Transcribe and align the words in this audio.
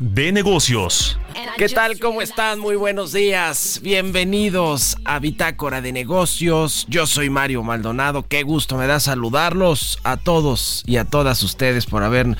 de 0.00 0.32
negocios. 0.32 1.16
¿Qué 1.56 1.68
tal? 1.68 2.00
¿Cómo 2.00 2.20
están? 2.22 2.58
Muy 2.58 2.74
buenos 2.74 3.12
días. 3.12 3.78
Bienvenidos 3.84 4.96
a 5.04 5.20
Bitácora 5.20 5.80
de 5.80 5.92
negocios. 5.92 6.86
Yo 6.88 7.06
soy 7.06 7.30
Mario 7.30 7.62
Maldonado. 7.62 8.26
Qué 8.26 8.42
gusto 8.42 8.76
me 8.76 8.88
da 8.88 8.98
saludarlos 8.98 10.00
a 10.02 10.16
todos 10.16 10.82
y 10.86 10.96
a 10.96 11.04
todas 11.04 11.44
ustedes 11.44 11.86
por 11.86 12.02
haber 12.02 12.36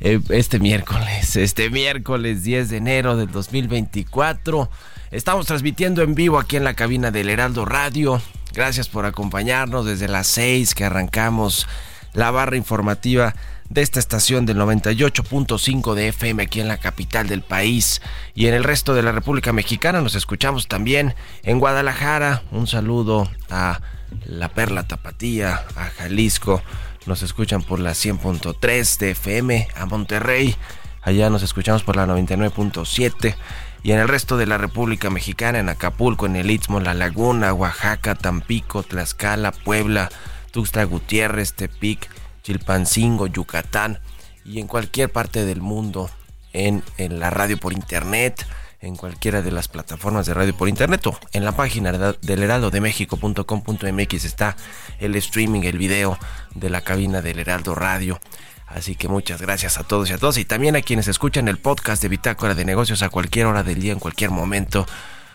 eh, 0.00 0.20
este 0.28 0.58
miércoles, 0.58 1.36
este 1.36 1.70
miércoles 1.70 2.42
10 2.44 2.68
de 2.68 2.76
enero 2.76 3.16
del 3.16 3.30
2024 3.30 4.68
Estamos 5.12 5.46
transmitiendo 5.46 6.02
en 6.02 6.16
vivo 6.16 6.38
aquí 6.38 6.56
en 6.56 6.64
la 6.64 6.74
cabina 6.74 7.12
del 7.12 7.30
Heraldo 7.30 7.64
Radio. 7.64 8.20
Gracias 8.52 8.88
por 8.88 9.06
acompañarnos 9.06 9.86
desde 9.86 10.08
las 10.08 10.26
6 10.26 10.74
que 10.74 10.84
arrancamos 10.84 11.68
la 12.12 12.32
barra 12.32 12.56
informativa 12.56 13.32
de 13.68 13.82
esta 13.82 13.98
estación 13.98 14.46
del 14.46 14.58
98.5 14.58 15.94
de 15.94 16.08
FM 16.08 16.42
aquí 16.42 16.60
en 16.60 16.68
la 16.68 16.78
capital 16.78 17.26
del 17.28 17.42
país 17.42 18.00
y 18.34 18.46
en 18.46 18.54
el 18.54 18.64
resto 18.64 18.94
de 18.94 19.02
la 19.02 19.12
República 19.12 19.52
Mexicana. 19.52 20.00
Nos 20.00 20.14
escuchamos 20.14 20.68
también 20.68 21.14
en 21.42 21.58
Guadalajara. 21.58 22.42
Un 22.52 22.66
saludo 22.66 23.30
a 23.50 23.80
La 24.24 24.48
Perla 24.48 24.84
Tapatía, 24.84 25.64
a 25.76 25.84
Jalisco. 25.86 26.62
Nos 27.06 27.22
escuchan 27.22 27.62
por 27.62 27.80
la 27.80 27.92
100.3 27.92 28.98
de 28.98 29.10
FM, 29.10 29.68
a 29.76 29.86
Monterrey. 29.86 30.56
Allá 31.02 31.30
nos 31.30 31.42
escuchamos 31.42 31.82
por 31.82 31.96
la 31.96 32.06
99.7 32.06 33.36
y 33.82 33.92
en 33.92 34.00
el 34.00 34.08
resto 34.08 34.36
de 34.36 34.46
la 34.46 34.58
República 34.58 35.10
Mexicana, 35.10 35.60
en 35.60 35.68
Acapulco, 35.68 36.26
en 36.26 36.34
el 36.34 36.50
Istmo, 36.50 36.80
La 36.80 36.94
Laguna, 36.94 37.52
Oaxaca, 37.52 38.16
Tampico, 38.16 38.82
Tlaxcala, 38.82 39.52
Puebla, 39.52 40.08
Tuxtla 40.50 40.82
Gutiérrez, 40.82 41.52
Tepic, 41.52 42.08
Chilpancingo, 42.46 43.26
Yucatán 43.26 43.98
y 44.44 44.60
en 44.60 44.68
cualquier 44.68 45.10
parte 45.10 45.44
del 45.44 45.60
mundo 45.60 46.08
en, 46.52 46.84
en 46.96 47.18
la 47.18 47.28
radio 47.28 47.58
por 47.58 47.72
internet, 47.72 48.46
en 48.80 48.94
cualquiera 48.94 49.42
de 49.42 49.50
las 49.50 49.66
plataformas 49.66 50.26
de 50.26 50.34
radio 50.34 50.56
por 50.56 50.68
internet 50.68 51.04
o 51.08 51.18
en 51.32 51.44
la 51.44 51.56
página 51.56 51.90
del 51.90 52.42
heraldo 52.44 52.70
de 52.70 52.80
México.com.mx 52.80 54.24
está 54.24 54.56
el 55.00 55.16
streaming, 55.16 55.62
el 55.62 55.76
video 55.76 56.20
de 56.54 56.70
la 56.70 56.82
cabina 56.82 57.20
del 57.20 57.40
Heraldo 57.40 57.74
Radio. 57.74 58.20
Así 58.68 58.94
que 58.94 59.08
muchas 59.08 59.42
gracias 59.42 59.76
a 59.76 59.82
todos 59.82 60.08
y 60.10 60.12
a 60.12 60.18
todos 60.18 60.38
y 60.38 60.44
también 60.44 60.76
a 60.76 60.82
quienes 60.82 61.08
escuchan 61.08 61.48
el 61.48 61.58
podcast 61.58 62.00
de 62.00 62.08
Bitácora 62.08 62.54
de 62.54 62.64
Negocios 62.64 63.02
a 63.02 63.08
cualquier 63.08 63.46
hora 63.46 63.64
del 63.64 63.80
día, 63.80 63.92
en 63.92 63.98
cualquier 63.98 64.30
momento. 64.30 64.86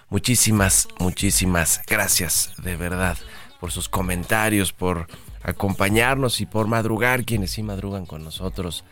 Muchísimas, 0.10 0.88
muchísimas 0.98 1.82
gracias 1.88 2.54
de 2.64 2.78
verdad 2.78 3.18
por 3.60 3.74
sus 3.74 3.90
comentarios, 3.90 4.72
por 4.72 5.08
acompañarnos 5.44 6.42
y 6.42 6.46
por 6.46 6.68
madrugar, 6.68 7.26
quienes 7.26 7.52
sí 7.52 7.64
madrugan 7.64 8.06
con 8.06 8.24
nosotros. 8.24 8.84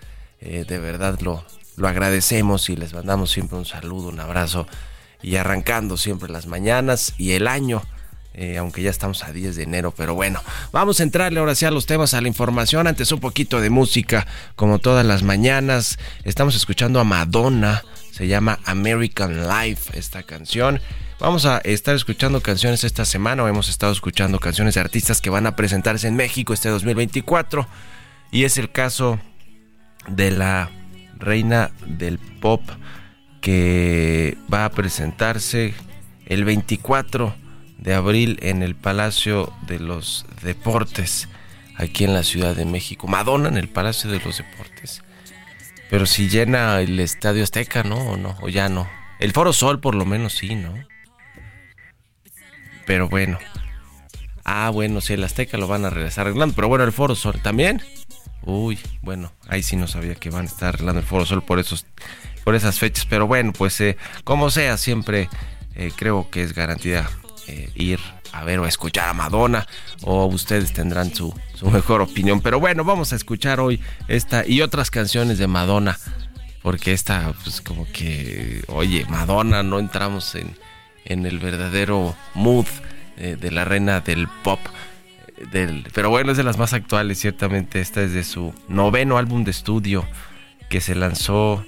Eh, 0.41 0.65
de 0.67 0.79
verdad 0.79 1.19
lo, 1.21 1.43
lo 1.75 1.87
agradecemos 1.87 2.69
y 2.69 2.75
les 2.75 2.93
mandamos 2.93 3.31
siempre 3.31 3.57
un 3.57 3.65
saludo, 3.65 4.09
un 4.09 4.19
abrazo 4.19 4.67
y 5.21 5.35
arrancando 5.35 5.97
siempre 5.97 6.31
las 6.31 6.47
mañanas 6.47 7.13
y 7.17 7.31
el 7.31 7.47
año 7.47 7.81
eh, 8.35 8.57
aunque 8.57 8.81
ya 8.81 8.89
estamos 8.89 9.23
a 9.23 9.33
10 9.33 9.57
de 9.57 9.63
enero, 9.63 9.93
pero 9.95 10.13
bueno, 10.13 10.41
vamos 10.71 10.99
a 10.99 11.03
entrarle 11.03 11.39
ahora 11.39 11.55
sí 11.55 11.65
a 11.65 11.71
los 11.71 11.85
temas, 11.85 12.13
a 12.13 12.21
la 12.21 12.29
información, 12.29 12.87
antes 12.87 13.11
un 13.11 13.19
poquito 13.19 13.59
de 13.59 13.69
música, 13.69 14.27
como 14.55 14.79
todas 14.79 15.05
las 15.05 15.23
mañanas, 15.23 15.97
estamos 16.23 16.55
escuchando 16.55 17.01
a 17.01 17.03
Madonna, 17.03 17.83
se 18.11 18.27
llama 18.27 18.59
American 18.63 19.47
Life 19.49 19.97
esta 19.97 20.23
canción. 20.23 20.79
Vamos 21.19 21.45
a 21.45 21.57
estar 21.65 21.95
escuchando 21.95 22.39
canciones 22.39 22.85
esta 22.85 23.03
semana, 23.03 23.43
o 23.43 23.47
hemos 23.49 23.67
estado 23.67 23.91
escuchando 23.91 24.39
canciones 24.39 24.75
de 24.75 24.79
artistas 24.79 25.19
que 25.19 25.29
van 25.29 25.47
a 25.47 25.55
presentarse 25.57 26.07
en 26.07 26.15
México 26.15 26.53
este 26.53 26.69
2024, 26.69 27.67
y 28.31 28.45
es 28.45 28.57
el 28.57 28.71
caso 28.71 29.19
de 30.07 30.31
la 30.31 30.71
reina 31.17 31.71
del 31.85 32.19
pop 32.19 32.61
que 33.41 34.37
va 34.51 34.63
a 34.63 34.71
presentarse 34.71 35.73
el 36.25 36.45
24 36.45 37.35
de 37.79 37.93
abril 37.93 38.39
en 38.41 38.63
el 38.63 38.75
Palacio 38.75 39.51
de 39.67 39.79
los 39.79 40.25
Deportes, 40.41 41.27
aquí 41.75 42.05
en 42.05 42.13
la 42.13 42.23
Ciudad 42.23 42.55
de 42.55 42.63
México. 42.63 43.07
Madonna 43.07 43.49
en 43.49 43.57
el 43.57 43.67
Palacio 43.67 44.09
de 44.09 44.21
los 44.21 44.37
Deportes. 44.37 45.03
Pero 45.89 46.05
si 46.05 46.29
llena 46.29 46.79
el 46.79 46.97
Estadio 46.97 47.43
Azteca, 47.43 47.83
¿no? 47.83 47.97
¿O 47.97 48.15
no? 48.15 48.37
¿O 48.39 48.47
ya 48.47 48.69
no? 48.69 48.87
El 49.19 49.33
Foro 49.33 49.51
Sol 49.51 49.81
por 49.81 49.95
lo 49.95 50.05
menos 50.05 50.33
sí, 50.33 50.55
¿no? 50.55 50.75
Pero 52.89 53.07
bueno. 53.07 53.37
Ah, 54.43 54.71
bueno, 54.71 54.99
si 54.99 55.13
el 55.13 55.23
Azteca 55.23 55.59
lo 55.59 55.67
van 55.67 55.85
a 55.85 55.91
regresar 55.91 56.25
arreglando. 56.25 56.55
Pero 56.55 56.69
bueno, 56.69 56.85
el 56.85 56.91
Foro 56.91 57.13
Sol 57.13 57.39
también. 57.39 57.83
Uy, 58.41 58.79
bueno, 59.03 59.31
ahí 59.47 59.61
sí 59.61 59.75
no 59.75 59.87
sabía 59.87 60.15
que 60.15 60.31
van 60.31 60.45
a 60.45 60.49
estar 60.49 60.69
arreglando 60.69 60.99
el 60.99 61.05
Foro 61.05 61.23
Sol 61.23 61.43
por 61.43 61.59
esos 61.59 61.85
por 62.43 62.55
esas 62.55 62.79
fechas. 62.79 63.05
Pero 63.05 63.27
bueno, 63.27 63.53
pues 63.53 63.79
eh, 63.79 63.95
como 64.23 64.49
sea, 64.49 64.75
siempre 64.77 65.29
eh, 65.75 65.91
creo 65.95 66.31
que 66.31 66.41
es 66.41 66.55
garantía 66.55 67.07
eh, 67.45 67.69
ir 67.75 67.99
a 68.31 68.43
ver 68.43 68.57
o 68.57 68.65
a 68.65 68.67
escuchar 68.67 69.07
a 69.07 69.13
Madonna 69.13 69.67
o 70.01 70.25
ustedes 70.25 70.73
tendrán 70.73 71.13
su, 71.13 71.31
mejor 71.71 72.01
opinión. 72.01 72.41
Pero 72.41 72.59
bueno, 72.59 72.83
vamos 72.83 73.13
a 73.13 73.17
escuchar 73.17 73.59
hoy 73.59 73.79
esta 74.07 74.47
y 74.47 74.61
otras 74.61 74.89
canciones 74.89 75.37
de 75.37 75.45
Madonna. 75.45 75.99
Porque 76.63 76.93
esta, 76.93 77.33
pues 77.43 77.61
como 77.61 77.85
que, 77.85 78.63
oye, 78.67 79.05
Madonna, 79.09 79.61
no 79.61 79.77
entramos 79.77 80.33
en, 80.33 80.55
en 81.05 81.25
el 81.25 81.39
verdadero 81.39 82.15
mood 82.33 82.65
eh, 83.17 83.37
de 83.39 83.51
la 83.51 83.65
reina 83.65 84.01
del 84.01 84.27
pop. 84.43 84.59
Eh, 85.37 85.45
del, 85.51 85.85
pero 85.93 86.09
bueno, 86.09 86.31
es 86.31 86.37
de 86.37 86.43
las 86.43 86.57
más 86.57 86.73
actuales, 86.73 87.19
ciertamente. 87.19 87.81
Esta 87.81 88.01
es 88.01 88.13
de 88.13 88.23
su 88.23 88.53
noveno 88.67 89.17
álbum 89.17 89.43
de 89.43 89.51
estudio 89.51 90.05
que 90.69 90.81
se 90.81 90.95
lanzó. 90.95 91.65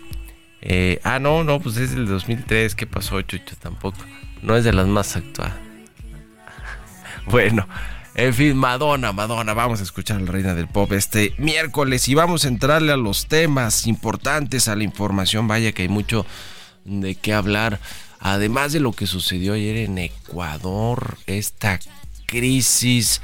ah, 1.03 1.19
no, 1.19 1.43
no, 1.43 1.59
pues 1.59 1.77
es 1.77 1.95
del 1.95 2.07
2003. 2.07 2.75
¿Qué 2.75 2.87
pasó, 2.87 3.21
Chucho? 3.21 3.55
Tampoco. 3.57 3.99
No 4.41 4.55
es 4.55 4.63
de 4.63 4.73
las 4.73 4.87
más 4.87 5.15
actuales. 5.15 5.55
Bueno, 7.27 7.67
en 8.13 8.33
fin, 8.33 8.57
Madonna, 8.57 9.13
Madonna, 9.13 9.53
vamos 9.53 9.79
a 9.79 9.83
escuchar 9.83 10.17
a 10.17 10.19
la 10.19 10.31
reina 10.31 10.53
del 10.53 10.67
pop 10.67 10.91
este 10.91 11.33
miércoles 11.37 12.09
y 12.09 12.13
vamos 12.13 12.43
a 12.43 12.49
entrarle 12.49 12.91
a 12.91 12.97
los 12.97 13.27
temas 13.27 13.87
importantes, 13.87 14.67
a 14.67 14.75
la 14.75 14.83
información, 14.83 15.47
vaya 15.47 15.71
que 15.71 15.83
hay 15.83 15.87
mucho 15.87 16.25
de 16.83 17.15
qué 17.15 17.33
hablar. 17.33 17.79
Además 18.23 18.71
de 18.71 18.79
lo 18.79 18.91
que 18.91 19.07
sucedió 19.07 19.53
ayer 19.53 19.77
en 19.77 19.97
Ecuador, 19.97 21.17
esta 21.25 21.79
crisis 22.27 23.19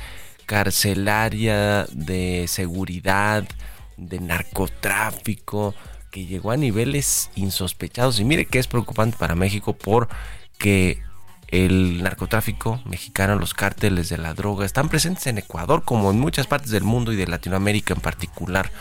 carcelaria 0.48 1.86
de 1.92 2.46
seguridad, 2.48 3.48
de 3.96 4.20
narcotráfico, 4.20 5.76
que 6.10 6.26
llegó 6.26 6.50
a 6.50 6.58
niveles 6.58 7.30
insospechados. 7.36 8.20
Y 8.20 8.24
mire 8.24 8.48
que 8.48 8.58
es 8.58 8.66
preocupante 8.66 9.18
para 9.20 9.36
México 9.36 9.74
porque 9.74 11.04
el 11.50 12.02
narcotráfico 12.02 12.82
mexicano, 12.86 13.36
los 13.36 13.54
cárteles 13.54 14.10
de 14.10 14.18
la 14.18 14.34
droga, 14.34 14.66
están 14.66 14.90
presentes 14.90 15.28
en 15.28 15.38
Ecuador 15.38 15.84
como 15.84 16.10
en 16.10 16.20
muchas 16.20 16.48
partes 16.48 16.72
del 16.72 16.84
mundo 16.84 17.14
y 17.14 17.18
de 17.18 17.28
Latinoamérica 17.28 17.94
en 17.94 18.02
particular. 18.02 18.72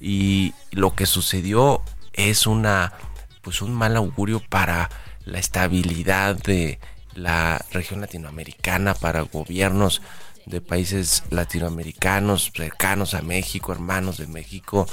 Y 0.00 0.54
lo 0.70 0.94
que 0.94 1.06
sucedió 1.06 1.82
es 2.12 2.46
una 2.46 2.92
pues 3.42 3.60
un 3.60 3.74
mal 3.74 3.96
augurio 3.96 4.40
para 4.48 4.88
la 5.30 5.38
estabilidad 5.38 6.36
de 6.36 6.78
la 7.14 7.64
región 7.72 8.00
latinoamericana, 8.00 8.94
para 8.94 9.22
gobiernos 9.22 10.02
de 10.46 10.60
países 10.60 11.24
latinoamericanos 11.30 12.52
cercanos 12.54 13.14
a 13.14 13.22
México, 13.22 13.72
hermanos 13.72 14.18
de 14.18 14.26
México, 14.26 14.86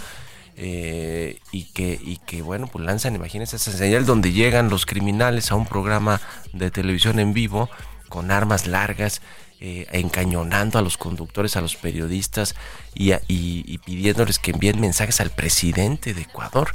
eh, 0.57 1.39
y, 1.51 1.65
que, 1.65 1.99
y 2.01 2.17
que, 2.17 2.41
bueno, 2.41 2.67
pues 2.67 2.85
lanzan, 2.85 3.15
imagínense 3.15 3.57
esa 3.57 3.71
señal 3.71 4.05
donde 4.05 4.31
llegan 4.31 4.69
los 4.69 4.85
criminales 4.85 5.51
a 5.51 5.55
un 5.55 5.65
programa 5.65 6.21
de 6.53 6.71
televisión 6.71 7.19
en 7.19 7.33
vivo 7.33 7.69
con 8.09 8.31
armas 8.31 8.65
largas 8.65 9.21
eh, 9.61 9.87
encañonando 9.91 10.79
a 10.79 10.81
los 10.81 10.97
conductores, 10.97 11.55
a 11.55 11.61
los 11.61 11.75
periodistas 11.75 12.55
y, 12.93 13.13
y, 13.27 13.77
pidiéndoles 13.79 14.37
que 14.37 14.51
envíen 14.51 14.79
mensajes 14.81 15.21
al 15.21 15.31
presidente 15.31 16.13
de 16.13 16.21
Ecuador. 16.21 16.71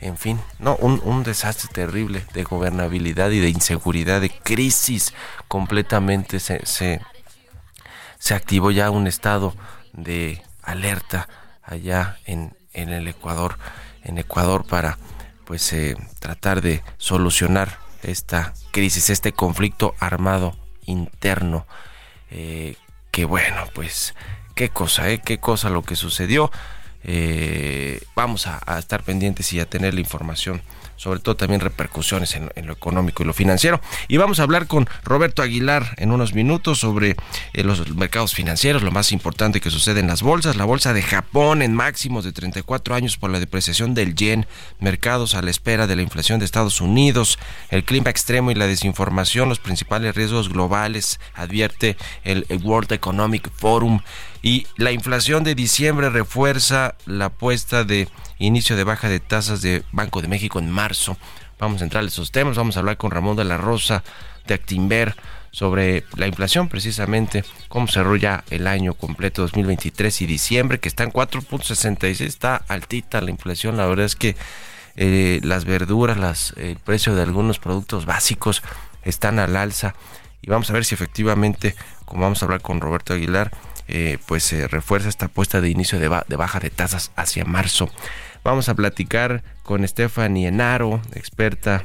En 0.00 0.16
fin, 0.16 0.40
no, 0.58 0.76
un, 0.76 1.22
desastre 1.22 1.68
terrible 1.72 2.24
de 2.32 2.44
gobernabilidad 2.44 3.30
y 3.30 3.38
de 3.38 3.50
inseguridad, 3.50 4.20
de 4.22 4.30
crisis 4.30 5.12
completamente. 5.46 6.40
Se, 6.40 6.64
se, 6.64 7.00
activó 8.34 8.70
ya 8.70 8.90
un 8.90 9.06
estado 9.06 9.54
de 9.92 10.42
alerta 10.62 11.28
allá 11.62 12.18
en, 12.24 12.54
en 12.72 12.88
el 12.88 13.08
Ecuador, 13.08 13.58
en 14.02 14.16
Ecuador 14.16 14.64
para 14.64 14.98
pues 15.44 15.72
eh, 15.72 15.96
tratar 16.18 16.62
de 16.62 16.82
solucionar 16.96 17.78
esta 18.02 18.54
crisis, 18.70 19.10
este 19.10 19.32
conflicto 19.32 19.94
armado 19.98 20.56
interno 20.86 21.66
eh, 22.30 22.76
que 23.10 23.24
bueno, 23.24 23.64
pues 23.74 24.14
qué 24.54 24.68
cosa, 24.68 25.10
¿eh? 25.10 25.20
qué 25.24 25.38
cosa 25.38 25.68
lo 25.70 25.82
que 25.82 25.96
sucedió. 25.96 26.50
Eh, 27.04 28.00
vamos 28.14 28.46
a, 28.46 28.78
estar 28.78 29.02
pendientes 29.02 29.52
y 29.52 29.60
a 29.60 29.66
tener 29.66 29.94
la 29.94 30.00
información 30.00 30.62
sobre 31.00 31.18
todo 31.20 31.34
también 31.34 31.62
repercusiones 31.62 32.36
en, 32.36 32.66
lo 32.66 32.74
económico 32.74 33.22
y 33.22 33.26
lo 33.26 33.32
financiero. 33.32 33.80
Y 34.06 34.18
vamos 34.18 34.38
a 34.38 34.42
hablar 34.42 34.66
con 34.66 34.86
Roberto 35.02 35.40
Aguilar 35.40 35.94
en 35.96 36.12
unos 36.12 36.34
minutos 36.34 36.78
sobre 36.78 37.16
eh, 37.54 37.64
los 37.64 37.88
mercados 37.96 38.34
financieros, 38.34 38.82
lo 38.82 38.90
más 38.90 39.10
importante 39.10 39.62
que 39.62 39.70
sucede 39.70 40.00
en 40.00 40.08
las 40.08 40.20
bolsas, 40.20 40.56
la 40.56 40.66
bolsa 40.66 40.92
de 40.92 41.00
Japón 41.00 41.62
en 41.62 41.72
máximos 41.72 42.22
de 42.24 42.32
34 42.32 42.94
años 42.94 43.16
por 43.16 43.30
la 43.30 43.40
depreciación 43.40 43.94
del 43.94 44.14
yen, 44.14 44.46
mercados 44.78 45.34
a 45.34 45.40
la 45.40 45.48
espera 45.48 45.86
de 45.86 45.96
la 45.96 46.02
inflación 46.02 46.38
de 46.38 46.44
Estados 46.44 46.82
Unidos, 46.82 47.38
el 47.70 47.82
clima 47.82 48.10
extremo 48.10 48.50
y 48.50 48.54
la 48.54 48.66
desinformación, 48.66 49.48
los 49.48 49.58
principales 49.58 50.14
riesgos 50.14 50.50
globales, 50.50 51.18
advierte 51.32 51.96
el 52.24 52.44
World 52.62 52.92
Economic 52.92 53.50
Forum. 53.56 54.00
Y 54.42 54.66
la 54.76 54.92
inflación 54.92 55.44
de 55.44 55.54
diciembre 55.54 56.08
refuerza 56.10 56.94
la 57.06 57.26
apuesta 57.26 57.84
de 57.84 58.08
inicio 58.38 58.76
de 58.76 58.84
baja 58.84 59.08
de 59.08 59.20
tasas 59.20 59.60
de 59.60 59.82
Banco 59.92 60.22
de 60.22 60.28
México 60.28 60.58
en 60.58 60.70
marzo. 60.70 61.16
Vamos 61.58 61.82
a 61.82 61.84
entrar 61.84 62.02
en 62.02 62.08
esos 62.08 62.32
temas, 62.32 62.56
vamos 62.56 62.76
a 62.76 62.80
hablar 62.80 62.96
con 62.96 63.10
Ramón 63.10 63.36
de 63.36 63.44
la 63.44 63.58
Rosa 63.58 64.02
de 64.46 64.54
Actimber 64.54 65.14
sobre 65.52 66.04
la 66.14 66.26
inflación 66.26 66.68
precisamente, 66.68 67.44
cómo 67.68 67.88
se 67.88 68.00
arrolla 68.00 68.44
el 68.50 68.66
año 68.66 68.94
completo 68.94 69.42
2023 69.42 70.22
y 70.22 70.26
diciembre, 70.26 70.78
que 70.78 70.88
está 70.88 71.02
en 71.04 71.12
4.66, 71.12 72.20
está 72.20 72.56
altita 72.68 73.20
la 73.20 73.30
inflación, 73.30 73.76
la 73.76 73.86
verdad 73.86 74.06
es 74.06 74.16
que 74.16 74.36
eh, 74.96 75.40
las 75.42 75.64
verduras, 75.64 76.54
el 76.56 76.76
precio 76.76 77.14
de 77.14 77.22
algunos 77.22 77.58
productos 77.58 78.06
básicos 78.06 78.62
están 79.02 79.38
al 79.38 79.56
alza. 79.56 79.94
Y 80.42 80.50
vamos 80.50 80.70
a 80.70 80.72
ver 80.72 80.84
si 80.84 80.94
efectivamente, 80.94 81.74
como 82.04 82.22
vamos 82.22 82.42
a 82.42 82.46
hablar 82.46 82.62
con 82.62 82.80
Roberto 82.80 83.12
Aguilar, 83.12 83.50
eh, 83.92 84.18
pues 84.24 84.44
se 84.44 84.68
refuerza 84.68 85.08
esta 85.08 85.26
apuesta 85.26 85.60
de 85.60 85.68
inicio 85.68 85.98
de, 85.98 86.06
baja 86.08 86.60
de 86.60 86.70
tasas 86.70 87.10
hacia 87.16 87.44
marzo. 87.44 87.90
Vamos 88.44 88.68
a 88.68 88.74
platicar 88.76 89.42
con 89.64 89.86
Stephanie 89.86 90.46
Enaro, 90.46 91.02
experta 91.12 91.84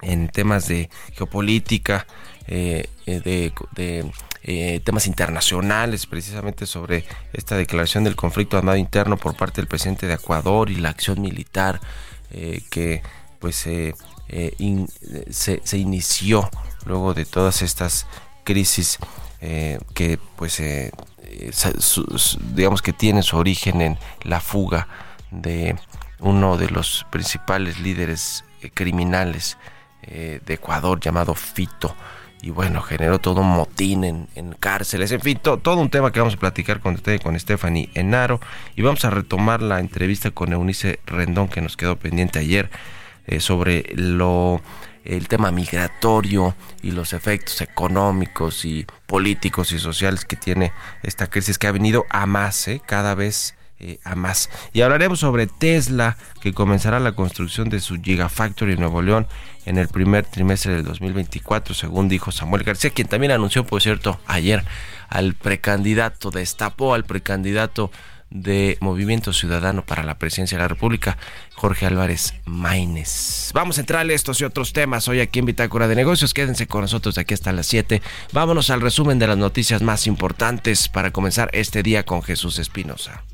en 0.00 0.28
temas 0.28 0.66
de 0.66 0.88
geopolítica, 1.12 2.06
eh, 2.46 2.88
eh, 3.04 3.52
de, 3.76 4.80
temas 4.82 5.06
internacionales, 5.06 6.06
precisamente 6.06 6.64
sobre 6.64 7.04
esta 7.34 7.54
declaración 7.58 8.02
del 8.04 8.16
conflicto 8.16 8.56
armado 8.56 8.78
interno 8.78 9.18
por 9.18 9.36
parte 9.36 9.60
del 9.60 9.68
presidente 9.68 10.06
de 10.06 10.14
Ecuador 10.14 10.70
y 10.70 10.76
la 10.76 10.88
acción 10.88 11.20
militar 11.20 11.80
que 12.70 13.02
pues 13.38 13.56
se, 13.56 13.94
se, 15.30 15.78
inició 15.78 16.48
luego 16.86 17.12
de 17.12 17.26
todas 17.26 17.60
estas 17.60 18.06
crisis 18.42 18.98
que 19.94 20.18
pues 20.36 20.60
eh, 20.60 20.90
digamos 22.54 22.82
que 22.82 22.92
tiene 22.92 23.22
su 23.22 23.36
origen 23.36 23.80
en 23.80 23.98
la 24.22 24.40
fuga 24.40 24.88
de 25.30 25.76
uno 26.18 26.56
de 26.56 26.68
los 26.68 27.06
principales 27.10 27.80
líderes 27.80 28.44
eh, 28.62 28.70
criminales 28.72 29.56
eh, 30.02 30.40
de 30.44 30.54
Ecuador 30.54 31.00
llamado 31.00 31.34
Fito. 31.34 31.94
Y 32.42 32.50
bueno, 32.50 32.80
generó 32.80 33.18
todo 33.18 33.42
un 33.42 33.50
motín 33.50 34.02
en, 34.02 34.52
cárceles, 34.58 35.12
en 35.12 35.20
fin, 35.20 35.38
todo 35.42 35.76
un 35.76 35.90
tema 35.90 36.10
que 36.10 36.20
vamos 36.20 36.34
a 36.34 36.38
platicar 36.38 36.80
con 36.80 36.94
usted, 36.94 37.20
con 37.20 37.38
Stephanie 37.38 37.90
Enaro, 37.94 38.40
y 38.76 38.80
vamos 38.80 39.04
a 39.04 39.10
retomar 39.10 39.60
la 39.60 39.78
entrevista 39.78 40.30
con 40.30 40.54
Eunice 40.54 41.00
Rendón 41.04 41.48
que 41.48 41.60
nos 41.60 41.76
quedó 41.76 41.96
pendiente 41.96 42.38
ayer 42.38 42.70
sobre 43.40 43.84
lo 43.94 44.62
el 45.04 45.28
tema 45.28 45.50
migratorio 45.50 46.54
y 46.82 46.90
los 46.90 47.12
efectos 47.12 47.60
económicos 47.60 48.64
y 48.64 48.86
políticos 49.06 49.72
y 49.72 49.78
sociales 49.78 50.24
que 50.24 50.36
tiene 50.36 50.72
esta 51.02 51.28
crisis 51.28 51.58
que 51.58 51.66
ha 51.66 51.72
venido 51.72 52.04
a 52.10 52.26
más, 52.26 52.68
¿eh? 52.68 52.80
cada 52.84 53.14
vez 53.14 53.54
eh, 53.82 53.98
a 54.04 54.14
más. 54.14 54.50
Y 54.74 54.82
hablaremos 54.82 55.20
sobre 55.20 55.46
Tesla, 55.46 56.18
que 56.42 56.52
comenzará 56.52 57.00
la 57.00 57.12
construcción 57.12 57.70
de 57.70 57.80
su 57.80 58.00
Gigafactory 58.00 58.74
en 58.74 58.80
Nuevo 58.80 59.00
León 59.00 59.26
en 59.64 59.78
el 59.78 59.88
primer 59.88 60.26
trimestre 60.26 60.74
del 60.74 60.84
2024, 60.84 61.74
según 61.74 62.08
dijo 62.08 62.30
Samuel 62.30 62.62
García, 62.62 62.90
quien 62.90 63.08
también 63.08 63.32
anunció, 63.32 63.64
por 63.64 63.80
cierto, 63.80 64.20
ayer 64.26 64.64
al 65.08 65.32
precandidato, 65.34 66.30
destapó 66.30 66.92
al 66.92 67.04
precandidato 67.04 67.90
de 68.30 68.78
Movimiento 68.80 69.32
Ciudadano 69.32 69.84
para 69.84 70.02
la 70.02 70.18
Presidencia 70.18 70.56
de 70.56 70.62
la 70.62 70.68
República, 70.68 71.18
Jorge 71.54 71.86
Álvarez 71.86 72.34
Maínez. 72.44 73.50
Vamos 73.54 73.78
a 73.78 73.80
entrar 73.80 74.08
a 74.08 74.12
estos 74.12 74.40
y 74.40 74.44
otros 74.44 74.72
temas 74.72 75.08
hoy 75.08 75.20
aquí 75.20 75.40
en 75.40 75.46
Bitácora 75.46 75.88
de 75.88 75.96
Negocios. 75.96 76.34
Quédense 76.34 76.66
con 76.66 76.82
nosotros 76.82 77.16
de 77.16 77.22
aquí 77.22 77.34
hasta 77.34 77.52
las 77.52 77.66
7. 77.66 78.00
Vámonos 78.32 78.70
al 78.70 78.80
resumen 78.80 79.18
de 79.18 79.26
las 79.26 79.38
noticias 79.38 79.82
más 79.82 80.06
importantes 80.06 80.88
para 80.88 81.10
comenzar 81.10 81.50
este 81.52 81.82
día 81.82 82.04
con 82.04 82.22
Jesús 82.22 82.58
Espinosa. 82.58 83.24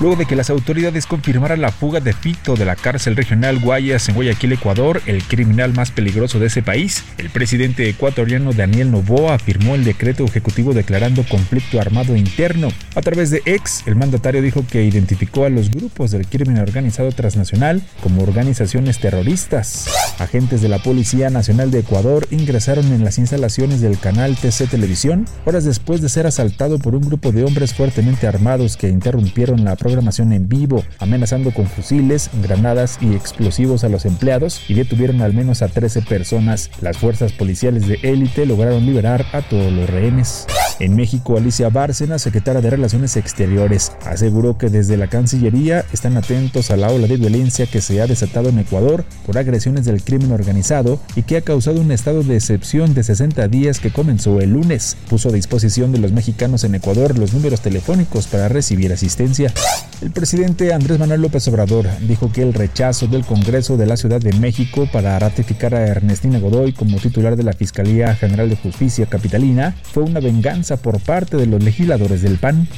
Luego 0.00 0.14
de 0.14 0.26
que 0.26 0.36
las 0.36 0.48
autoridades 0.48 1.06
confirmaran 1.06 1.60
la 1.60 1.72
fuga 1.72 1.98
de 1.98 2.12
Fito 2.12 2.54
de 2.54 2.64
la 2.64 2.76
cárcel 2.76 3.16
regional 3.16 3.58
Guayas 3.58 4.08
en 4.08 4.14
Guayaquil, 4.14 4.52
Ecuador, 4.52 5.02
el 5.06 5.24
criminal 5.24 5.74
más 5.74 5.90
peligroso 5.90 6.38
de 6.38 6.46
ese 6.46 6.62
país, 6.62 7.02
el 7.18 7.30
presidente 7.30 7.88
ecuatoriano 7.88 8.52
Daniel 8.52 8.92
Novoa 8.92 9.40
firmó 9.40 9.74
el 9.74 9.84
decreto 9.84 10.24
ejecutivo 10.24 10.72
declarando 10.72 11.24
conflicto 11.24 11.80
armado 11.80 12.14
interno. 12.14 12.68
A 12.94 13.02
través 13.02 13.30
de 13.30 13.42
ex, 13.44 13.82
el 13.88 13.96
mandatario 13.96 14.40
dijo 14.40 14.64
que 14.70 14.84
identificó 14.84 15.44
a 15.44 15.50
los 15.50 15.68
grupos 15.68 16.12
del 16.12 16.28
crimen 16.28 16.58
organizado 16.58 17.10
transnacional 17.10 17.82
como 18.00 18.22
organizaciones 18.22 19.00
terroristas. 19.00 19.88
Agentes 20.20 20.62
de 20.62 20.68
la 20.68 20.78
Policía 20.78 21.28
Nacional 21.28 21.72
de 21.72 21.80
Ecuador 21.80 22.28
ingresaron 22.30 22.92
en 22.92 23.04
las 23.04 23.18
instalaciones 23.18 23.80
del 23.80 23.98
canal 23.98 24.36
TC 24.36 24.68
Televisión 24.70 25.26
horas 25.44 25.64
después 25.64 26.00
de 26.02 26.08
ser 26.08 26.28
asaltado 26.28 26.78
por 26.78 26.94
un 26.94 27.02
grupo 27.02 27.32
de 27.32 27.42
hombres 27.42 27.74
fuertemente 27.74 28.28
armados 28.28 28.76
que 28.76 28.88
interrumpieron 28.88 29.64
la 29.64 29.74
programación 29.88 30.34
en 30.34 30.50
vivo, 30.50 30.84
amenazando 30.98 31.50
con 31.50 31.66
fusiles, 31.66 32.28
granadas 32.42 32.98
y 33.00 33.14
explosivos 33.14 33.84
a 33.84 33.88
los 33.88 34.04
empleados 34.04 34.60
y 34.68 34.74
detuvieron 34.74 35.22
al 35.22 35.32
menos 35.32 35.62
a 35.62 35.68
13 35.68 36.02
personas. 36.02 36.70
Las 36.82 36.98
fuerzas 36.98 37.32
policiales 37.32 37.88
de 37.88 37.98
élite 38.02 38.44
lograron 38.44 38.84
liberar 38.84 39.24
a 39.32 39.40
todos 39.40 39.72
los 39.72 39.88
rehenes. 39.88 40.46
En 40.78 40.94
México, 40.94 41.38
Alicia 41.38 41.70
Bárcena, 41.70 42.18
secretaria 42.18 42.60
de 42.60 42.68
Relaciones 42.68 43.16
Exteriores, 43.16 43.92
aseguró 44.04 44.58
que 44.58 44.68
desde 44.68 44.98
la 44.98 45.08
Cancillería 45.08 45.86
están 45.90 46.18
atentos 46.18 46.70
a 46.70 46.76
la 46.76 46.88
ola 46.90 47.06
de 47.06 47.16
violencia 47.16 47.66
que 47.66 47.80
se 47.80 48.02
ha 48.02 48.06
desatado 48.06 48.50
en 48.50 48.58
Ecuador 48.58 49.04
por 49.26 49.38
agresiones 49.38 49.86
del 49.86 50.02
crimen 50.04 50.32
organizado 50.32 51.00
y 51.16 51.22
que 51.22 51.38
ha 51.38 51.40
causado 51.40 51.80
un 51.80 51.92
estado 51.92 52.22
de 52.22 52.36
excepción 52.36 52.92
de 52.92 53.04
60 53.04 53.48
días 53.48 53.80
que 53.80 53.90
comenzó 53.90 54.38
el 54.40 54.52
lunes. 54.52 54.98
Puso 55.08 55.30
a 55.30 55.32
disposición 55.32 55.92
de 55.92 55.98
los 55.98 56.12
mexicanos 56.12 56.62
en 56.64 56.74
Ecuador 56.74 57.18
los 57.18 57.32
números 57.32 57.62
telefónicos 57.62 58.26
para 58.26 58.48
recibir 58.48 58.92
asistencia. 58.92 59.52
El 60.00 60.12
presidente 60.12 60.72
Andrés 60.72 60.98
Manuel 61.00 61.22
López 61.22 61.48
Obrador 61.48 61.86
dijo 62.02 62.30
que 62.30 62.42
el 62.42 62.54
rechazo 62.54 63.08
del 63.08 63.24
Congreso 63.24 63.76
de 63.76 63.86
la 63.86 63.96
Ciudad 63.96 64.20
de 64.20 64.32
México 64.34 64.88
para 64.92 65.18
ratificar 65.18 65.74
a 65.74 65.88
Ernestina 65.88 66.38
Godoy 66.38 66.72
como 66.72 66.98
titular 66.98 67.34
de 67.34 67.42
la 67.42 67.52
Fiscalía 67.52 68.14
General 68.14 68.48
de 68.48 68.54
Justicia 68.54 69.06
Capitalina 69.06 69.74
fue 69.82 70.04
una 70.04 70.20
venganza 70.20 70.76
por 70.76 71.00
parte 71.00 71.36
de 71.36 71.46
los 71.46 71.62
legisladores 71.64 72.22
del 72.22 72.38
PAN. 72.38 72.68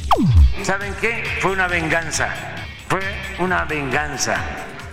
¿Saben 0.63 0.95
qué? 1.01 1.23
Fue 1.41 1.53
una 1.53 1.69
venganza. 1.69 2.29
Fue 2.89 3.01
una 3.39 3.65
venganza 3.67 4.37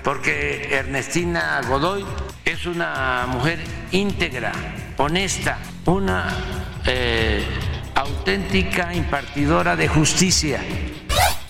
porque 0.04 0.68
Ernestina 0.72 1.62
Godoy 1.68 2.04
es 2.44 2.66
una 2.66 3.26
mujer 3.30 3.60
íntegra, 3.92 4.52
honesta, 4.98 5.60
una 5.86 6.28
eh, 6.86 7.42
auténtica 7.96 8.94
impartidora 8.94 9.78
de 9.78 9.88
justicia 9.88 10.60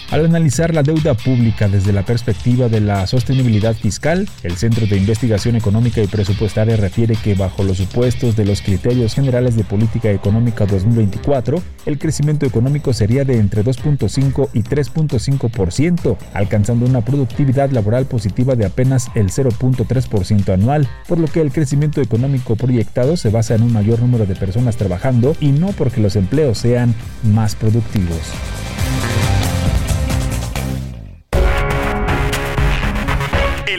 Al 0.10 0.24
analizar 0.24 0.74
la 0.74 0.84
deuda 0.84 1.16
pública 1.16 1.68
desde 1.68 1.92
la 1.92 2.06
perspectiva 2.06 2.70
de 2.70 2.80
la 2.80 3.06
sostenibilidad 3.08 3.76
fiscal, 3.76 4.30
el 4.42 4.56
Centro 4.56 4.88
de 4.88 4.96
Investigación 4.96 5.58
Económica 5.58 6.02
y 6.02 6.08
Presupuestaria 6.08 6.78
refiere 6.78 7.18
que 7.18 7.36
bajo 7.36 7.62
los 7.64 7.76
supuestos 7.76 8.38
de 8.38 8.46
los 8.46 8.62
criterios 8.62 9.14
generales 9.14 9.58
de 9.58 9.66
política 9.66 10.10
económica 10.10 10.66
2024, 10.66 11.62
el 11.86 12.00
crecimiento 12.00 12.46
económico 12.46 12.94
sería 12.94 13.26
de 13.26 13.38
entre 13.38 13.66
2.5 13.66 14.50
y 14.54 14.62
3.5%, 14.62 16.18
alcanzando 16.34 16.86
una 16.86 17.02
productividad 17.02 17.72
laboral 17.72 18.06
positiva 18.06 18.56
de 18.56 18.66
apenas 18.66 19.12
el 19.14 19.28
0.3% 19.28 20.54
anual, 20.54 20.88
por 21.10 21.20
lo 21.20 21.28
que 21.28 21.42
el 21.42 21.52
crecimiento 21.52 22.00
económico 22.00 22.56
proyectado 22.56 23.18
se 23.18 23.30
basa 23.30 23.56
en 23.56 23.64
un 23.64 23.74
mayor 23.74 24.00
número 24.00 24.26
de 24.26 24.36
personas 24.38 24.78
trabajando 24.78 25.36
y 25.42 25.52
no 25.52 25.74
porque 25.74 26.00
los 26.00 26.16
empleos 26.16 26.60
sean 26.60 26.96
más 27.24 27.56
productivos. 27.56 28.22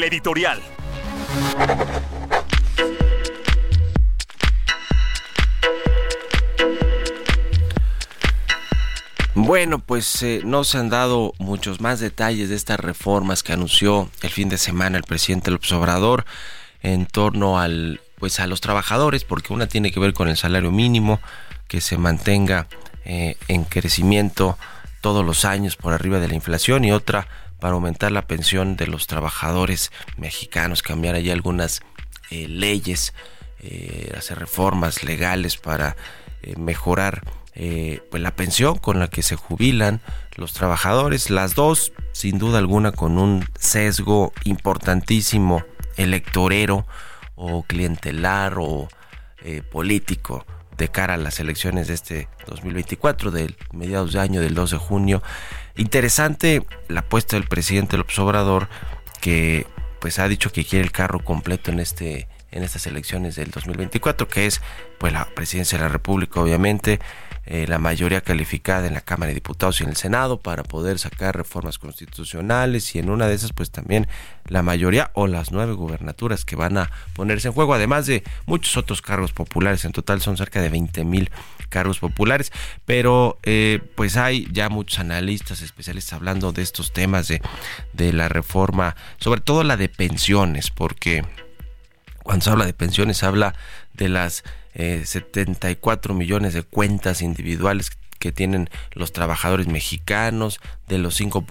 Editorial. 0.08 0.60
Bueno, 9.34 9.78
pues 9.78 10.22
eh, 10.24 10.40
no 10.44 10.64
se 10.64 10.78
han 10.78 10.90
dado 10.90 11.32
muchos 11.38 11.80
más 11.80 12.00
detalles 12.00 12.48
de 12.48 12.56
estas 12.56 12.80
reformas 12.80 13.42
que 13.42 13.52
anunció 13.52 14.10
el 14.22 14.30
fin 14.30 14.48
de 14.48 14.58
semana 14.58 14.98
el 14.98 15.04
presidente 15.04 15.50
López 15.50 15.72
Obrador 15.72 16.24
en 16.82 17.06
torno 17.06 17.58
al 17.58 18.00
pues 18.18 18.40
a 18.40 18.48
los 18.48 18.60
trabajadores, 18.60 19.22
porque 19.22 19.52
una 19.52 19.68
tiene 19.68 19.92
que 19.92 20.00
ver 20.00 20.12
con 20.12 20.28
el 20.28 20.36
salario 20.36 20.72
mínimo 20.72 21.20
que 21.68 21.80
se 21.80 21.96
mantenga 21.98 22.66
eh, 23.04 23.36
en 23.46 23.64
crecimiento 23.64 24.58
todos 25.00 25.24
los 25.24 25.44
años 25.44 25.76
por 25.76 25.92
arriba 25.92 26.18
de 26.18 26.28
la 26.28 26.34
inflación 26.34 26.84
y 26.84 26.90
otra 26.90 27.28
para 27.60 27.74
aumentar 27.74 28.12
la 28.12 28.26
pensión 28.26 28.76
de 28.76 28.86
los 28.86 29.06
trabajadores 29.06 29.90
mexicanos, 30.16 30.82
cambiar 30.82 31.14
allí 31.14 31.30
algunas 31.30 31.80
eh, 32.30 32.48
leyes, 32.48 33.14
eh, 33.60 34.12
hacer 34.16 34.38
reformas 34.38 35.02
legales 35.04 35.56
para 35.56 35.96
mejorar 36.56 37.24
pues 38.10 38.22
la 38.22 38.36
pensión 38.36 38.78
con 38.78 39.00
la 39.00 39.08
que 39.08 39.22
se 39.24 39.34
jubilan 39.34 40.00
los 40.36 40.52
trabajadores, 40.52 41.28
las 41.28 41.56
dos 41.56 41.92
sin 42.12 42.38
duda 42.38 42.58
alguna 42.58 42.92
con 42.92 43.18
un 43.18 43.44
sesgo 43.58 44.32
importantísimo 44.44 45.64
electorero 45.96 46.86
o 47.34 47.64
clientelar 47.64 48.58
o 48.60 48.88
político 49.72 50.46
de 50.78 50.88
cara 50.88 51.14
a 51.14 51.18
las 51.18 51.40
elecciones 51.40 51.88
de 51.88 51.94
este 51.94 52.28
2024, 52.46 53.30
del 53.30 53.56
mediados 53.72 54.12
de 54.12 54.20
año 54.20 54.40
del 54.40 54.54
2 54.54 54.70
de 54.70 54.76
junio. 54.78 55.22
Interesante 55.76 56.64
la 56.88 57.00
apuesta 57.00 57.36
del 57.36 57.46
presidente 57.46 57.98
López 57.98 58.18
Obrador, 58.20 58.68
que 59.20 59.66
pues 60.00 60.18
ha 60.18 60.28
dicho 60.28 60.52
que 60.52 60.64
quiere 60.64 60.84
el 60.84 60.92
carro 60.92 61.22
completo 61.22 61.70
en 61.70 61.80
este 61.80 62.28
en 62.50 62.62
estas 62.62 62.86
elecciones 62.86 63.36
del 63.36 63.50
2024, 63.50 64.26
que 64.28 64.46
es 64.46 64.62
pues 64.98 65.12
la 65.12 65.26
presidencia 65.26 65.76
de 65.76 65.84
la 65.84 65.90
República, 65.90 66.40
obviamente, 66.40 66.98
eh, 67.50 67.66
la 67.66 67.78
mayoría 67.78 68.20
calificada 68.20 68.86
en 68.86 68.92
la 68.92 69.00
Cámara 69.00 69.28
de 69.28 69.34
Diputados 69.36 69.80
y 69.80 69.84
en 69.84 69.88
el 69.88 69.96
Senado 69.96 70.42
para 70.42 70.64
poder 70.64 70.98
sacar 70.98 71.34
reformas 71.34 71.78
constitucionales 71.78 72.94
y 72.94 72.98
en 72.98 73.08
una 73.08 73.26
de 73.26 73.34
esas 73.34 73.54
pues 73.54 73.70
también 73.70 74.06
la 74.44 74.62
mayoría 74.62 75.10
o 75.14 75.26
las 75.26 75.50
nueve 75.50 75.72
gubernaturas 75.72 76.44
que 76.44 76.56
van 76.56 76.76
a 76.76 76.90
ponerse 77.14 77.48
en 77.48 77.54
juego, 77.54 77.72
además 77.72 78.04
de 78.04 78.22
muchos 78.44 78.76
otros 78.76 79.00
cargos 79.00 79.32
populares, 79.32 79.86
en 79.86 79.92
total 79.92 80.20
son 80.20 80.36
cerca 80.36 80.60
de 80.60 80.68
20 80.68 81.04
mil 81.04 81.30
cargos 81.70 82.00
populares, 82.00 82.52
pero 82.84 83.38
eh, 83.44 83.80
pues 83.94 84.18
hay 84.18 84.46
ya 84.52 84.68
muchos 84.68 84.98
analistas, 84.98 85.62
especialistas 85.62 86.12
hablando 86.12 86.52
de 86.52 86.60
estos 86.60 86.92
temas 86.92 87.28
de, 87.28 87.40
de 87.94 88.12
la 88.12 88.28
reforma, 88.28 88.94
sobre 89.16 89.40
todo 89.40 89.64
la 89.64 89.78
de 89.78 89.88
pensiones, 89.88 90.68
porque 90.68 91.24
cuando 92.22 92.44
se 92.44 92.50
habla 92.50 92.66
de 92.66 92.74
pensiones 92.74 93.22
habla 93.22 93.54
de 93.94 94.10
las 94.10 94.44
74 94.78 96.12
eh, 96.12 96.16
millones 96.16 96.54
de 96.54 96.62
cuentas 96.62 97.22
individuales 97.22 97.90
que 98.18 98.32
tienen 98.32 98.68
los 98.92 99.12
trabajadores 99.12 99.66
mexicanos, 99.66 100.60
de 100.88 100.98
los 100.98 101.14
5. 101.14 101.44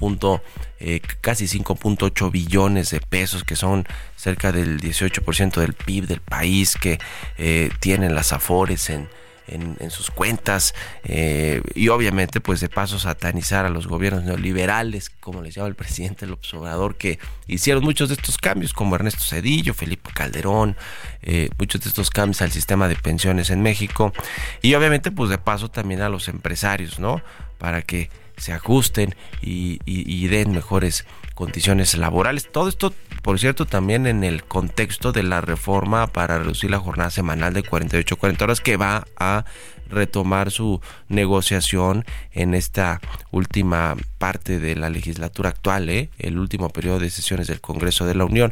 Eh, 0.79 1.01
casi 1.21 1.45
5.8 1.45 2.31
billones 2.31 2.91
de 2.91 2.99
pesos, 2.99 3.43
que 3.43 3.55
son 3.55 3.85
cerca 4.15 4.51
del 4.51 4.79
18% 4.79 5.61
del 5.61 5.73
PIB 5.73 6.07
del 6.07 6.21
país, 6.21 6.75
que 6.75 6.99
eh, 7.37 7.69
tienen 7.79 8.15
las 8.15 8.33
afores 8.33 8.89
en 8.89 9.09
en, 9.47 9.91
sus 9.91 10.11
cuentas 10.11 10.75
eh, 11.03 11.61
y 11.75 11.87
obviamente 11.89 12.41
pues 12.41 12.59
de 12.59 12.69
paso 12.69 12.99
satanizar 12.99 13.65
a 13.65 13.69
los 13.69 13.87
gobiernos 13.87 14.23
neoliberales, 14.23 15.09
como 15.09 15.41
les 15.41 15.55
llama 15.55 15.67
el 15.67 15.75
presidente 15.75 16.25
López 16.27 16.53
Obrador, 16.53 16.95
que 16.95 17.19
hicieron 17.47 17.83
muchos 17.83 18.09
de 18.09 18.15
estos 18.15 18.37
cambios, 18.37 18.73
como 18.73 18.95
Ernesto 18.95 19.23
Cedillo, 19.23 19.73
Felipe 19.73 20.11
Calderón, 20.13 20.75
eh, 21.21 21.49
muchos 21.57 21.81
de 21.81 21.89
estos 21.89 22.09
cambios 22.09 22.41
al 22.41 22.51
sistema 22.51 22.87
de 22.87 22.95
pensiones 22.95 23.49
en 23.49 23.61
México 23.61 24.13
y 24.61 24.73
obviamente 24.73 25.11
pues 25.11 25.29
de 25.29 25.37
paso 25.37 25.69
también 25.69 26.01
a 26.01 26.09
los 26.09 26.27
empresarios, 26.27 26.99
¿no? 26.99 27.21
Para 27.57 27.81
que 27.81 28.09
se 28.37 28.53
ajusten 28.53 29.15
y 29.41 30.27
den 30.27 30.51
mejores 30.51 31.05
condiciones 31.37 31.95
laborales. 31.95 32.51
Todo 32.51 32.67
esto, 32.67 32.95
por 33.21 33.37
cierto, 33.37 33.67
también 33.67 34.07
en 34.07 34.23
el 34.23 34.43
contexto 34.43 35.11
de 35.11 35.21
la 35.21 35.39
reforma 35.39 36.07
para 36.07 36.39
reducir 36.39 36.71
la 36.71 36.79
jornada 36.79 37.11
semanal 37.11 37.53
de 37.53 37.61
48 37.61 38.17
40 38.17 38.43
horas 38.43 38.59
que 38.59 38.75
va 38.75 39.05
a 39.17 39.45
retomar 39.87 40.49
su 40.49 40.81
negociación 41.09 42.05
en 42.31 42.55
esta 42.55 42.99
última 43.29 43.95
parte 44.17 44.57
de 44.57 44.75
la 44.75 44.89
legislatura 44.89 45.49
actual, 45.49 45.89
¿eh? 45.89 46.09
el 46.17 46.39
último 46.39 46.69
periodo 46.69 46.97
de 46.99 47.11
sesiones 47.11 47.45
del 47.45 47.61
Congreso 47.61 48.07
de 48.07 48.15
la 48.15 48.25
Unión. 48.25 48.51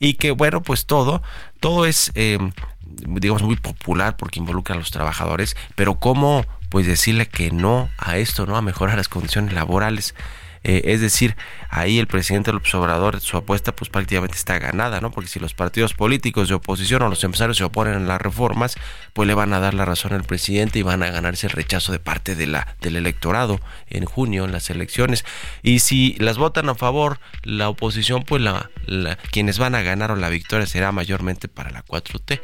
Y 0.00 0.14
que 0.14 0.32
bueno, 0.32 0.60
pues 0.60 0.86
todo, 0.86 1.22
todo 1.60 1.86
es, 1.86 2.10
eh, 2.16 2.38
digamos, 3.06 3.44
muy 3.44 3.56
popular 3.56 4.16
porque 4.16 4.40
involucra 4.40 4.74
a 4.74 4.78
los 4.78 4.90
trabajadores, 4.90 5.56
pero 5.76 6.00
cómo 6.00 6.44
pues 6.68 6.88
decirle 6.88 7.28
que 7.28 7.52
no 7.52 7.88
a 7.96 8.16
esto, 8.16 8.44
¿no? 8.44 8.56
A 8.56 8.60
mejorar 8.60 8.96
las 8.96 9.08
condiciones 9.08 9.54
laborales. 9.54 10.16
Eh, 10.64 10.82
es 10.86 11.02
decir, 11.02 11.36
ahí 11.68 11.98
el 11.98 12.06
presidente 12.06 12.50
López 12.50 12.74
Obrador, 12.74 13.20
su 13.20 13.36
apuesta 13.36 13.76
pues 13.76 13.90
prácticamente 13.90 14.36
está 14.36 14.58
ganada, 14.58 15.02
¿no? 15.02 15.10
Porque 15.10 15.28
si 15.28 15.38
los 15.38 15.52
partidos 15.52 15.92
políticos 15.92 16.48
de 16.48 16.54
oposición 16.54 17.02
o 17.02 17.08
los 17.08 17.22
empresarios 17.22 17.58
se 17.58 17.64
oponen 17.64 17.94
a 17.94 18.00
las 18.00 18.20
reformas, 18.20 18.74
pues 19.12 19.28
le 19.28 19.34
van 19.34 19.52
a 19.52 19.60
dar 19.60 19.74
la 19.74 19.84
razón 19.84 20.14
al 20.14 20.24
presidente 20.24 20.78
y 20.78 20.82
van 20.82 21.02
a 21.02 21.10
ganarse 21.10 21.46
el 21.46 21.52
rechazo 21.52 21.92
de 21.92 21.98
parte 21.98 22.34
de 22.34 22.46
la, 22.46 22.76
del 22.80 22.96
electorado 22.96 23.60
en 23.90 24.06
junio 24.06 24.46
en 24.46 24.52
las 24.52 24.70
elecciones. 24.70 25.26
Y 25.62 25.80
si 25.80 26.14
las 26.14 26.38
votan 26.38 26.70
a 26.70 26.74
favor 26.74 27.20
la 27.42 27.68
oposición, 27.68 28.22
pues 28.22 28.40
la, 28.40 28.70
quienes 29.30 29.58
van 29.58 29.74
a 29.74 29.82
ganar 29.82 30.10
o 30.12 30.16
la 30.16 30.30
victoria 30.30 30.66
será 30.66 30.92
mayormente 30.92 31.46
para 31.46 31.70
la 31.70 31.84
4T. 31.84 32.40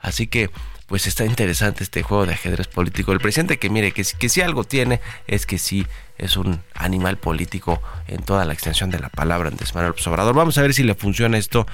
Así 0.00 0.26
que 0.26 0.50
pues 0.88 1.06
está 1.06 1.26
interesante 1.26 1.84
este 1.84 2.02
juego 2.02 2.26
de 2.26 2.32
ajedrez 2.32 2.66
político 2.66 3.12
del 3.12 3.20
presidente, 3.20 3.58
que 3.58 3.68
mire, 3.68 3.92
que, 3.92 4.04
si 4.04 4.40
algo 4.40 4.64
tiene 4.64 5.00
es 5.26 5.44
que 5.44 5.58
sí 5.58 5.86
es 6.16 6.36
un 6.36 6.62
animal 6.74 7.18
político 7.18 7.80
en 8.08 8.22
toda 8.22 8.46
la 8.46 8.54
extensión 8.54 8.90
de 8.90 8.98
la 8.98 9.10
palabra 9.10 9.50
Andrés 9.50 9.74
Manuel 9.74 9.94
Obrador. 10.06 10.34
Vamos 10.34 10.56
a 10.56 10.62
ver 10.62 10.72
si 10.72 10.82
le 10.82 10.94
funciona 10.94 11.36
esto 11.36 11.66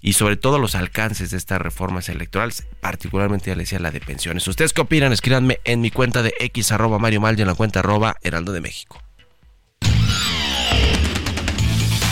y 0.00 0.12
sobre 0.12 0.36
todo 0.36 0.60
los 0.60 0.76
alcances 0.76 1.32
de 1.32 1.38
estas 1.38 1.60
reformas 1.60 2.08
electorales, 2.08 2.64
particularmente 2.80 3.50
ya 3.50 3.56
le 3.56 3.64
decía 3.64 3.80
la 3.80 3.90
de 3.90 4.00
pensiones. 4.00 4.46
¿Ustedes 4.46 4.72
qué 4.72 4.80
opinan? 4.80 5.12
Escríbanme 5.12 5.60
en 5.64 5.80
mi 5.80 5.90
cuenta 5.90 6.22
de 6.22 6.32
X 6.38 6.70
arroba 6.70 7.00
Mario 7.00 7.20
y 7.36 7.40
en 7.40 7.46
la 7.48 7.54
cuenta 7.54 7.80
arroba 7.80 8.16
Heraldo 8.22 8.52
de 8.52 8.60
México. 8.60 9.02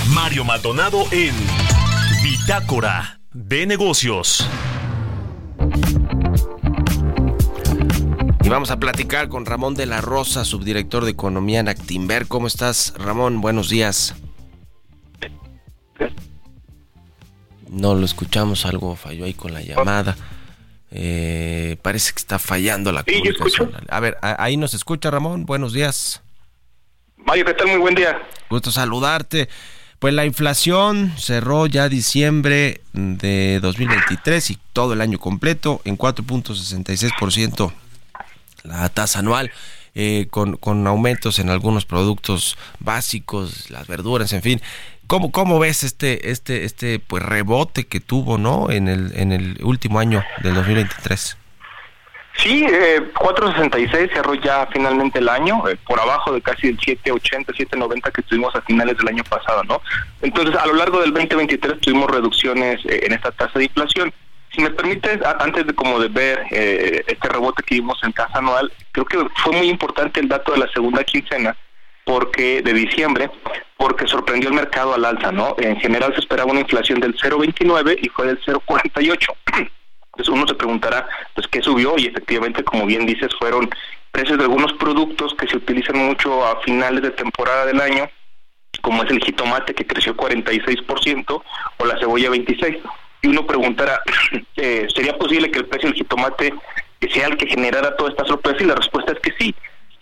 Mario 0.09 0.45
Maldonado 0.45 1.07
en 1.13 1.35
Bitácora 2.25 3.21
de 3.33 3.67
Negocios. 3.67 4.45
Y 8.51 8.53
vamos 8.53 8.73
a 8.73 8.81
platicar 8.81 9.29
con 9.29 9.47
Ramón 9.47 9.77
de 9.77 9.87
la 9.87 10.01
Rosa, 10.01 10.45
subdirector 10.45 11.05
de 11.05 11.13
Economía 11.13 11.61
en 11.61 11.69
Actimber. 11.69 12.27
¿Cómo 12.27 12.49
estás, 12.49 12.93
Ramón? 12.99 13.41
Buenos 13.41 13.69
días. 13.69 14.17
No 17.69 17.95
lo 17.95 18.05
escuchamos, 18.05 18.67
algo 18.67 18.97
falló 18.97 19.25
ahí 19.25 19.35
con 19.35 19.55
la 19.55 19.63
llamada. 19.63 20.17
Eh, 20.91 21.77
parece 21.81 22.13
que 22.13 22.19
está 22.19 22.41
fallando 22.41 22.91
la 22.91 23.05
comunicación. 23.05 23.71
A 23.89 24.01
ver, 24.01 24.19
ahí 24.21 24.57
nos 24.57 24.75
escucha 24.75 25.13
Ramón. 25.13 25.47
Buenos 25.47 25.73
días. 25.73 26.21
Mario, 27.19 27.45
¿qué 27.45 27.55
tal? 27.55 27.69
Muy 27.69 27.79
buen 27.79 27.95
día. 27.95 28.21
Gusto 28.51 28.73
saludarte. 28.73 29.49
Pues 30.01 30.13
la 30.13 30.27
inflación 30.27 31.13
cerró 31.17 31.69
ya 31.69 31.89
diciembre 31.89 32.81
de 32.95 33.61
2023 33.63 34.51
y 34.51 34.59
todo 34.73 34.95
el 34.95 35.03
año 35.03 35.21
completo 35.21 35.81
en 35.85 35.97
4.66% 35.97 37.73
la 38.65 38.89
tasa 38.89 39.21
anual. 39.21 39.51
Eh, 39.97 40.29
con, 40.31 40.57
con, 40.57 40.87
aumentos 40.87 41.41
en 41.41 41.51
algunos 41.51 41.85
productos 41.85 42.57
básicos, 42.79 43.71
las 43.71 43.89
verduras, 43.89 44.33
en 44.33 44.41
fin. 44.41 44.63
¿Cómo, 45.09 45.33
cómo 45.33 45.59
ves 45.59 45.83
este, 45.83 46.31
este, 46.31 46.65
este 46.65 47.01
pues 47.01 47.25
rebote 47.25 47.89
que 47.89 47.99
tuvo 47.99 48.39
¿no? 48.39 48.71
en, 48.71 48.87
el, 48.87 49.13
en 49.17 49.33
el 49.33 49.59
último 49.65 49.99
año 49.99 50.23
del 50.45 50.55
2023? 50.55 51.37
Sí, 52.37 52.65
eh, 52.65 53.03
4.66 53.15 54.13
cerró 54.15 54.35
ya 54.35 54.67
finalmente 54.73 55.19
el 55.19 55.29
año, 55.29 55.69
eh, 55.69 55.77
por 55.87 56.01
abajo 56.01 56.33
de 56.33 56.41
casi 56.41 56.69
el 56.69 56.79
7.80, 56.79 57.47
7.90 57.47 58.13
que 58.13 58.23
tuvimos 58.23 58.55
a 58.55 58.63
finales 58.63 58.97
del 58.97 59.09
año 59.09 59.25
pasado, 59.25 59.63
¿no? 59.65 59.83
Entonces, 60.23 60.57
a 60.57 60.67
lo 60.67 60.75
largo 60.75 61.01
del 61.01 61.13
2023 61.13 61.81
tuvimos 61.81 62.11
reducciones 62.11 62.81
eh, 62.87 63.01
en 63.05 63.13
esta 63.13 63.31
tasa 63.33 63.59
de 63.59 63.65
inflación. 63.65 64.13
Si 64.53 64.61
me 64.61 64.71
permites, 64.71 65.21
antes 65.39 65.67
de 65.67 65.75
como 65.75 66.01
de 66.01 66.09
ver 66.09 66.43
eh, 66.51 67.05
este 67.07 67.29
rebote 67.29 67.63
que 67.63 67.77
vimos 67.77 67.99
en 68.03 68.13
tasa 68.13 68.39
anual, 68.39 68.73
creo 68.91 69.05
que 69.07 69.19
fue 69.37 69.57
muy 69.57 69.69
importante 69.69 70.19
el 70.19 70.29
dato 70.29 70.53
de 70.53 70.59
la 70.59 70.73
segunda 70.73 71.05
quincena, 71.05 71.57
porque 72.05 72.61
de 72.63 72.73
diciembre, 72.73 73.31
porque 73.77 74.09
sorprendió 74.09 74.49
el 74.49 74.57
mercado 74.57 74.95
al 74.95 75.05
alza, 75.05 75.31
¿no? 75.31 75.55
En 75.59 75.77
general 75.79 76.13
se 76.15 76.21
esperaba 76.21 76.51
una 76.51 76.61
inflación 76.61 76.99
del 77.01 77.17
0.29 77.17 77.99
y 78.03 78.09
fue 78.09 78.27
del 78.27 78.41
0.48. 78.41 79.27
Entonces 80.13 80.29
uno 80.29 80.47
se 80.49 80.55
preguntará, 80.55 81.09
pues, 81.35 81.47
¿qué 81.47 81.63
subió? 81.63 81.95
Y 81.97 82.07
efectivamente, 82.07 82.65
como 82.65 82.87
bien 82.87 83.07
dices, 83.07 83.31
fueron 83.39 83.71
precios 84.11 84.39
de 84.39 84.45
algunos 84.45 84.73
productos 84.73 85.35
que 85.35 85.47
se 85.47 85.57
utilizan 85.57 85.97
mucho 85.97 86.45
a 86.45 86.61
finales 86.63 87.03
de 87.03 87.11
temporada 87.11 87.67
del 87.67 87.81
año, 87.81 88.11
como 88.83 89.05
es 89.05 89.11
el 89.11 89.23
jitomate 89.23 89.75
que 89.75 89.87
creció 89.87 90.17
46% 90.17 91.43
o 91.79 91.85
la 91.85 91.99
cebolla 91.99 92.31
26%. 92.31 92.83
Y 93.23 93.29
uno 93.29 93.47
preguntará, 93.47 94.01
eh, 94.57 94.87
¿sería 94.95 95.17
posible 95.17 95.51
que 95.51 95.61
el 95.61 95.67
precio 95.67 95.89
del 95.89 95.99
jitomate 95.99 96.55
sea 97.13 97.27
el 97.27 97.37
que 97.37 97.47
generara 97.47 97.97
toda 97.97 98.11
esta 98.11 98.25
sorpresa? 98.25 98.63
Y 98.63 98.67
la 98.67 98.77
respuesta 98.77 99.13
es 99.13 99.21
que 99.21 99.33
sí. 99.39 99.55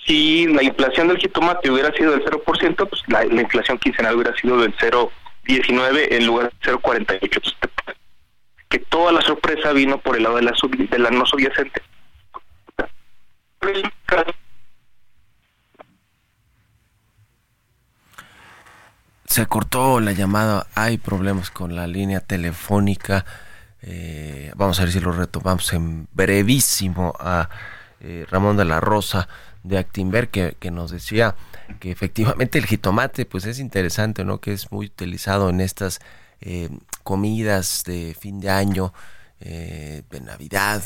Si 0.07 0.47
la 0.47 0.63
inflación 0.63 1.09
del 1.09 1.19
jitomate 1.19 1.71
hubiera 1.71 1.93
sido 1.93 2.13
del 2.13 2.25
0%, 2.25 2.89
pues 2.89 3.03
la, 3.09 3.25
la 3.25 3.43
inflación 3.43 3.79
quincenal 3.79 4.15
hubiera 4.15 4.35
sido 4.37 4.59
del 4.59 4.75
0.19 4.77 6.07
en 6.11 6.27
lugar 6.27 6.53
del 6.63 6.77
0.48 6.77 7.55
que 8.69 8.79
toda 8.79 9.13
la 9.13 9.23
sorpresa 9.23 9.73
vino 9.73 9.99
por 9.99 10.17
el 10.17 10.25
lado 10.25 10.37
de 10.37 10.43
la, 10.43 10.53
de 10.91 10.99
la 10.99 11.11
no 11.11 11.25
subyacente. 11.27 11.83
Se 19.29 19.47
cortó 19.47 20.01
la 20.01 20.13
llamada, 20.13 20.67
hay 20.75 20.99
problemas 20.99 21.51
con 21.51 21.77
la 21.77 21.87
línea 21.87 22.21
telefónica. 22.21 23.25
Eh, 23.83 24.53
vamos 24.57 24.79
a 24.81 24.85
ver 24.85 24.93
si 24.93 25.01
lo 25.01 25.13
retomamos 25.13 25.73
en 25.73 26.09
brevísimo 26.13 27.15
a 27.21 27.49
eh, 28.01 28.27
Ramón 28.31 28.57
de 28.57 28.65
la 28.65 28.81
Rosa 28.81 29.29
de 29.63 29.79
Actimber 29.79 30.29
que, 30.29 30.57
que 30.59 30.71
nos 30.71 30.91
decía 30.91 31.37
que 31.79 31.91
efectivamente 31.91 32.59
el 32.59 32.67
jitomate 32.67 33.27
pues 33.27 33.45
es 33.45 33.59
interesante, 33.59 34.25
¿no? 34.25 34.41
Que 34.41 34.53
es 34.53 34.73
muy 34.73 34.87
utilizado 34.87 35.51
en 35.51 35.61
estas 35.61 36.01
eh, 36.41 36.71
comidas 37.03 37.85
de 37.85 38.17
fin 38.19 38.41
de 38.41 38.51
año, 38.51 38.93
eh, 39.41 40.03
de 40.11 40.21
Navidad 40.21 40.83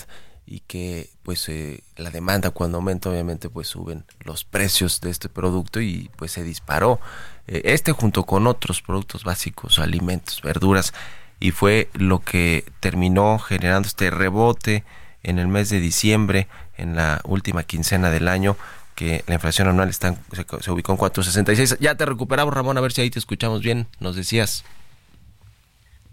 y 0.46 0.60
que 0.60 1.08
pues 1.22 1.48
eh, 1.48 1.82
la 1.96 2.10
demanda 2.10 2.50
cuando 2.50 2.78
aumenta 2.78 3.10
obviamente 3.10 3.48
pues 3.48 3.68
suben 3.68 4.04
los 4.20 4.44
precios 4.44 5.00
de 5.00 5.10
este 5.10 5.28
producto 5.28 5.80
y 5.80 6.10
pues 6.16 6.32
se 6.32 6.42
disparó 6.42 7.00
este 7.46 7.92
junto 7.92 8.24
con 8.24 8.46
otros 8.46 8.82
productos 8.82 9.24
básicos 9.24 9.78
alimentos 9.78 10.42
verduras 10.42 10.94
y 11.40 11.50
fue 11.50 11.88
lo 11.94 12.20
que 12.20 12.64
terminó 12.80 13.38
generando 13.38 13.88
este 13.88 14.10
rebote 14.10 14.84
en 15.22 15.38
el 15.38 15.48
mes 15.48 15.70
de 15.70 15.80
diciembre 15.80 16.48
en 16.76 16.96
la 16.96 17.20
última 17.24 17.64
quincena 17.64 18.10
del 18.10 18.28
año 18.28 18.56
que 18.94 19.24
la 19.26 19.34
inflación 19.34 19.68
anual 19.68 19.88
está, 19.88 20.16
se 20.60 20.70
ubicó 20.70 20.92
en 20.92 20.98
4.66 20.98 21.78
ya 21.80 21.94
te 21.94 22.06
recuperamos 22.06 22.54
Ramón 22.54 22.78
a 22.78 22.80
ver 22.80 22.92
si 22.92 23.00
ahí 23.00 23.10
te 23.10 23.18
escuchamos 23.18 23.62
bien. 23.62 23.86
Nos 24.00 24.16
decías 24.16 24.64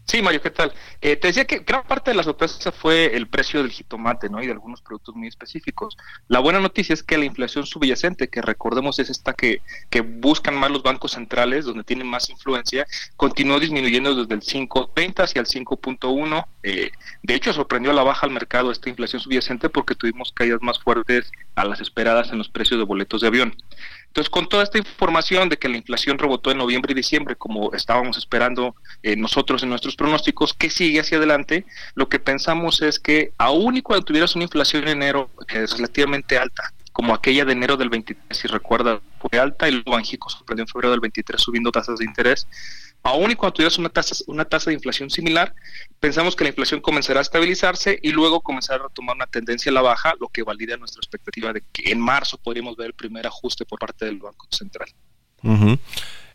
Sí, 0.09 0.23
Mario, 0.23 0.41
¿qué 0.41 0.49
tal? 0.49 0.73
Eh, 1.01 1.17
te 1.17 1.27
decía 1.27 1.45
que 1.45 1.59
gran 1.59 1.83
parte 1.83 2.09
de 2.09 2.17
la 2.17 2.23
sorpresa 2.23 2.71
fue 2.71 3.15
el 3.15 3.27
precio 3.27 3.61
del 3.61 3.69
jitomate, 3.69 4.27
¿no? 4.27 4.41
Y 4.41 4.47
de 4.47 4.53
algunos 4.53 4.81
productos 4.81 5.15
muy 5.15 5.27
específicos. 5.27 5.95
La 6.27 6.39
buena 6.39 6.59
noticia 6.59 6.93
es 6.93 7.03
que 7.03 7.15
la 7.19 7.25
inflación 7.25 7.67
subyacente, 7.67 8.27
que 8.27 8.41
recordemos 8.41 8.97
es 8.97 9.11
esta 9.11 9.33
que, 9.33 9.61
que 9.91 10.01
buscan 10.01 10.55
más 10.55 10.71
los 10.71 10.81
bancos 10.81 11.11
centrales, 11.11 11.65
donde 11.65 11.83
tienen 11.83 12.07
más 12.07 12.27
influencia, 12.31 12.87
continuó 13.17 13.59
disminuyendo 13.59 14.15
desde 14.15 14.33
el 14.33 14.41
5.30 14.41 15.25
hacia 15.25 15.41
el 15.41 15.45
5.1. 15.45 16.45
Eh, 16.63 16.89
de 17.21 17.35
hecho, 17.35 17.53
sorprendió 17.53 17.91
a 17.91 17.93
la 17.93 18.01
baja 18.01 18.25
al 18.25 18.33
mercado 18.33 18.71
esta 18.71 18.89
inflación 18.89 19.21
subyacente 19.21 19.69
porque 19.69 19.93
tuvimos 19.93 20.31
caídas 20.31 20.63
más 20.63 20.79
fuertes 20.79 21.31
a 21.53 21.65
las 21.65 21.81
esperadas 21.81 22.31
en 22.31 22.39
los 22.39 22.49
precios 22.49 22.79
de 22.79 22.85
boletos 22.85 23.21
de 23.21 23.27
avión. 23.27 23.55
Entonces, 24.09 24.29
con 24.29 24.49
toda 24.49 24.63
esta 24.63 24.79
información 24.79 25.49
de 25.49 25.57
que 25.57 25.69
la 25.69 25.77
inflación 25.77 26.17
rebotó 26.17 26.49
en 26.49 26.57
noviembre 26.57 26.93
y 26.93 26.95
diciembre, 26.95 27.35
como 27.35 27.73
estábamos 27.73 28.17
esperando 28.17 28.75
eh, 29.03 29.15
nosotros 29.15 29.61
en 29.61 29.69
nuestros 29.69 29.95
pronósticos, 29.95 30.53
¿qué 30.55 30.71
sigue 30.71 30.99
hacia 30.99 31.19
adelante? 31.19 31.65
Lo 31.93 32.09
que 32.09 32.19
pensamos 32.19 32.81
es 32.81 32.99
que 32.99 33.33
aún 33.37 33.77
y 33.77 33.81
cuando 33.83 34.03
tuvieras 34.03 34.35
una 34.35 34.45
inflación 34.45 34.83
en 34.83 34.89
enero 34.89 35.29
que 35.47 35.63
es 35.63 35.73
relativamente 35.73 36.39
alta, 36.39 36.73
como 36.91 37.13
aquella 37.13 37.45
de 37.45 37.53
enero 37.53 37.77
del 37.77 37.89
23, 37.89 38.37
si 38.37 38.47
recuerda, 38.47 38.99
fue 39.19 39.39
alta 39.39 39.69
y 39.69 39.71
luego 39.73 39.91
Banjico 39.91 40.29
sorprendió 40.29 40.63
en 40.63 40.67
febrero 40.67 40.91
del 40.91 40.99
23 40.99 41.39
subiendo 41.39 41.71
tasas 41.71 41.99
de 41.99 42.05
interés, 42.05 42.47
Aún 43.03 43.31
y 43.31 43.35
cuando 43.35 43.53
tuvieras 43.53 43.77
una 43.77 43.89
tasa, 43.89 44.15
una 44.27 44.45
tasa 44.45 44.69
de 44.69 44.75
inflación 44.75 45.09
similar, 45.09 45.53
pensamos 45.99 46.35
que 46.35 46.43
la 46.43 46.49
inflación 46.49 46.81
comenzará 46.81 47.19
a 47.19 47.21
estabilizarse 47.21 47.97
y 48.01 48.11
luego 48.11 48.41
comenzará 48.41 48.85
a 48.85 48.89
tomar 48.89 49.15
una 49.15 49.27
tendencia 49.27 49.71
a 49.71 49.73
la 49.73 49.81
baja, 49.81 50.13
lo 50.19 50.27
que 50.27 50.43
valida 50.43 50.75
nuestra 50.77 50.99
expectativa 50.99 51.53
de 51.53 51.63
que 51.71 51.91
en 51.91 51.99
marzo 51.99 52.37
podríamos 52.37 52.75
ver 52.75 52.87
el 52.87 52.93
primer 52.93 53.25
ajuste 53.25 53.65
por 53.65 53.79
parte 53.79 54.05
del 54.05 54.19
Banco 54.19 54.47
Central. 54.51 54.89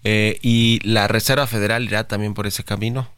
eh, 0.04 0.38
¿Y 0.42 0.80
la 0.82 1.06
Reserva 1.08 1.46
Federal 1.46 1.84
irá 1.84 2.08
también 2.08 2.34
por 2.34 2.46
ese 2.46 2.64
camino? 2.64 3.08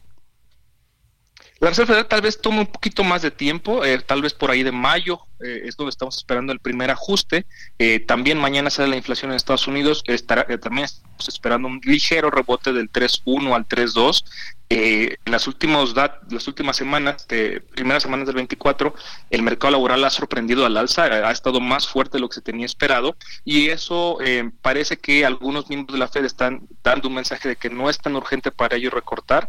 La 1.59 1.69
Reserva 1.69 1.87
Federal 1.87 2.07
tal 2.07 2.21
vez 2.21 2.39
tome 2.39 2.59
un 2.59 2.67
poquito 2.67 3.03
más 3.03 3.21
de 3.21 3.31
tiempo, 3.31 3.83
eh, 3.83 3.99
tal 3.99 4.21
vez 4.21 4.33
por 4.33 4.51
ahí 4.51 4.63
de 4.63 4.71
mayo 4.71 5.21
eh, 5.39 5.63
es 5.65 5.77
donde 5.77 5.91
estamos 5.91 6.17
esperando 6.17 6.51
el 6.51 6.59
primer 6.59 6.89
ajuste. 6.89 7.45
Eh, 7.77 7.99
también 7.99 8.39
mañana 8.39 8.69
sale 8.69 8.89
la 8.89 8.97
inflación 8.97 9.31
en 9.31 9.37
Estados 9.37 9.67
Unidos, 9.67 10.03
estará, 10.07 10.45
eh, 10.49 10.57
también 10.57 10.85
estamos 10.85 11.27
esperando 11.27 11.67
un 11.67 11.79
ligero 11.83 12.31
rebote 12.31 12.73
del 12.73 12.91
3.1 12.91 13.55
al 13.55 13.67
3.2. 13.67 14.23
en 14.69 15.31
las, 15.31 15.47
últimos 15.47 15.95
las 15.95 16.47
últimas 16.47 16.75
semanas, 16.75 17.25
primeras 17.73 18.03
semanas 18.03 18.27
del 18.27 18.35
24, 18.35 18.93
el 19.29 19.41
mercado 19.41 19.71
laboral 19.71 20.03
ha 20.03 20.09
sorprendido 20.09 20.65
al 20.65 20.75
alza, 20.75 21.03
ha 21.03 21.31
estado 21.31 21.61
más 21.61 21.87
fuerte 21.87 22.17
de 22.17 22.21
lo 22.21 22.29
que 22.29 22.35
se 22.35 22.41
tenía 22.41 22.65
esperado 22.65 23.15
y 23.45 23.69
eso 23.69 24.17
parece 24.61 24.97
que 24.97 25.25
algunos 25.25 25.69
miembros 25.69 25.93
de 25.93 25.99
la 25.99 26.09
Fed 26.09 26.25
están 26.25 26.67
dando 26.83 27.07
un 27.07 27.15
mensaje 27.15 27.47
de 27.47 27.55
que 27.55 27.69
no 27.69 27.89
es 27.89 27.97
tan 27.97 28.17
urgente 28.17 28.51
para 28.51 28.75
ellos 28.75 28.93
recortar 28.93 29.47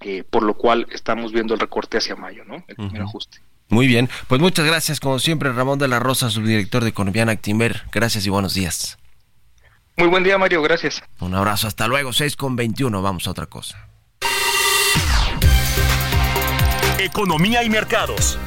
eh, 0.00 0.24
por 0.28 0.42
lo 0.42 0.54
cual 0.54 0.86
estamos 0.90 1.32
viendo 1.32 1.54
el 1.54 1.60
recorte 1.60 1.98
hacia 1.98 2.16
mayo, 2.16 2.44
¿no? 2.44 2.64
El 2.68 2.76
primer 2.76 3.02
ajuste. 3.02 3.38
Muy 3.68 3.86
bien, 3.86 4.08
pues 4.28 4.40
muchas 4.40 4.66
gracias 4.66 4.98
como 4.98 5.18
siempre 5.18 5.52
Ramón 5.52 5.78
de 5.78 5.88
la 5.88 5.98
Rosa, 5.98 6.30
subdirector 6.30 6.84
de 6.84 6.92
Colombiana 6.92 7.32
Actimber. 7.32 7.82
Gracias 7.92 8.24
y 8.26 8.30
buenos 8.30 8.54
días. 8.54 8.98
Muy 9.96 10.08
buen 10.08 10.22
día 10.22 10.38
Mario, 10.38 10.62
gracias. 10.62 11.02
Un 11.20 11.34
abrazo, 11.34 11.66
hasta 11.66 11.86
luego, 11.88 12.12
6 12.12 12.36
con 12.36 12.56
21, 12.56 13.02
vamos 13.02 13.26
a 13.26 13.30
otra 13.32 13.46
cosa. 13.46 13.88
Economía 16.98 17.62
y 17.62 17.70
mercados. 17.70 18.38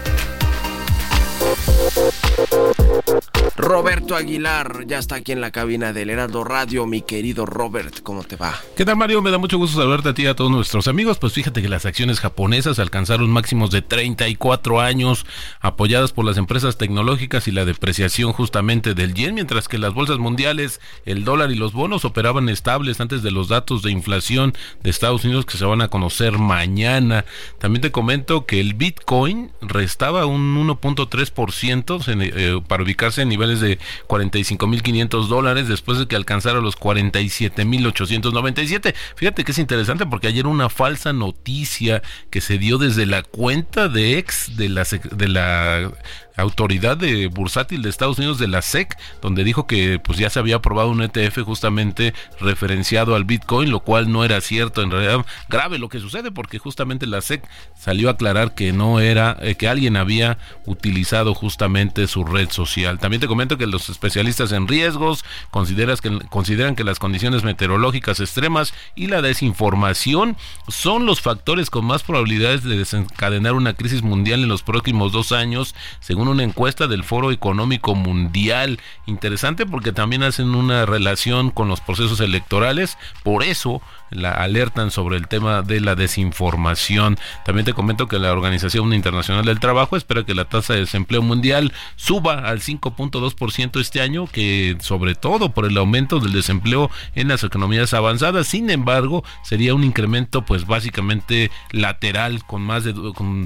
Roberto 3.58 4.16
Aguilar 4.16 4.86
ya 4.88 4.98
está 4.98 5.16
aquí 5.16 5.32
en 5.32 5.42
la 5.42 5.52
cabina 5.52 5.94
del 5.94 6.10
Heraldo 6.10 6.44
Radio. 6.44 6.86
Mi 6.86 7.02
querido 7.02 7.46
Robert, 7.46 8.02
¿cómo 8.04 8.24
te 8.24 8.36
va? 8.36 8.56
¿Qué 8.76 8.86
tal, 8.86 8.98
Mario? 8.98 9.22
Me 9.22 9.32
da 9.32 9.38
mucho 9.38 9.58
gusto 9.58 9.80
saludarte 9.80 10.10
a 10.10 10.14
ti 10.14 10.24
y 10.24 10.28
a 10.28 10.36
todos 10.36 10.52
nuestros 10.52 10.88
amigos. 10.88 11.20
Pues 11.20 11.34
fíjate 11.34 11.62
que 11.62 11.70
las 11.70 11.86
acciones 11.86 12.20
japonesas 12.20 12.80
alcanzaron 12.80 13.30
máximos 13.30 13.72
de 13.72 13.82
34 13.82 14.82
años, 14.82 15.26
apoyadas 15.60 16.12
por 16.12 16.26
las 16.26 16.38
empresas 16.38 16.78
tecnológicas 16.78 17.48
y 17.48 17.52
la 17.52 17.66
depreciación 17.66 18.34
justamente 18.34 18.94
del 18.94 19.14
yen, 19.14 19.36
mientras 19.36 19.68
que 19.68 19.78
las 19.78 19.94
bolsas 19.94 20.18
mundiales, 20.18 20.82
el 21.06 21.24
dólar 21.24 21.52
y 21.52 21.56
los 21.56 21.74
bonos 21.74 22.06
operaban 22.06 22.50
estables 22.50 23.02
antes 23.02 23.24
de 23.24 23.32
los 23.32 23.48
datos 23.48 23.82
de 23.82 23.92
inflación 23.92 24.54
de 24.84 24.90
Estados 24.90 25.24
Unidos 25.24 25.46
que 25.46 25.58
se 25.58 25.66
van 25.66 25.82
a 25.82 25.88
conocer 25.88 26.38
mañana. 26.38 27.26
También 27.60 27.82
te 27.82 27.92
comento 27.92 28.46
que 28.46 28.60
el 28.60 28.74
Bitcoin 28.74 29.52
restaba 29.62 30.26
un 30.26 30.56
1.3% 30.68 32.04
eh, 32.08 32.62
para 32.68 32.84
ubicarse 32.84 33.22
en 33.22 33.31
niveles 33.32 33.62
de 33.62 33.80
45.500 34.08 35.28
dólares 35.28 35.68
después 35.68 35.98
de 35.98 36.06
que 36.08 36.16
alcanzara 36.16 36.62
los 36.62 36.78
47.897. 36.78 38.94
Fíjate 39.16 39.44
que 39.44 39.52
es 39.52 39.58
interesante 39.58 40.06
porque 40.06 40.28
ayer 40.28 40.46
una 40.46 40.70
falsa 40.70 41.14
noticia 41.14 42.04
que 42.30 42.42
se 42.42 42.60
dio 42.60 42.78
desde 42.78 43.08
la 43.08 43.24
cuenta 43.24 43.88
de 43.88 44.18
ex 44.18 44.58
de 44.58 44.68
la, 44.70 44.84
de 44.84 45.28
la 45.28 45.92
autoridad 46.38 46.98
de 46.98 47.28
bursátil 47.28 47.82
de 47.82 47.90
Estados 47.90 48.18
Unidos 48.18 48.40
de 48.40 48.48
la 48.48 48.62
SEC, 48.62 48.98
donde 49.22 49.44
dijo 49.44 49.68
que 49.68 50.00
pues 50.00 50.18
ya 50.18 50.30
se 50.30 50.40
había 50.40 50.58
aprobado 50.58 50.90
un 50.90 51.02
ETF 51.02 51.44
justamente 51.44 52.14
referenciado 52.40 53.16
al 53.16 53.26
Bitcoin, 53.26 53.70
lo 53.70 53.82
cual 53.82 54.12
no 54.12 54.24
era 54.24 54.42
cierto, 54.42 54.82
en 54.82 54.92
realidad 54.92 55.26
grave 55.50 55.78
lo 55.78 55.90
que 55.90 56.00
sucede 56.00 56.32
porque 56.32 56.60
justamente 56.60 57.08
la 57.08 57.22
SEC 57.22 57.44
salió 57.78 58.10
a 58.10 58.14
aclarar 58.14 58.56
que 58.56 58.74
no 58.74 59.00
era 59.00 59.38
eh, 59.42 59.56
que 59.56 59.68
alguien 59.68 59.98
había 59.98 60.38
utilizado 60.66 61.34
justamente 61.34 62.08
su 62.08 62.24
red 62.24 62.50
social. 62.50 63.00
También 63.00 63.22
te 63.22 63.28
comento 63.28 63.58
que 63.58 63.68
los 63.68 63.90
especialistas 63.90 64.52
en 64.52 64.68
riesgos 64.68 65.26
consideras 65.50 66.02
que, 66.02 66.20
consideran 66.30 66.76
que 66.76 66.84
las 66.84 67.00
condiciones 67.00 67.44
meteorológicas 67.44 68.20
extremas 68.20 68.74
y 68.96 69.08
la 69.08 69.22
desinformación 69.22 70.38
son 70.68 71.06
los 71.06 71.22
factores 71.22 71.70
con 71.70 71.86
más 71.86 72.04
probabilidades 72.04 72.64
de 72.64 72.78
desencadenar 72.78 73.54
una 73.54 73.74
crisis 73.74 74.02
mundial 74.02 74.44
en 74.44 74.50
los 74.50 74.64
próximos 74.64 75.12
dos 75.12 75.32
años, 75.32 75.76
según 76.00 76.28
una 76.32 76.44
encuesta 76.44 76.88
del 76.88 77.04
Foro 77.04 77.32
Económico 77.32 77.96
Mundial. 77.96 78.80
Interesante 79.06 79.66
porque 79.66 79.92
también 79.92 80.24
hacen 80.24 80.56
una 80.56 80.86
relación 80.86 81.52
con 81.52 81.68
los 81.68 81.82
procesos 81.82 82.20
electorales. 82.20 82.98
Por 83.24 83.44
eso 83.44 83.82
la 84.12 84.32
alertan 84.32 84.92
sobre 84.92 85.18
el 85.18 85.28
tema 85.28 85.62
de 85.62 85.82
la 85.82 85.96
desinformación. 85.96 87.18
También 87.46 87.66
te 87.66 87.74
comento 87.74 88.08
que 88.08 88.20
la 88.20 88.32
Organización 88.32 88.94
Internacional 88.94 89.46
del 89.46 89.60
Trabajo 89.60 89.98
espera 89.98 90.26
que 90.26 90.36
la 90.36 90.46
tasa 90.46 90.74
de 90.74 90.82
desempleo 90.82 91.22
mundial 91.22 91.74
suba 91.96 92.48
al 92.48 92.60
5.2% 92.60 93.80
este 93.80 94.02
año, 94.02 94.28
que 94.28 94.78
sobre 94.82 95.16
todo 95.16 95.52
por 95.52 95.66
el 95.66 95.78
aumento 95.78 96.20
del 96.20 96.34
desempleo 96.34 96.90
en 97.16 97.28
las 97.28 97.44
economías 97.44 97.94
avanzadas. 97.94 98.48
Sin 98.48 98.70
embargo, 98.70 99.24
sería 99.44 99.74
un 99.74 99.84
incremento 99.84 100.44
pues 100.44 100.68
básicamente 100.68 101.52
lateral 101.72 102.46
con 102.46 102.62
más 102.62 102.84
de 102.84 102.94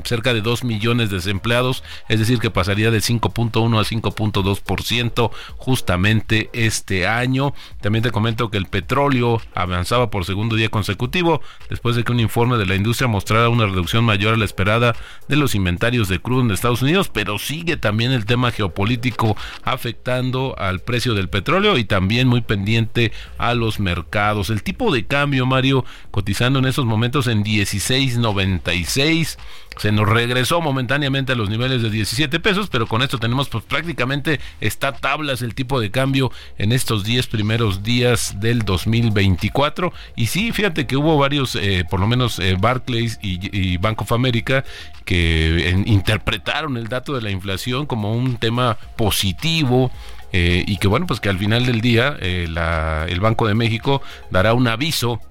cerca 0.04 0.34
de 0.34 0.41
2 0.41 0.63
millones 0.63 1.10
de 1.10 1.17
desempleados, 1.17 1.84
es 2.10 2.19
decir, 2.19 2.39
que 2.39 2.51
pasaría 2.51 2.91
de 2.91 2.99
5.1 2.99 3.80
a 3.80 3.84
5.2% 3.84 5.32
justamente 5.58 6.49
este 6.54 7.08
año. 7.08 7.54
También 7.82 8.04
te 8.04 8.12
comento 8.12 8.49
que 8.49 8.58
el 8.58 8.65
petróleo 8.65 9.41
avanzaba 9.54 10.10
por 10.10 10.25
segundo 10.25 10.55
día 10.56 10.70
consecutivo, 10.70 11.41
después 11.70 11.96
de 11.96 12.04
que 12.04 12.12
un 12.12 12.20
informe 12.20 12.58
de 12.58 12.65
la 12.65 12.76
industria 12.76 13.08
mostrara 13.08 13.50
una 13.50 13.65
reducción 13.65 14.04
mayor 14.04 14.34
a 14.34 14.38
la 14.38 14.46
esperada 14.46 14.96
de 15.28 15.36
los 15.36 15.56
inventarios 15.56 16.08
de 16.08 16.20
crudo 16.20 16.41
en 16.41 16.52
Estados 16.52 16.82
Unidos, 16.82 17.10
pero 17.12 17.39
sigue 17.39 17.78
también 17.78 18.12
el 18.12 18.26
tema 18.26 18.52
geopolítico 18.52 19.38
afectando 19.63 20.56
al 20.58 20.80
precio 20.80 21.13
del 21.13 21.30
petróleo 21.30 21.78
y 21.78 21.86
también 21.86 22.28
muy 22.28 22.41
pendiente 22.41 23.12
a 23.38 23.54
los 23.54 23.80
mercados. 23.80 24.50
El 24.50 24.63
tipo 24.63 24.94
de 24.94 25.06
cambio, 25.06 25.46
Mario, 25.46 25.86
cotizando 26.12 26.60
en 26.60 26.65
esos 26.65 26.86
momentos 26.86 27.28
en 27.28 27.44
16.96 27.44 29.38
se 29.78 29.92
nos 29.92 30.08
regresó 30.08 30.62
momentáneamente 30.62 31.34
a 31.34 31.36
los 31.36 31.50
niveles 31.50 31.82
de 31.82 31.90
17 31.90 32.40
pesos, 32.40 32.70
pero 32.70 32.88
con 32.88 33.02
esto 33.02 33.18
tenemos 33.18 33.50
pues 33.50 33.64
prácticamente 33.64 34.40
está 34.62 34.94
tablas 34.94 35.42
el 35.42 35.56
tipo 35.56 35.80
de 35.80 35.92
cambio 35.92 36.32
en 36.58 36.72
estos 36.72 37.04
10 37.04 37.28
primeros 37.28 37.84
días 37.84 38.40
del 38.40 38.64
2024 38.64 39.92
y 40.16 40.28
sí, 40.28 40.52
fíjate 40.52 40.88
que 40.88 40.98
hubo 40.98 41.18
varios, 41.18 41.56
eh, 41.56 41.86
por 41.90 42.00
lo 42.00 42.08
menos 42.08 42.40
eh, 42.40 42.56
Barclays 42.60 43.20
y, 43.22 43.78
Bank 43.78 44.02
of 44.02 44.12
America 44.12 44.64
que 45.04 45.84
interpretaron 45.86 46.78
el 46.78 46.88
dato 46.88 47.14
de 47.14 47.22
la 47.22 47.30
inflación 47.30 47.86
como 47.86 48.14
un 48.16 48.38
tema 48.38 48.78
positivo, 48.96 49.92
eh, 50.32 50.64
y 50.66 50.78
que 50.78 50.88
bueno, 50.88 51.06
pues 51.06 51.20
que 51.20 51.30
al 51.30 51.38
final 51.38 51.66
del 51.66 51.82
día 51.82 52.18
el 52.20 53.20
Banco 53.20 53.48
de 53.48 53.54
México 53.54 54.02
dará 54.32 54.54
un 54.54 54.68
aviso 54.68 55.22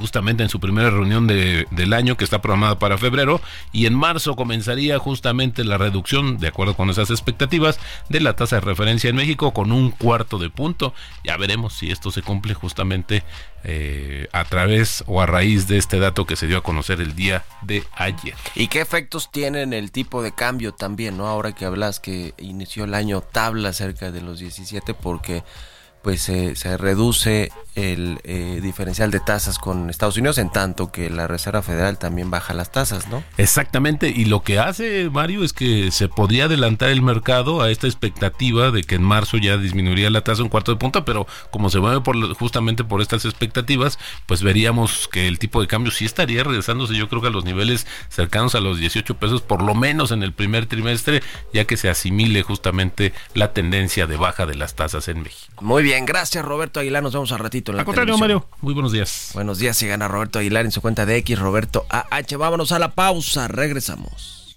justamente 0.00 0.42
en 0.42 0.48
su 0.48 0.58
primera 0.58 0.90
reunión 0.90 1.26
del 1.26 1.92
año 1.92 2.16
que 2.16 2.24
está 2.24 2.40
programada 2.40 2.78
para 2.78 2.98
febrero 2.98 3.40
y 3.72 3.86
en 3.86 3.94
marzo 3.94 4.34
comenzaría 4.34 4.98
justamente 4.98 5.62
la 5.62 5.78
reducción, 5.78 6.38
de 6.38 6.48
acuerdo 6.48 6.74
con 6.74 6.90
esas 6.90 7.10
expectativas, 7.10 7.78
de 8.08 8.20
la 8.20 8.34
tasa 8.34 8.56
de 8.56 8.60
referencia 8.62 9.10
en 9.10 9.16
México 9.16 9.52
con 9.52 9.70
un 9.72 9.90
cuarto 9.90 10.38
de 10.38 10.50
punto. 10.50 10.94
Ya 11.22 11.36
veremos 11.36 11.74
si 11.74 11.90
esto 11.90 12.10
se 12.10 12.22
cumple 12.22 12.54
justamente 12.54 13.22
eh, 13.62 14.26
a 14.32 14.44
través 14.44 15.04
o 15.06 15.20
a 15.20 15.26
raíz 15.26 15.68
de 15.68 15.76
este 15.76 15.98
dato 15.98 16.24
que 16.24 16.36
se 16.36 16.46
dio 16.46 16.56
a 16.56 16.62
conocer 16.62 17.00
el 17.02 17.14
día 17.14 17.44
de 17.60 17.84
ayer. 17.94 18.34
¿Y 18.54 18.68
qué 18.68 18.80
efectos 18.80 19.30
tiene 19.30 19.60
en 19.62 19.74
el 19.74 19.92
tipo 19.92 20.22
de 20.22 20.32
cambio 20.32 20.72
también, 20.72 21.18
no? 21.18 21.26
Ahora 21.26 21.52
que 21.52 21.66
hablas 21.66 22.00
que 22.00 22.32
inició 22.38 22.84
el 22.84 22.94
año 22.94 23.20
tabla 23.20 23.74
cerca 23.74 24.10
de 24.10 24.22
los 24.22 24.38
17 24.38 24.94
porque 24.94 25.44
pues 26.02 26.22
se 26.22 26.76
reduce 26.76 27.50
el 27.74 28.20
eh, 28.24 28.60
diferencial 28.62 29.10
de 29.10 29.20
tasas 29.20 29.58
con 29.58 29.90
Estados 29.90 30.16
Unidos, 30.16 30.38
en 30.38 30.50
tanto 30.50 30.90
que 30.90 31.08
la 31.10 31.26
Reserva 31.26 31.62
Federal 31.62 31.98
también 31.98 32.30
baja 32.30 32.52
las 32.54 32.72
tasas, 32.72 33.08
¿no? 33.08 33.22
Exactamente, 33.36 34.08
y 34.08 34.24
lo 34.24 34.42
que 34.42 34.58
hace 34.58 35.08
Mario 35.10 35.44
es 35.44 35.52
que 35.52 35.90
se 35.90 36.08
podría 36.08 36.44
adelantar 36.44 36.90
el 36.90 37.02
mercado 37.02 37.62
a 37.62 37.70
esta 37.70 37.86
expectativa 37.86 38.70
de 38.70 38.82
que 38.82 38.96
en 38.96 39.02
marzo 39.02 39.36
ya 39.36 39.56
disminuiría 39.56 40.10
la 40.10 40.22
tasa 40.22 40.42
un 40.42 40.48
cuarto 40.48 40.72
de 40.72 40.78
punto, 40.78 41.04
pero 41.04 41.26
como 41.50 41.70
se 41.70 41.78
mueve 41.78 42.00
por, 42.00 42.34
justamente 42.34 42.84
por 42.84 43.00
estas 43.00 43.24
expectativas, 43.24 43.98
pues 44.26 44.42
veríamos 44.42 45.08
que 45.08 45.28
el 45.28 45.38
tipo 45.38 45.60
de 45.60 45.66
cambio 45.66 45.92
sí 45.92 46.04
estaría 46.04 46.42
regresándose, 46.42 46.94
yo 46.94 47.08
creo 47.08 47.22
que 47.22 47.28
a 47.28 47.32
los 47.32 47.44
niveles 47.44 47.86
cercanos 48.08 48.54
a 48.54 48.60
los 48.60 48.78
18 48.78 49.16
pesos, 49.16 49.42
por 49.42 49.62
lo 49.62 49.74
menos 49.74 50.10
en 50.10 50.22
el 50.22 50.32
primer 50.32 50.66
trimestre, 50.66 51.22
ya 51.52 51.64
que 51.64 51.76
se 51.76 51.88
asimile 51.88 52.42
justamente 52.42 53.12
la 53.34 53.52
tendencia 53.52 54.06
de 54.06 54.16
baja 54.16 54.46
de 54.46 54.56
las 54.56 54.74
tasas 54.74 55.08
en 55.08 55.22
México. 55.22 55.62
Muy 55.62 55.82
bien, 55.82 55.89
gracias 55.98 56.44
Roberto 56.44 56.80
Aguilar, 56.80 57.02
nos 57.02 57.12
vemos 57.12 57.32
al 57.32 57.38
ratito 57.38 57.72
al 57.72 57.84
contrario, 57.84 58.16
Mario. 58.18 58.46
Muy 58.60 58.74
buenos 58.74 58.92
días. 58.92 59.30
Buenos 59.34 59.58
días, 59.58 59.76
si 59.76 59.86
gana 59.86 60.08
Roberto 60.08 60.38
Aguilar 60.38 60.64
en 60.64 60.72
su 60.72 60.80
cuenta 60.80 61.06
de 61.06 61.16
X, 61.16 61.38
Roberto 61.38 61.86
AH. 61.88 62.36
Vámonos 62.36 62.72
a 62.72 62.78
la 62.78 62.92
pausa, 62.92 63.48
regresamos. 63.48 64.56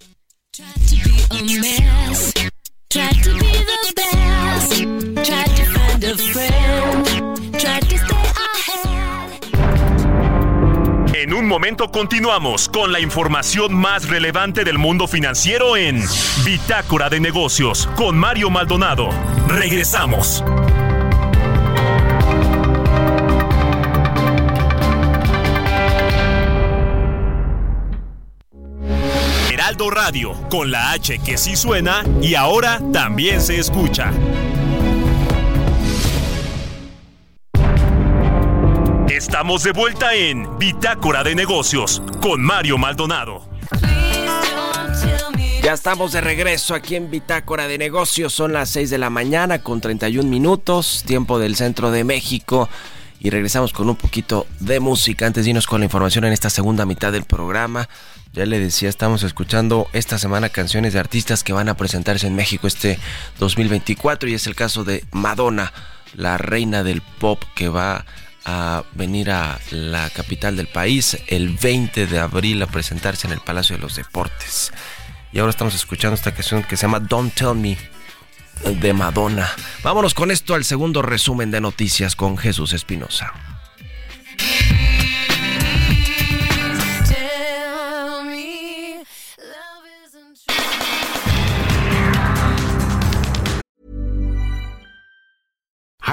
En 11.16 11.34
un 11.34 11.48
momento 11.48 11.90
continuamos 11.90 12.70
con 12.70 12.92
la 12.92 13.00
información 13.00 13.74
más 13.74 14.08
relevante 14.08 14.64
del 14.64 14.78
mundo 14.78 15.08
financiero 15.08 15.78
en 15.78 16.04
Bitácora 16.46 17.10
de 17.10 17.20
Negocios 17.20 17.88
con 17.96 18.18
Mario 18.18 18.50
Maldonado. 18.50 19.10
Regresamos. 19.48 20.44
Radio, 29.78 30.34
con 30.50 30.72
la 30.72 30.92
H 30.92 31.20
que 31.20 31.38
sí 31.38 31.56
suena 31.56 32.04
y 32.22 32.36
ahora 32.36 32.80
también 32.92 33.42
se 33.42 33.60
escucha. 33.60 34.12
Estamos 39.10 39.64
de 39.64 39.72
vuelta 39.72 40.14
en 40.14 40.58
Bitácora 40.60 41.24
de 41.24 41.34
Negocios 41.36 42.02
con 42.22 42.42
Mario 42.42 42.78
Maldonado. 42.78 43.50
Ya 45.64 45.74
estamos 45.74 46.12
de 46.12 46.22
regreso 46.22 46.76
aquí 46.76 46.96
en 46.96 47.10
Bitácora 47.10 47.68
de 47.68 47.78
Negocios. 47.78 48.34
Son 48.34 48.54
las 48.54 48.70
6 48.70 48.90
de 48.90 48.98
la 48.98 49.10
mañana 49.10 49.64
con 49.64 49.82
31 49.82 50.30
minutos, 50.30 51.04
tiempo 51.06 51.40
del 51.40 51.56
centro 51.56 51.90
de 51.90 52.04
México. 52.04 52.70
Y 53.24 53.30
regresamos 53.30 53.72
con 53.72 53.90
un 53.90 53.96
poquito 53.96 54.46
de 54.60 54.82
música 54.82 55.26
antes 55.26 55.46
de 55.46 55.62
con 55.62 55.80
la 55.80 55.86
información 55.86 56.26
en 56.26 56.34
esta 56.34 56.50
segunda 56.50 56.86
mitad 56.86 57.14
del 57.14 57.24
programa. 57.24 57.88
Ya 58.34 58.46
le 58.46 58.60
decía, 58.60 58.90
estamos 58.90 59.24
escuchando 59.24 59.88
esta 59.94 60.18
semana 60.18 60.50
canciones 60.50 60.92
de 60.92 61.00
artistas 61.00 61.42
que 61.42 61.54
van 61.54 61.70
a 61.70 61.78
presentarse 61.78 62.28
en 62.28 62.36
México 62.36 62.68
este 62.68 63.00
2024 63.40 64.28
y 64.28 64.34
es 64.34 64.46
el 64.46 64.56
caso 64.56 64.84
de 64.84 65.06
Madonna, 65.14 65.72
la 66.16 66.38
reina 66.38 66.84
del 66.84 67.02
pop 67.02 67.42
que 67.56 67.70
va 67.70 68.06
a 68.44 68.84
venir 68.94 69.32
a 69.32 69.58
la 69.72 70.10
capital 70.10 70.58
del 70.58 70.68
país 70.68 71.18
el 71.28 71.50
20 71.50 72.08
de 72.08 72.20
abril 72.20 72.62
a 72.62 72.68
presentarse 72.68 73.26
en 73.28 73.32
el 73.32 73.40
Palacio 73.40 73.78
de 73.78 73.84
los 73.84 73.96
Deportes. 73.96 74.74
Y 75.32 75.40
ahora 75.40 75.52
estamos 75.52 75.76
escuchando 75.76 76.16
esta 76.16 76.34
canción 76.34 76.64
que 76.64 76.76
se 76.76 76.82
llama 76.82 77.00
Don't 77.00 77.34
Tell 77.34 77.56
Me 77.56 77.78
de 78.82 78.94
Madonna. 78.94 79.50
Vámonos 79.84 80.14
con 80.14 80.32
esto 80.32 80.54
al 80.56 80.64
segundo 80.64 81.02
resumen 81.02 81.52
de 81.52 81.62
noticias 81.62 82.16
con 82.16 82.38
Jesús 82.38 82.74
Espinosa. 82.74 83.34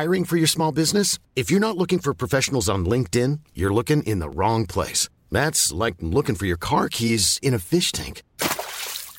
Hiring 0.00 0.24
for 0.24 0.38
your 0.38 0.48
small 0.48 0.72
business? 0.72 1.18
If 1.36 1.50
you're 1.50 1.60
not 1.60 1.76
looking 1.76 1.98
for 1.98 2.14
professionals 2.14 2.70
on 2.70 2.86
LinkedIn, 2.86 3.40
you're 3.54 3.74
looking 3.74 4.02
in 4.04 4.18
the 4.18 4.30
wrong 4.30 4.64
place. 4.64 5.10
That's 5.30 5.72
like 5.72 5.96
looking 6.00 6.36
for 6.36 6.46
your 6.46 6.56
car 6.56 6.88
keys 6.88 7.38
in 7.42 7.52
a 7.52 7.58
fish 7.58 7.92
tank. 7.92 8.22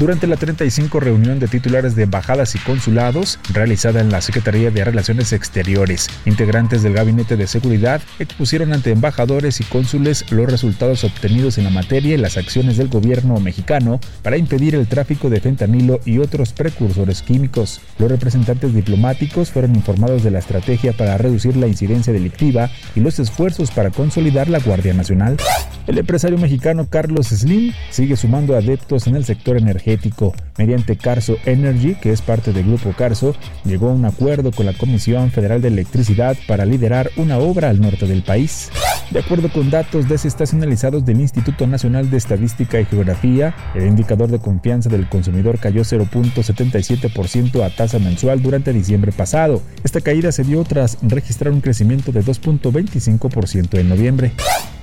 Durante 0.00 0.26
la 0.26 0.36
35 0.36 0.98
reunión 0.98 1.40
de 1.40 1.46
titulares 1.46 1.94
de 1.94 2.04
embajadas 2.04 2.54
y 2.54 2.58
consulados 2.60 3.38
realizada 3.52 4.00
en 4.00 4.10
la 4.10 4.22
Secretaría 4.22 4.70
de 4.70 4.82
Relaciones 4.82 5.34
Exteriores, 5.34 6.08
integrantes 6.24 6.82
del 6.82 6.94
Gabinete 6.94 7.36
de 7.36 7.46
Seguridad 7.46 8.00
expusieron 8.18 8.72
ante 8.72 8.92
embajadores 8.92 9.60
y 9.60 9.64
cónsules 9.64 10.24
los 10.32 10.50
resultados 10.50 11.04
obtenidos 11.04 11.58
en 11.58 11.64
la 11.64 11.70
materia 11.70 12.14
y 12.14 12.16
las 12.16 12.38
acciones 12.38 12.78
del 12.78 12.88
gobierno 12.88 13.38
mexicano 13.40 14.00
para 14.22 14.38
impedir 14.38 14.74
el 14.74 14.86
tráfico 14.86 15.28
de 15.28 15.42
fentanilo 15.42 16.00
y 16.06 16.16
otros 16.16 16.54
precursores 16.54 17.20
químicos. 17.20 17.82
Los 17.98 18.10
representantes 18.10 18.72
diplomáticos 18.72 19.50
fueron 19.50 19.76
informados 19.76 20.22
de 20.22 20.30
la 20.30 20.38
estrategia 20.38 20.94
para 20.94 21.18
reducir 21.18 21.58
la 21.58 21.66
incidencia 21.66 22.10
delictiva 22.10 22.70
y 22.94 23.00
los 23.00 23.18
esfuerzos 23.18 23.70
para 23.70 23.90
consolidar 23.90 24.48
la 24.48 24.60
Guardia 24.60 24.94
Nacional. 24.94 25.36
El 25.86 25.98
empresario 25.98 26.38
mexicano 26.38 26.86
Carlos 26.88 27.26
Slim 27.26 27.74
sigue 27.90 28.16
sumando 28.16 28.56
adeptos 28.56 29.06
en 29.06 29.16
el 29.16 29.26
sector 29.26 29.58
energético. 29.58 29.89
Mediante 30.58 30.96
Carso 30.96 31.36
Energy, 31.46 31.94
que 31.94 32.12
es 32.12 32.22
parte 32.22 32.52
del 32.52 32.66
grupo 32.66 32.92
Carso, 32.92 33.34
llegó 33.64 33.88
a 33.88 33.92
un 33.92 34.04
acuerdo 34.04 34.52
con 34.52 34.66
la 34.66 34.72
Comisión 34.72 35.30
Federal 35.30 35.62
de 35.62 35.68
Electricidad 35.68 36.36
para 36.46 36.64
liderar 36.64 37.10
una 37.16 37.38
obra 37.38 37.70
al 37.70 37.80
norte 37.80 38.06
del 38.06 38.22
país. 38.22 38.70
De 39.10 39.18
acuerdo 39.18 39.50
con 39.50 39.70
datos 39.70 40.08
desestacionalizados 40.08 41.04
del 41.04 41.20
Instituto 41.20 41.66
Nacional 41.66 42.10
de 42.10 42.16
Estadística 42.16 42.80
y 42.80 42.84
Geografía, 42.84 43.54
el 43.74 43.86
indicador 43.86 44.30
de 44.30 44.38
confianza 44.38 44.88
del 44.88 45.08
consumidor 45.08 45.58
cayó 45.58 45.82
0.77% 45.82 47.64
a 47.64 47.70
tasa 47.70 47.98
mensual 47.98 48.40
durante 48.40 48.72
diciembre 48.72 49.10
pasado. 49.10 49.62
Esta 49.82 50.00
caída 50.00 50.30
se 50.30 50.44
dio 50.44 50.62
tras 50.62 50.98
registrar 51.02 51.52
un 51.52 51.60
crecimiento 51.60 52.12
de 52.12 52.22
2.25% 52.22 53.78
en 53.80 53.88
noviembre. 53.88 54.32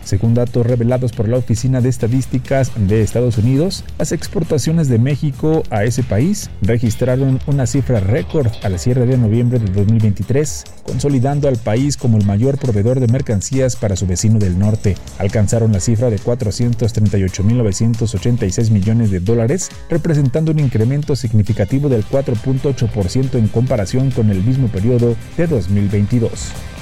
Según 0.08 0.34
datos 0.34 0.66
revelados 0.66 1.12
por 1.12 1.28
la 1.28 1.36
Oficina 1.36 1.82
de 1.82 1.90
Estadísticas 1.90 2.72
de 2.78 3.02
Estados 3.02 3.38
Unidos, 3.38 3.84
las 4.00 4.14
exportaciones 4.14 4.88
de 4.88 5.00
México 5.00 5.64
a 5.70 5.84
ese 5.84 6.02
país 6.02 6.50
registraron 6.62 7.42
una 7.46 7.68
cifra 7.68 8.00
récord 8.00 8.48
al 8.64 8.80
cierre 8.80 9.06
de 9.06 9.18
noviembre 9.18 9.60
de 9.60 9.70
2023, 9.70 10.64
consolidando 10.84 11.50
al 11.50 11.58
país 11.58 11.98
como 11.98 12.18
el 12.18 12.26
mayor 12.26 12.58
proveedor 12.58 13.02
de 13.02 13.10
mercancías 13.10 13.76
para 13.76 13.98
su 13.98 14.08
vecino 14.08 14.40
del 14.40 14.58
norte. 14.58 14.96
Alcanzaron 15.20 15.74
la 15.74 15.82
cifra 15.82 16.10
de 16.10 16.20
438.986 16.20 18.72
millones 18.72 19.12
de 19.12 19.20
dólares, 19.20 19.70
representando 19.90 20.54
un 20.54 20.60
incremento 20.60 21.18
significativo 21.18 21.90
del 21.90 22.06
4.8% 22.06 23.38
en 23.38 23.50
comparación 23.50 24.12
con 24.12 24.30
el 24.30 24.42
mismo 24.42 24.70
periodo 24.70 25.18
de 25.36 25.48
2022. 25.48 26.77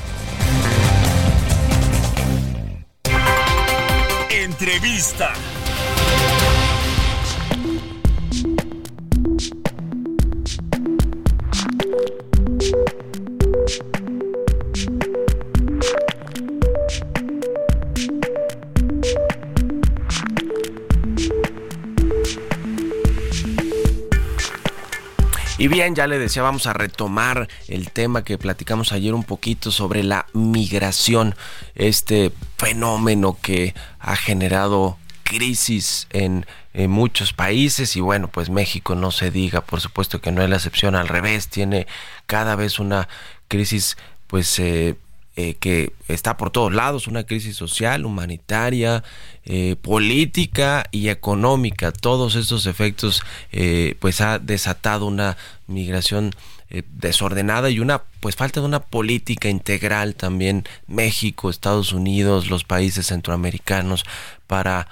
Entrevista. 4.65 5.54
Bien, 25.75 25.93
ya 25.93 26.07
le 26.07 26.17
decía, 26.17 26.41
vamos 26.41 26.67
a 26.67 26.73
retomar 26.73 27.49
el 27.67 27.91
tema 27.91 28.23
que 28.23 28.37
platicamos 28.37 28.93
ayer 28.93 29.13
un 29.13 29.25
poquito 29.25 29.73
sobre 29.73 30.03
la 30.03 30.25
migración, 30.31 31.35
este 31.75 32.31
fenómeno 32.57 33.37
que 33.41 33.75
ha 33.99 34.15
generado 34.15 34.97
crisis 35.23 36.07
en, 36.11 36.45
muchos 36.87 37.33
países. 37.33 37.97
Y 37.97 37.99
bueno, 37.99 38.29
pues 38.29 38.49
México 38.49 38.95
no 38.95 39.11
se 39.11 39.31
diga, 39.31 39.61
por 39.61 39.81
supuesto 39.81 40.21
que 40.21 40.31
no 40.31 40.41
es 40.41 40.49
la 40.49 40.55
excepción, 40.55 40.95
al 40.95 41.09
revés, 41.09 41.49
tiene 41.49 41.87
cada 42.25 42.55
vez 42.55 42.79
una 42.79 43.09
crisis 43.49 43.97
pues 44.27 44.57
eh, 44.59 44.95
eh, 45.37 45.55
que 45.55 45.91
está 46.07 46.37
por 46.37 46.49
todos 46.49 46.73
lados, 46.73 47.07
una 47.07 47.25
crisis 47.25 47.57
social, 47.57 48.05
humanitaria, 48.05 49.03
eh, 49.43 49.75
política 49.81 50.85
y 50.91 51.09
económica. 51.09 51.91
Todos 51.91 52.35
estos 52.35 52.65
efectos 52.67 53.21
eh, 53.51 53.97
pues 53.99 54.21
ha 54.21 54.39
desatado 54.39 55.05
una 55.05 55.35
migración 55.67 56.31
desordenada 56.93 57.69
y 57.69 57.79
una 57.79 58.01
pues 58.21 58.35
falta 58.35 58.59
de 58.59 58.65
una 58.65 58.81
política 58.81 59.49
integral 59.49 60.15
también 60.15 60.63
México, 60.87 61.49
Estados 61.49 61.93
Unidos, 61.93 62.49
los 62.49 62.63
países 62.63 63.05
centroamericanos 63.05 64.03
para 64.47 64.87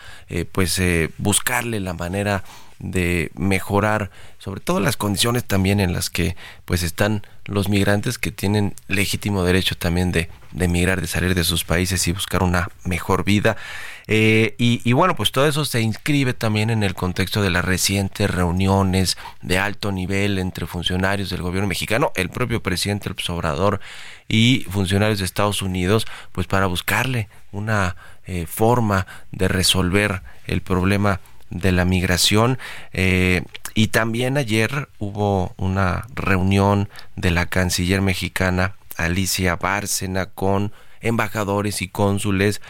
pues 0.51 0.79
buscarle 1.17 1.79
la 1.79 1.93
manera 1.93 2.43
de 2.79 3.31
mejorar 3.35 4.11
sobre 4.43 4.59
todo 4.59 4.81
las 4.81 4.97
condiciones 4.97 5.45
también 5.45 5.79
en 5.79 5.93
las 5.93 6.09
que 6.09 6.35
pues 6.65 6.83
están 6.83 7.25
los 7.45 7.69
migrantes 7.69 8.17
que 8.17 8.29
tienen 8.29 8.75
legítimo 8.89 9.45
derecho 9.45 9.75
también 9.75 10.11
de, 10.11 10.29
de 10.51 10.67
migrar, 10.67 10.99
de 10.99 11.07
salir 11.07 11.33
de 11.33 11.45
sus 11.45 11.63
países 11.63 12.05
y 12.09 12.11
buscar 12.11 12.43
una 12.43 12.67
mejor 12.83 13.23
vida. 13.23 13.55
Eh, 14.07 14.55
y, 14.57 14.91
bueno, 14.91 15.15
pues 15.15 15.31
todo 15.31 15.47
eso 15.47 15.63
se 15.63 15.79
inscribe 15.79 16.33
también 16.33 16.69
en 16.71 16.83
el 16.83 16.93
contexto 16.93 17.41
de 17.41 17.51
las 17.51 17.63
recientes 17.63 18.29
reuniones 18.29 19.17
de 19.41 19.59
alto 19.59 19.93
nivel 19.93 20.37
entre 20.37 20.67
funcionarios 20.67 21.29
del 21.29 21.41
gobierno 21.41 21.69
mexicano, 21.69 22.11
el 22.15 22.29
propio 22.29 22.61
presidente 22.61 23.07
el 23.07 23.15
Obrador 23.29 23.79
y 24.27 24.65
funcionarios 24.69 25.19
de 25.19 25.25
Estados 25.25 25.61
Unidos, 25.61 26.05
pues 26.33 26.47
para 26.47 26.65
buscarle 26.67 27.29
una 27.53 27.95
eh, 28.25 28.45
forma 28.45 29.07
de 29.31 29.47
resolver 29.47 30.21
el 30.47 30.61
problema 30.61 31.21
de 31.53 31.71
la 31.71 31.85
migración. 31.85 32.57
Eh, 32.91 33.43
y 33.75 33.87
también 33.87 34.37
ayer 34.37 34.89
hubo 34.99 35.53
una 35.57 36.07
reunión 36.13 36.89
de 37.15 37.31
la 37.31 37.45
canciller 37.45 38.01
mexicana 38.01 38.75
Alicia 38.97 39.55
Bárcena 39.55 40.27
con 40.27 40.73
embajadores 41.01 41.81
y 41.81 41.87
cónsules. 41.87 42.61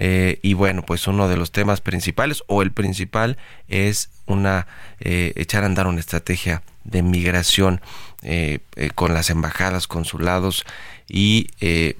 Eh, 0.00 0.38
y 0.42 0.54
bueno, 0.54 0.82
pues 0.82 1.08
uno 1.08 1.28
de 1.28 1.36
los 1.36 1.50
temas 1.50 1.80
principales 1.80 2.44
o 2.46 2.62
el 2.62 2.70
principal 2.70 3.36
es 3.66 4.10
una 4.26 4.68
eh, 5.00 5.32
echar 5.36 5.64
a 5.64 5.66
andar 5.66 5.88
una 5.88 6.00
estrategia 6.00 6.62
de 6.84 7.02
migración 7.02 7.80
con 8.96 9.14
las 9.14 9.30
embajadas, 9.30 9.86
consulados 9.86 10.64
y 11.06 11.48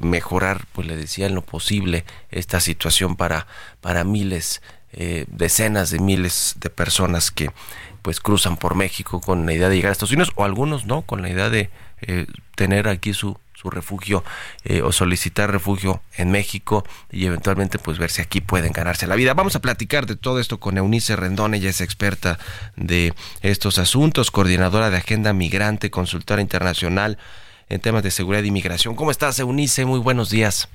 mejorar, 0.01 0.67
pues 0.73 0.89
le 0.89 0.97
decía 0.97 1.27
en 1.27 1.37
lo 1.37 1.43
posible 1.43 2.05
esta 2.31 2.59
situación 2.59 3.15
para 3.15 3.47
para 3.81 4.03
miles 4.03 4.61
eh, 4.93 5.27
decenas 5.29 5.91
de 5.91 5.99
miles 5.99 6.57
de 6.59 6.71
personas 6.71 7.31
que 7.31 7.51
pues 8.03 8.21
cruzan 8.21 8.57
por 8.57 8.75
México 8.75 9.21
con 9.21 9.45
la 9.47 9.53
idea 9.53 9.69
de 9.69 9.77
llegar 9.77 9.91
a 9.91 9.93
Estados 9.93 10.13
Unidos 10.13 10.33
o 10.37 10.45
algunos 10.45 10.87
no 10.87 11.03
con 11.03 11.23
la 11.23 11.29
idea 11.29 11.51
de 11.51 11.71
eh, 12.01 12.27
tener 12.55 12.89
aquí 12.89 13.13
su 13.13 13.39
su 13.61 13.71
refugio 13.71 14.23
eh, 14.63 14.83
o 14.83 14.93
solicitar 14.93 15.51
refugio 15.51 16.01
en 16.17 16.31
México 16.31 16.85
y 17.11 17.27
eventualmente 17.27 17.81
pues 17.81 17.99
ver 17.99 18.11
si 18.11 18.23
aquí 18.23 18.41
pueden 18.41 18.73
ganarse 18.73 19.09
la 19.09 19.17
vida. 19.17 19.35
Vamos 19.35 19.57
a 19.57 19.61
platicar 19.61 20.07
de 20.07 20.15
todo 20.15 20.39
esto 20.39 20.61
con 20.61 20.79
Eunice 20.79 21.17
Rendón, 21.17 21.55
ella 21.55 21.69
es 21.69 21.81
experta 21.81 22.39
de 22.77 23.15
estos 23.43 23.79
asuntos, 23.79 24.31
coordinadora 24.31 24.91
de 24.91 24.99
Agenda 24.99 25.33
Migrante, 25.33 25.91
consultora 25.91 26.41
internacional 26.41 27.19
en 27.69 27.81
temas 27.81 28.05
de 28.05 28.13
seguridad 28.13 28.45
e 28.45 28.49
inmigración. 28.49 28.95
¿Cómo 28.95 29.11
estás, 29.11 29.41
Eunice? 29.41 29.85
Muy 29.85 29.99
buenos 29.99 30.31
días. 30.31 30.69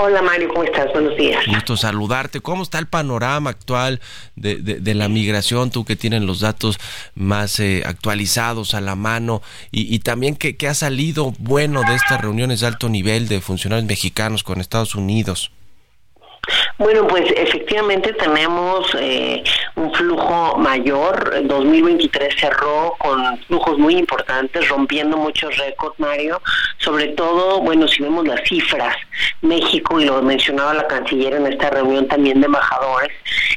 Hola 0.00 0.22
Mario, 0.22 0.46
¿cómo 0.50 0.62
estás? 0.62 0.92
Buenos 0.92 1.16
días. 1.16 1.44
Gusto 1.48 1.76
saludarte. 1.76 2.40
¿Cómo 2.40 2.62
está 2.62 2.78
el 2.78 2.86
panorama 2.86 3.50
actual 3.50 4.00
de, 4.36 4.54
de, 4.54 4.94
la 4.94 5.08
migración? 5.08 5.72
Tú 5.72 5.84
que 5.84 5.96
tienes 5.96 6.22
los 6.22 6.38
datos 6.38 6.78
más 7.16 7.58
eh, 7.58 7.82
actualizados 7.84 8.74
a 8.74 8.80
la 8.80 8.94
mano 8.94 9.42
y, 9.72 9.92
y 9.92 9.98
también 9.98 10.36
¿qué, 10.36 10.56
ha 10.68 10.74
salido 10.74 11.32
bueno 11.40 11.82
de 11.82 11.96
estas 11.96 12.20
reuniones 12.20 12.60
de 12.60 12.68
alto 12.68 12.88
nivel 12.88 13.26
de 13.26 13.40
funcionarios 13.40 13.88
mexicanos 13.88 14.44
con 14.44 14.60
Estados 14.60 14.94
Unidos. 14.94 15.50
Bueno, 16.78 17.08
pues 17.08 17.24
efectivamente 17.36 18.12
tenemos 18.12 18.86
eh, 19.00 19.42
un 19.78 19.92
flujo 19.94 20.56
mayor. 20.58 21.32
El 21.34 21.48
2023 21.48 22.34
cerró 22.38 22.94
con 22.98 23.38
flujos 23.46 23.78
muy 23.78 23.96
importantes, 23.96 24.68
rompiendo 24.68 25.16
muchos 25.16 25.56
récords, 25.56 25.98
Mario. 25.98 26.40
Sobre 26.78 27.08
todo, 27.08 27.60
bueno, 27.60 27.86
si 27.86 28.02
vemos 28.02 28.26
las 28.26 28.40
cifras, 28.48 28.96
México, 29.42 30.00
y 30.00 30.06
lo 30.06 30.20
mencionaba 30.22 30.74
la 30.74 30.86
canciller 30.86 31.34
en 31.34 31.46
esta 31.46 31.70
reunión 31.70 32.06
también 32.08 32.40
de 32.40 32.46
embajadores, 32.46 33.10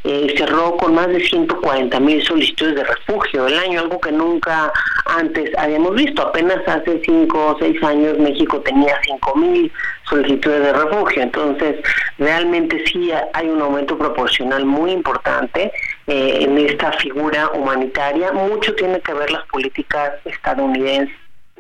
eh, 0.03 0.33
cerró 0.37 0.77
con 0.77 0.95
más 0.95 1.07
de 1.07 1.19
140 1.19 1.99
mil 1.99 2.23
solicitudes 2.23 2.75
de 2.75 2.83
refugio 2.83 3.47
el 3.47 3.57
año, 3.57 3.81
algo 3.81 3.99
que 3.99 4.11
nunca 4.11 4.71
antes 5.05 5.49
habíamos 5.57 5.95
visto. 5.95 6.21
Apenas 6.21 6.67
hace 6.67 7.01
5 7.03 7.45
o 7.47 7.57
6 7.59 7.83
años 7.83 8.17
México 8.19 8.59
tenía 8.61 8.99
5 9.03 9.35
mil 9.35 9.71
solicitudes 10.11 10.61
de 10.61 10.73
refugio. 10.73 11.23
Entonces, 11.23 11.77
realmente 12.19 12.83
sí 12.85 13.11
hay 13.33 13.47
un 13.49 13.61
aumento 13.61 13.97
proporcional 13.97 14.65
muy 14.65 14.91
importante 14.91 15.71
eh, 16.07 16.37
en 16.41 16.57
esta 16.57 16.91
figura 16.93 17.49
humanitaria. 17.53 18.31
Mucho 18.31 18.75
tiene 18.75 18.99
que 19.01 19.13
ver 19.13 19.31
las 19.31 19.45
políticas 19.47 20.13
estadounidenses 20.25 21.15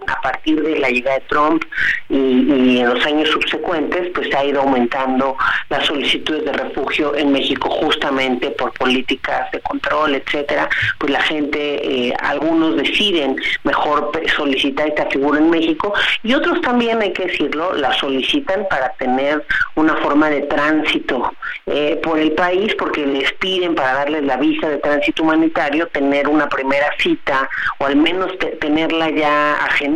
a 0.07 0.21
partir 0.21 0.61
de 0.61 0.79
la 0.79 0.89
llegada 0.89 1.19
de 1.19 1.25
Trump 1.27 1.63
y, 2.09 2.79
en 2.79 2.89
los 2.89 3.05
años 3.05 3.29
subsecuentes, 3.29 4.09
pues 4.13 4.33
ha 4.35 4.43
ido 4.43 4.61
aumentando 4.61 5.37
las 5.69 5.85
solicitudes 5.85 6.45
de 6.45 6.53
refugio 6.53 7.15
en 7.15 7.31
México 7.31 7.69
justamente 7.69 8.51
por 8.51 8.73
políticas 8.73 9.51
de 9.51 9.59
control, 9.61 10.15
etcétera. 10.15 10.69
Pues 10.97 11.11
la 11.11 11.21
gente, 11.21 12.07
eh, 12.07 12.13
algunos 12.21 12.77
deciden 12.77 13.35
mejor 13.63 14.11
solicitar 14.35 14.87
esta 14.87 15.05
figura 15.07 15.39
en 15.39 15.49
México 15.49 15.93
y 16.23 16.33
otros 16.33 16.61
también, 16.61 17.01
hay 17.01 17.13
que 17.13 17.25
decirlo, 17.25 17.73
la 17.75 17.93
solicitan 17.93 18.65
para 18.69 18.89
tener 18.93 19.45
una 19.75 19.95
forma 19.97 20.29
de 20.29 20.41
tránsito 20.41 21.31
eh, 21.67 21.99
por 22.03 22.19
el 22.19 22.31
país 22.33 22.73
porque 22.75 23.05
les 23.05 23.31
piden 23.33 23.75
para 23.75 23.93
darles 23.93 24.23
la 24.23 24.37
visa 24.37 24.67
de 24.67 24.77
tránsito 24.77 25.23
humanitario 25.23 25.87
tener 25.87 26.27
una 26.27 26.49
primera 26.49 26.87
cita 26.97 27.49
o 27.79 27.85
al 27.85 27.95
menos 27.95 28.31
tenerla 28.59 29.09
ya 29.11 29.53
agendada 29.65 29.90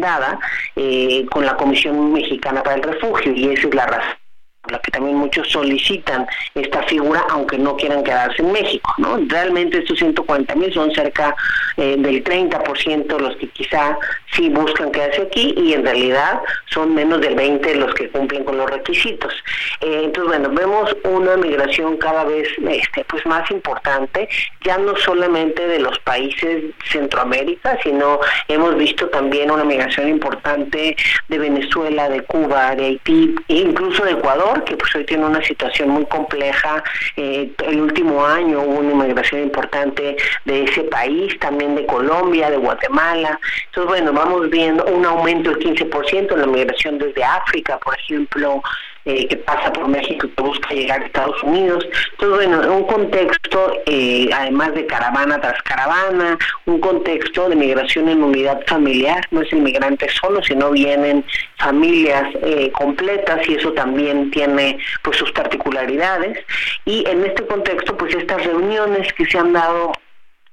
eh, 0.75 1.25
con 1.31 1.45
la 1.45 1.55
Comisión 1.55 2.13
Mexicana 2.13 2.63
para 2.63 2.75
el 2.77 2.83
Refugio 2.83 3.33
y 3.33 3.49
esa 3.49 3.67
es 3.67 3.75
la 3.75 3.85
razón 3.85 4.24
la 4.69 4.79
que 4.79 4.91
también 4.91 5.17
muchos 5.17 5.49
solicitan 5.49 6.27
esta 6.53 6.83
figura, 6.83 7.25
aunque 7.29 7.57
no 7.57 7.75
quieran 7.75 8.03
quedarse 8.03 8.41
en 8.41 8.51
México. 8.51 8.93
¿no? 8.97 9.17
Realmente 9.27 9.79
estos 9.79 9.97
140 9.99 10.55
mil 10.55 10.73
son 10.73 10.93
cerca 10.93 11.35
eh, 11.77 11.95
del 11.97 12.23
30% 12.23 13.19
los 13.19 13.35
que 13.37 13.47
quizá 13.49 13.97
sí 14.33 14.49
buscan 14.49 14.91
quedarse 14.91 15.23
aquí 15.23 15.53
y 15.57 15.73
en 15.73 15.83
realidad 15.83 16.41
son 16.67 16.93
menos 16.93 17.21
del 17.21 17.35
20 17.35 17.75
los 17.75 17.93
que 17.93 18.09
cumplen 18.09 18.43
con 18.43 18.57
los 18.57 18.69
requisitos. 18.69 19.33
Eh, 19.81 20.01
entonces, 20.05 20.39
bueno, 20.39 20.55
vemos 20.55 20.95
una 21.03 21.37
migración 21.37 21.97
cada 21.97 22.23
vez 22.23 22.47
este, 22.69 23.05
pues 23.05 23.25
más 23.25 23.49
importante, 23.51 24.27
ya 24.63 24.77
no 24.77 24.95
solamente 24.97 25.67
de 25.67 25.79
los 25.79 25.97
países 25.99 26.63
Centroamérica, 26.91 27.77
sino 27.83 28.19
hemos 28.47 28.75
visto 28.77 29.07
también 29.09 29.51
una 29.51 29.63
migración 29.63 30.09
importante 30.09 30.95
de 31.27 31.37
Venezuela, 31.37 32.09
de 32.09 32.21
Cuba, 32.23 32.75
de 32.75 32.85
Haití, 32.85 33.35
incluso 33.47 34.03
de 34.03 34.11
Ecuador 34.11 34.54
que 34.63 34.77
pues 34.77 34.95
hoy 34.95 35.05
tiene 35.05 35.25
una 35.25 35.43
situación 35.43 35.89
muy 35.89 36.05
compleja. 36.05 36.83
Eh, 37.17 37.51
el 37.65 37.81
último 37.81 38.25
año 38.25 38.61
hubo 38.61 38.79
una 38.79 38.91
inmigración 38.91 39.43
importante 39.43 40.15
de 40.45 40.63
ese 40.63 40.83
país, 40.83 41.37
también 41.39 41.75
de 41.75 41.85
Colombia, 41.85 42.49
de 42.49 42.57
Guatemala. 42.57 43.39
Entonces, 43.67 43.89
bueno, 43.89 44.13
vamos 44.13 44.49
viendo 44.49 44.85
un 44.85 45.05
aumento 45.05 45.51
del 45.51 45.59
15% 45.59 46.33
en 46.33 46.39
la 46.39 46.47
migración 46.47 46.97
desde 46.97 47.23
África, 47.23 47.77
por 47.79 47.97
ejemplo, 47.99 48.61
eh, 49.05 49.27
que 49.27 49.37
pasa 49.37 49.71
por 49.71 49.87
México 49.87 50.27
y 50.27 50.29
que 50.31 50.41
busca 50.41 50.73
llegar 50.73 51.01
a 51.01 51.05
Estados 51.05 51.41
Unidos. 51.43 51.85
Entonces, 52.13 52.47
bueno, 52.47 52.75
un 52.75 52.83
contexto, 52.85 53.81
eh, 53.85 54.29
además 54.33 54.73
de 54.73 54.85
caravana 54.87 55.39
tras 55.39 55.61
caravana, 55.63 56.37
un 56.65 56.79
contexto 56.79 57.49
de 57.49 57.55
migración 57.55 58.09
en 58.09 58.23
unidad 58.23 58.61
familiar, 58.67 59.23
no 59.31 59.41
es 59.41 59.53
el 59.53 59.61
migrante 59.61 60.07
solo, 60.09 60.43
sino 60.43 60.71
vienen 60.71 61.23
familias 61.57 62.27
eh, 62.41 62.71
completas 62.71 63.47
y 63.47 63.55
eso 63.55 63.73
también 63.73 64.31
tiene 64.31 64.79
pues 65.03 65.17
sus 65.17 65.31
particularidades. 65.31 66.43
Y 66.85 67.07
en 67.07 67.25
este 67.25 67.45
contexto, 67.45 67.95
pues 67.97 68.15
estas 68.15 68.43
reuniones 68.43 69.11
que 69.13 69.25
se 69.25 69.37
han 69.37 69.53
dado 69.53 69.91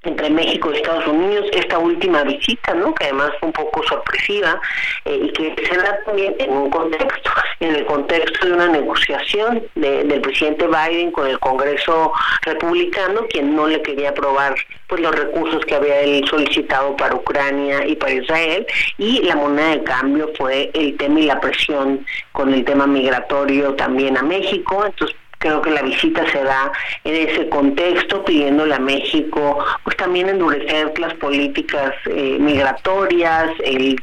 entre 0.04 0.30
México 0.30 0.72
y 0.72 0.76
Estados 0.76 1.06
Unidos, 1.06 1.46
esta 1.52 1.78
última 1.78 2.24
visita, 2.24 2.74
¿no? 2.74 2.92
que 2.94 3.04
además 3.04 3.30
fue 3.38 3.46
un 3.48 3.52
poco 3.52 3.82
sorpresiva 3.84 4.60
eh, 5.04 5.20
y 5.22 5.30
que 5.32 5.54
se 5.64 5.76
da 5.76 5.98
también 6.04 6.34
en 6.38 6.50
un 6.50 6.70
contexto, 6.70 7.30
en 7.60 7.76
el 7.76 7.84
contexto 7.86 8.46
de 8.46 8.52
una 8.52 8.68
negociación 8.68 9.62
del 9.76 10.20
presidente 10.20 10.66
Biden 10.66 11.12
con 11.12 11.28
el 11.28 11.38
Congreso 11.38 12.12
republicano, 12.42 13.26
quien 13.28 13.54
no 13.54 13.68
le 13.68 13.80
quería 13.82 14.10
aprobar 14.10 14.56
pues 14.88 15.00
los 15.00 15.14
recursos 15.14 15.64
que 15.64 15.76
había 15.76 16.00
él 16.00 16.24
solicitado 16.28 16.96
para 16.96 17.14
Ucrania 17.14 17.86
y 17.86 17.94
para 17.94 18.12
Israel 18.12 18.66
y 18.98 19.22
la 19.22 19.36
moneda 19.36 19.70
de 19.70 19.84
cambio 19.84 20.30
fue 20.36 20.70
el 20.74 20.96
tema 20.96 21.20
y 21.20 21.26
la 21.26 21.40
presión 21.40 22.04
con 22.32 22.52
el 22.52 22.64
tema 22.64 22.86
migratorio 22.86 23.74
también 23.74 24.18
a 24.18 24.22
México, 24.22 24.84
entonces 24.84 25.16
Creo 25.42 25.60
que 25.60 25.70
la 25.70 25.82
visita 25.82 26.24
se 26.30 26.44
da 26.44 26.70
en 27.02 27.28
ese 27.28 27.48
contexto, 27.48 28.24
pidiéndole 28.24 28.76
a 28.76 28.78
México, 28.78 29.58
pues 29.82 29.96
también 29.96 30.28
endurecer 30.28 30.96
las 31.00 31.14
políticas 31.14 31.94
eh, 32.06 32.36
migratorias, 32.38 33.50
el, 33.64 34.00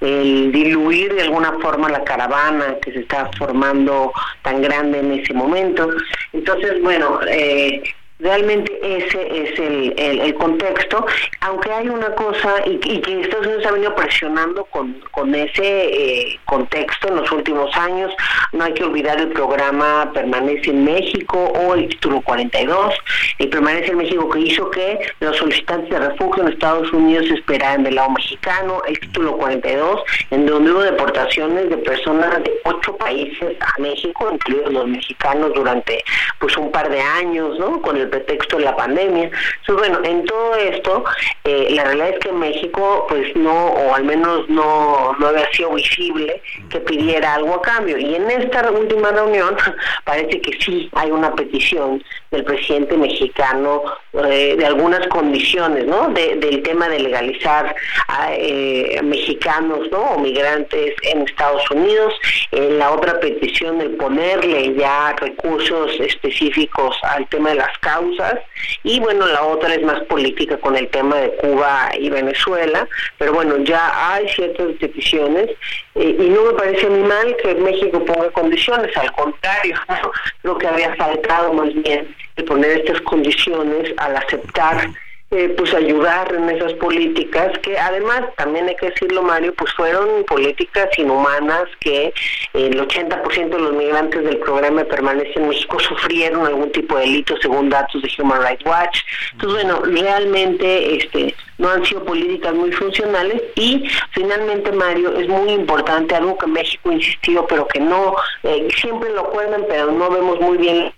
el, 0.00 0.52
diluir 0.52 1.14
de 1.14 1.22
alguna 1.22 1.54
forma 1.60 1.88
la 1.88 2.04
caravana 2.04 2.76
que 2.80 2.92
se 2.92 3.00
está 3.00 3.28
formando 3.36 4.12
tan 4.42 4.62
grande 4.62 5.00
en 5.00 5.12
ese 5.14 5.34
momento. 5.34 5.90
Entonces, 6.32 6.80
bueno, 6.80 7.18
eh, 7.28 7.82
Realmente 8.22 8.78
ese 8.82 9.42
es 9.42 9.58
el, 9.58 9.94
el, 9.98 10.34
contexto, 10.34 11.04
aunque 11.40 11.72
hay 11.72 11.88
una 11.88 12.14
cosa, 12.14 12.54
y, 12.66 12.78
que 12.78 13.20
Estados 13.20 13.48
Unidos 13.48 13.66
ha 13.66 13.72
venido 13.72 13.96
presionando 13.96 14.64
con, 14.66 14.94
con 15.10 15.34
ese 15.34 15.58
eh, 15.58 16.38
contexto 16.44 17.08
en 17.08 17.16
los 17.16 17.32
últimos 17.32 17.76
años, 17.76 18.14
no 18.52 18.62
hay 18.62 18.74
que 18.74 18.84
olvidar 18.84 19.18
el 19.18 19.30
programa 19.30 20.12
Permanece 20.14 20.70
en 20.70 20.84
México 20.84 21.36
o 21.36 21.74
el 21.74 21.88
título 21.88 22.20
42, 22.20 22.94
el 23.38 23.48
Permanece 23.48 23.90
en 23.90 23.98
México 23.98 24.30
que 24.30 24.38
hizo 24.38 24.70
que 24.70 25.00
los 25.18 25.36
solicitantes 25.38 25.90
de 25.90 25.98
refugio 25.98 26.44
en 26.44 26.52
Estados 26.52 26.92
Unidos 26.92 27.26
esperaran 27.28 27.82
del 27.82 27.96
lado 27.96 28.10
mexicano, 28.10 28.82
el 28.86 29.00
título 29.00 29.36
42, 29.36 30.00
en 30.30 30.46
donde 30.46 30.70
hubo 30.70 30.82
deportaciones 30.82 31.70
de 31.70 31.76
personas 31.78 32.40
de 32.44 32.52
ocho 32.66 32.96
países 32.98 33.56
a 33.60 33.80
México, 33.80 34.30
incluidos 34.32 34.72
los 34.72 34.86
mexicanos 34.86 35.52
durante 35.54 36.04
pues 36.38 36.56
un 36.56 36.70
par 36.70 36.88
de 36.88 37.00
años, 37.00 37.58
¿no? 37.58 37.82
Con 37.82 37.96
el 37.96 38.11
pretexto 38.12 38.58
de 38.58 38.64
la 38.64 38.76
pandemia. 38.76 39.30
Entonces, 39.60 39.88
bueno, 39.88 39.98
en 40.04 40.24
todo 40.26 40.54
esto, 40.54 41.04
eh, 41.44 41.68
la 41.70 41.84
realidad 41.84 42.10
es 42.10 42.18
que 42.20 42.32
México, 42.32 43.06
pues 43.08 43.34
no, 43.34 43.66
o 43.66 43.94
al 43.94 44.04
menos 44.04 44.48
no, 44.48 45.14
no 45.18 45.26
había 45.26 45.50
sido 45.52 45.70
visible 45.72 46.42
que 46.68 46.80
pidiera 46.80 47.34
algo 47.34 47.54
a 47.54 47.62
cambio. 47.62 47.98
Y 47.98 48.14
en 48.14 48.30
esta 48.30 48.70
última 48.70 49.10
reunión 49.10 49.56
parece 50.04 50.40
que 50.40 50.58
sí 50.60 50.90
hay 50.94 51.10
una 51.10 51.34
petición 51.34 52.02
del 52.32 52.44
presidente 52.44 52.96
mexicano 52.96 53.84
eh, 54.14 54.56
de 54.56 54.66
algunas 54.66 55.06
condiciones, 55.08 55.86
¿no? 55.86 56.08
del 56.08 56.62
tema 56.62 56.88
de 56.88 56.98
legalizar 56.98 57.74
a 58.08 58.34
eh, 58.34 59.00
mexicanos, 59.02 59.88
¿no? 59.92 60.00
O 60.00 60.18
migrantes 60.18 60.94
en 61.02 61.22
Estados 61.22 61.70
Unidos. 61.70 62.14
En 62.50 62.78
la 62.78 62.90
otra 62.90 63.20
petición, 63.20 63.80
el 63.80 63.92
ponerle 63.92 64.74
ya 64.74 65.14
recursos 65.18 65.92
específicos 66.00 66.96
al 67.02 67.28
tema 67.28 67.50
de 67.50 67.56
las 67.56 67.78
causas 67.78 68.34
y 68.82 69.00
bueno, 69.00 69.26
la 69.26 69.42
otra 69.44 69.74
es 69.74 69.82
más 69.82 70.02
política 70.04 70.56
con 70.58 70.76
el 70.76 70.88
tema 70.88 71.16
de 71.16 71.30
Cuba 71.36 71.90
y 71.98 72.10
Venezuela, 72.10 72.88
pero 73.18 73.32
bueno, 73.32 73.58
ya 73.58 74.14
hay 74.14 74.28
ciertas 74.28 74.68
peticiones 74.80 75.50
eh, 75.94 76.16
y 76.18 76.28
no 76.28 76.44
me 76.44 76.52
parece 76.54 76.88
muy 76.88 77.02
mal 77.02 77.36
que 77.42 77.54
México 77.54 78.04
ponga 78.04 78.30
condiciones, 78.30 78.96
al 78.96 79.12
contrario, 79.12 79.76
lo 80.42 80.58
que 80.58 80.66
había 80.66 80.94
faltado 80.96 81.52
más 81.52 81.72
bien 81.74 82.14
de 82.36 82.44
poner 82.44 82.80
estas 82.80 83.00
condiciones 83.02 83.92
al 83.96 84.16
aceptar 84.16 84.90
eh, 85.34 85.48
pues 85.56 85.72
ayudar 85.72 86.30
en 86.34 86.50
esas 86.50 86.74
políticas 86.74 87.58
que 87.60 87.78
además 87.78 88.20
también 88.36 88.68
hay 88.68 88.76
que 88.76 88.90
decirlo 88.90 89.22
Mario 89.22 89.54
pues 89.54 89.72
fueron 89.72 90.24
políticas 90.24 90.90
inhumanas 90.98 91.64
que 91.80 92.12
el 92.52 92.78
80% 92.78 93.48
de 93.48 93.58
los 93.58 93.72
migrantes 93.72 94.24
del 94.24 94.36
programa 94.40 94.84
Permanece 94.84 95.32
en 95.36 95.48
México 95.48 95.80
sufrieron 95.80 96.44
algún 96.44 96.70
tipo 96.70 96.96
de 96.96 97.06
delito 97.06 97.34
según 97.40 97.70
datos 97.70 98.02
de 98.02 98.10
Human 98.18 98.42
Rights 98.42 98.66
Watch. 98.66 98.98
Entonces 99.32 99.64
bueno 99.64 99.80
realmente 99.86 100.96
este 100.96 101.34
no 101.56 101.70
han 101.70 101.82
sido 101.86 102.04
políticas 102.04 102.52
muy 102.52 102.70
funcionales 102.72 103.42
y 103.54 103.88
finalmente 104.10 104.70
Mario 104.70 105.18
es 105.18 105.28
muy 105.28 105.52
importante 105.52 106.14
algo 106.14 106.36
que 106.36 106.46
México 106.46 106.92
insistió 106.92 107.46
pero 107.46 107.66
que 107.68 107.80
no 107.80 108.16
eh, 108.42 108.68
siempre 108.76 109.08
lo 109.14 109.22
acuerdan 109.22 109.64
pero 109.66 109.92
no 109.92 110.10
vemos 110.10 110.38
muy 110.40 110.58
bien 110.58 110.92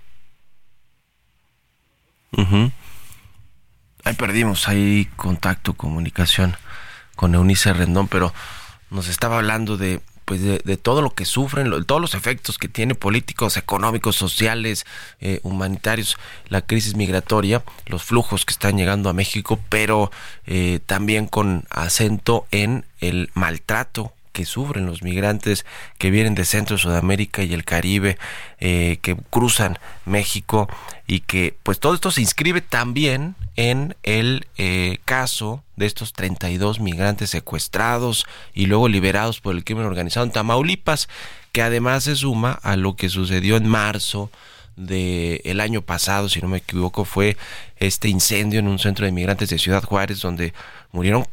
ahí 4.05 4.15
perdimos 4.15 4.69
ahí 4.69 5.09
contacto, 5.17 5.75
comunicación 5.75 6.57
con 7.17 7.35
Eunice 7.35 7.73
Rendón, 7.73 8.09
pero 8.09 8.33
nos 8.91 9.09
estaba 9.09 9.37
hablando 9.37 9.77
de 9.77 10.01
pues 10.25 10.41
de, 10.43 10.77
todo 10.79 11.03
lo 11.03 11.11
que 11.11 11.27
sufren, 11.27 11.71
todos 11.85 12.01
los 12.01 12.15
efectos 12.15 12.57
que 12.57 12.69
tiene 12.69 12.95
políticos, 12.95 13.59
económicos, 13.59 14.17
sociales, 14.17 14.87
eh, 15.21 15.41
humanitarios, 15.43 16.17
la 16.49 16.63
crisis 16.63 16.97
migratoria, 16.97 17.63
los 17.87 18.03
flujos 18.03 18.47
que 18.47 18.53
están 18.53 18.79
llegando 18.79 19.11
a 19.11 19.13
México, 19.13 19.61
pero 19.69 20.11
eh, 20.47 20.81
también 20.87 21.27
con 21.27 21.65
acento 21.69 22.47
en 22.51 22.87
el 23.01 23.31
maltrato 23.35 24.14
que 24.35 24.45
sufren 24.45 24.85
los 24.85 25.03
migrantes 25.03 25.65
que 25.97 26.11
vienen 26.11 26.35
de 26.35 26.45
Centro, 26.45 26.77
Sudamérica 26.77 27.45
y 27.45 27.55
el 27.55 27.65
Caribe, 27.65 28.19
eh, 28.59 28.99
que 29.01 29.17
cruzan 29.31 29.79
México 30.05 30.69
y 31.07 31.21
que 31.21 31.57
pues 31.63 31.79
todo 31.79 31.95
esto 31.95 32.11
se 32.11 32.21
inscribe 32.21 32.61
también 32.61 33.37
en 33.55 33.97
el 34.03 34.49
eh, 34.59 34.99
caso 35.05 35.63
de 35.77 35.87
estos 35.87 36.13
32 36.13 36.81
migrantes 36.81 37.31
secuestrados 37.31 38.27
y 38.53 38.67
luego 38.67 38.89
liberados 38.89 39.41
por 39.41 39.55
el 39.55 39.65
crimen 39.65 39.87
organizado 39.87 40.27
en 40.27 40.33
Tamaulipas, 40.33 41.09
que 41.53 41.63
además 41.63 42.05
se 42.05 42.17
suma 42.17 42.59
a 42.65 42.77
lo 42.77 42.97
que 42.97 43.09
sucedió 43.09 43.57
en 43.57 43.69
marzo 43.69 44.31
del 44.75 45.41
el 45.45 45.61
año 45.61 45.83
pasado, 45.83 46.29
si 46.29 46.41
no 46.41 46.49
me 46.49 46.59
equivoco, 46.59 47.05
fue 47.05 47.37
este 47.77 48.09
incendio 48.09 48.59
en 48.59 48.67
un 48.67 48.81
centro 48.81 49.07
de 49.07 49.13
migrantes 49.13 49.51
de 49.51 49.61
Ciudad 49.61 49.85
Juárez 49.85 50.21
donde 50.21 50.53
murieron 50.91 51.25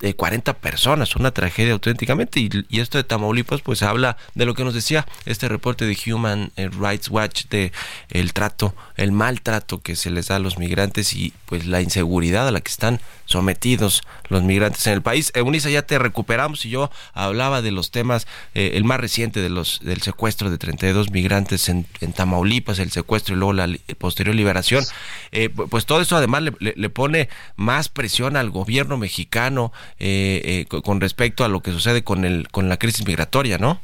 de 0.00 0.14
40 0.14 0.54
personas, 0.54 1.14
una 1.16 1.30
tragedia 1.30 1.72
auténticamente. 1.72 2.40
Y, 2.40 2.80
esto 2.80 2.98
de 2.98 3.04
Tamaulipas, 3.04 3.60
pues 3.60 3.82
habla 3.82 4.16
de 4.34 4.46
lo 4.46 4.54
que 4.54 4.64
nos 4.64 4.74
decía 4.74 5.06
este 5.26 5.48
reporte 5.48 5.84
de 5.84 5.96
Human 6.06 6.50
Rights 6.56 7.10
Watch, 7.10 7.44
de 7.50 7.72
el 8.08 8.32
trato, 8.32 8.74
el 8.96 9.12
maltrato 9.12 9.80
que 9.80 9.96
se 9.96 10.10
les 10.10 10.28
da 10.28 10.36
a 10.36 10.38
los 10.38 10.58
migrantes 10.58 11.12
y 11.14 11.32
pues 11.46 11.66
la 11.66 11.82
inseguridad 11.82 12.48
a 12.48 12.50
la 12.50 12.60
que 12.60 12.70
están 12.70 13.00
sometidos 13.26 14.02
los 14.28 14.42
migrantes 14.42 14.86
en 14.86 14.94
el 14.94 15.02
país. 15.02 15.30
Eunice, 15.34 15.70
ya 15.70 15.82
te 15.82 15.98
recuperamos 15.98 16.64
y 16.64 16.70
yo 16.70 16.90
hablaba 17.12 17.62
de 17.62 17.70
los 17.70 17.90
temas, 17.90 18.26
eh, 18.54 18.72
el 18.74 18.84
más 18.84 18.98
reciente 18.98 19.40
de 19.40 19.50
los 19.50 19.80
del 19.82 20.02
secuestro 20.02 20.50
de 20.50 20.58
32 20.58 21.10
migrantes 21.10 21.68
en, 21.68 21.86
Tamaulipas, 22.14 22.78
el 22.78 22.90
secuestro 22.90 23.34
y 23.34 23.38
luego 23.38 23.52
la 23.52 23.68
posterior 23.98 24.34
liberación. 24.34 24.84
Eh, 25.32 25.48
pues 25.48 25.86
todo 25.86 26.00
eso 26.00 26.16
además 26.16 26.42
le, 26.58 26.90
pone 26.90 27.28
más 27.56 27.88
presión 27.88 28.36
al 28.36 28.50
gobierno 28.50 28.96
mexicano 28.96 29.72
eh, 29.98 30.66
con 30.84 31.00
respecto 31.00 31.44
a 31.44 31.48
lo 31.48 31.60
que 31.60 31.72
sucede 31.72 32.04
con, 32.04 32.24
el, 32.24 32.48
con 32.48 32.68
la 32.68 32.76
crisis 32.76 33.06
migratoria, 33.06 33.58
¿no? 33.58 33.80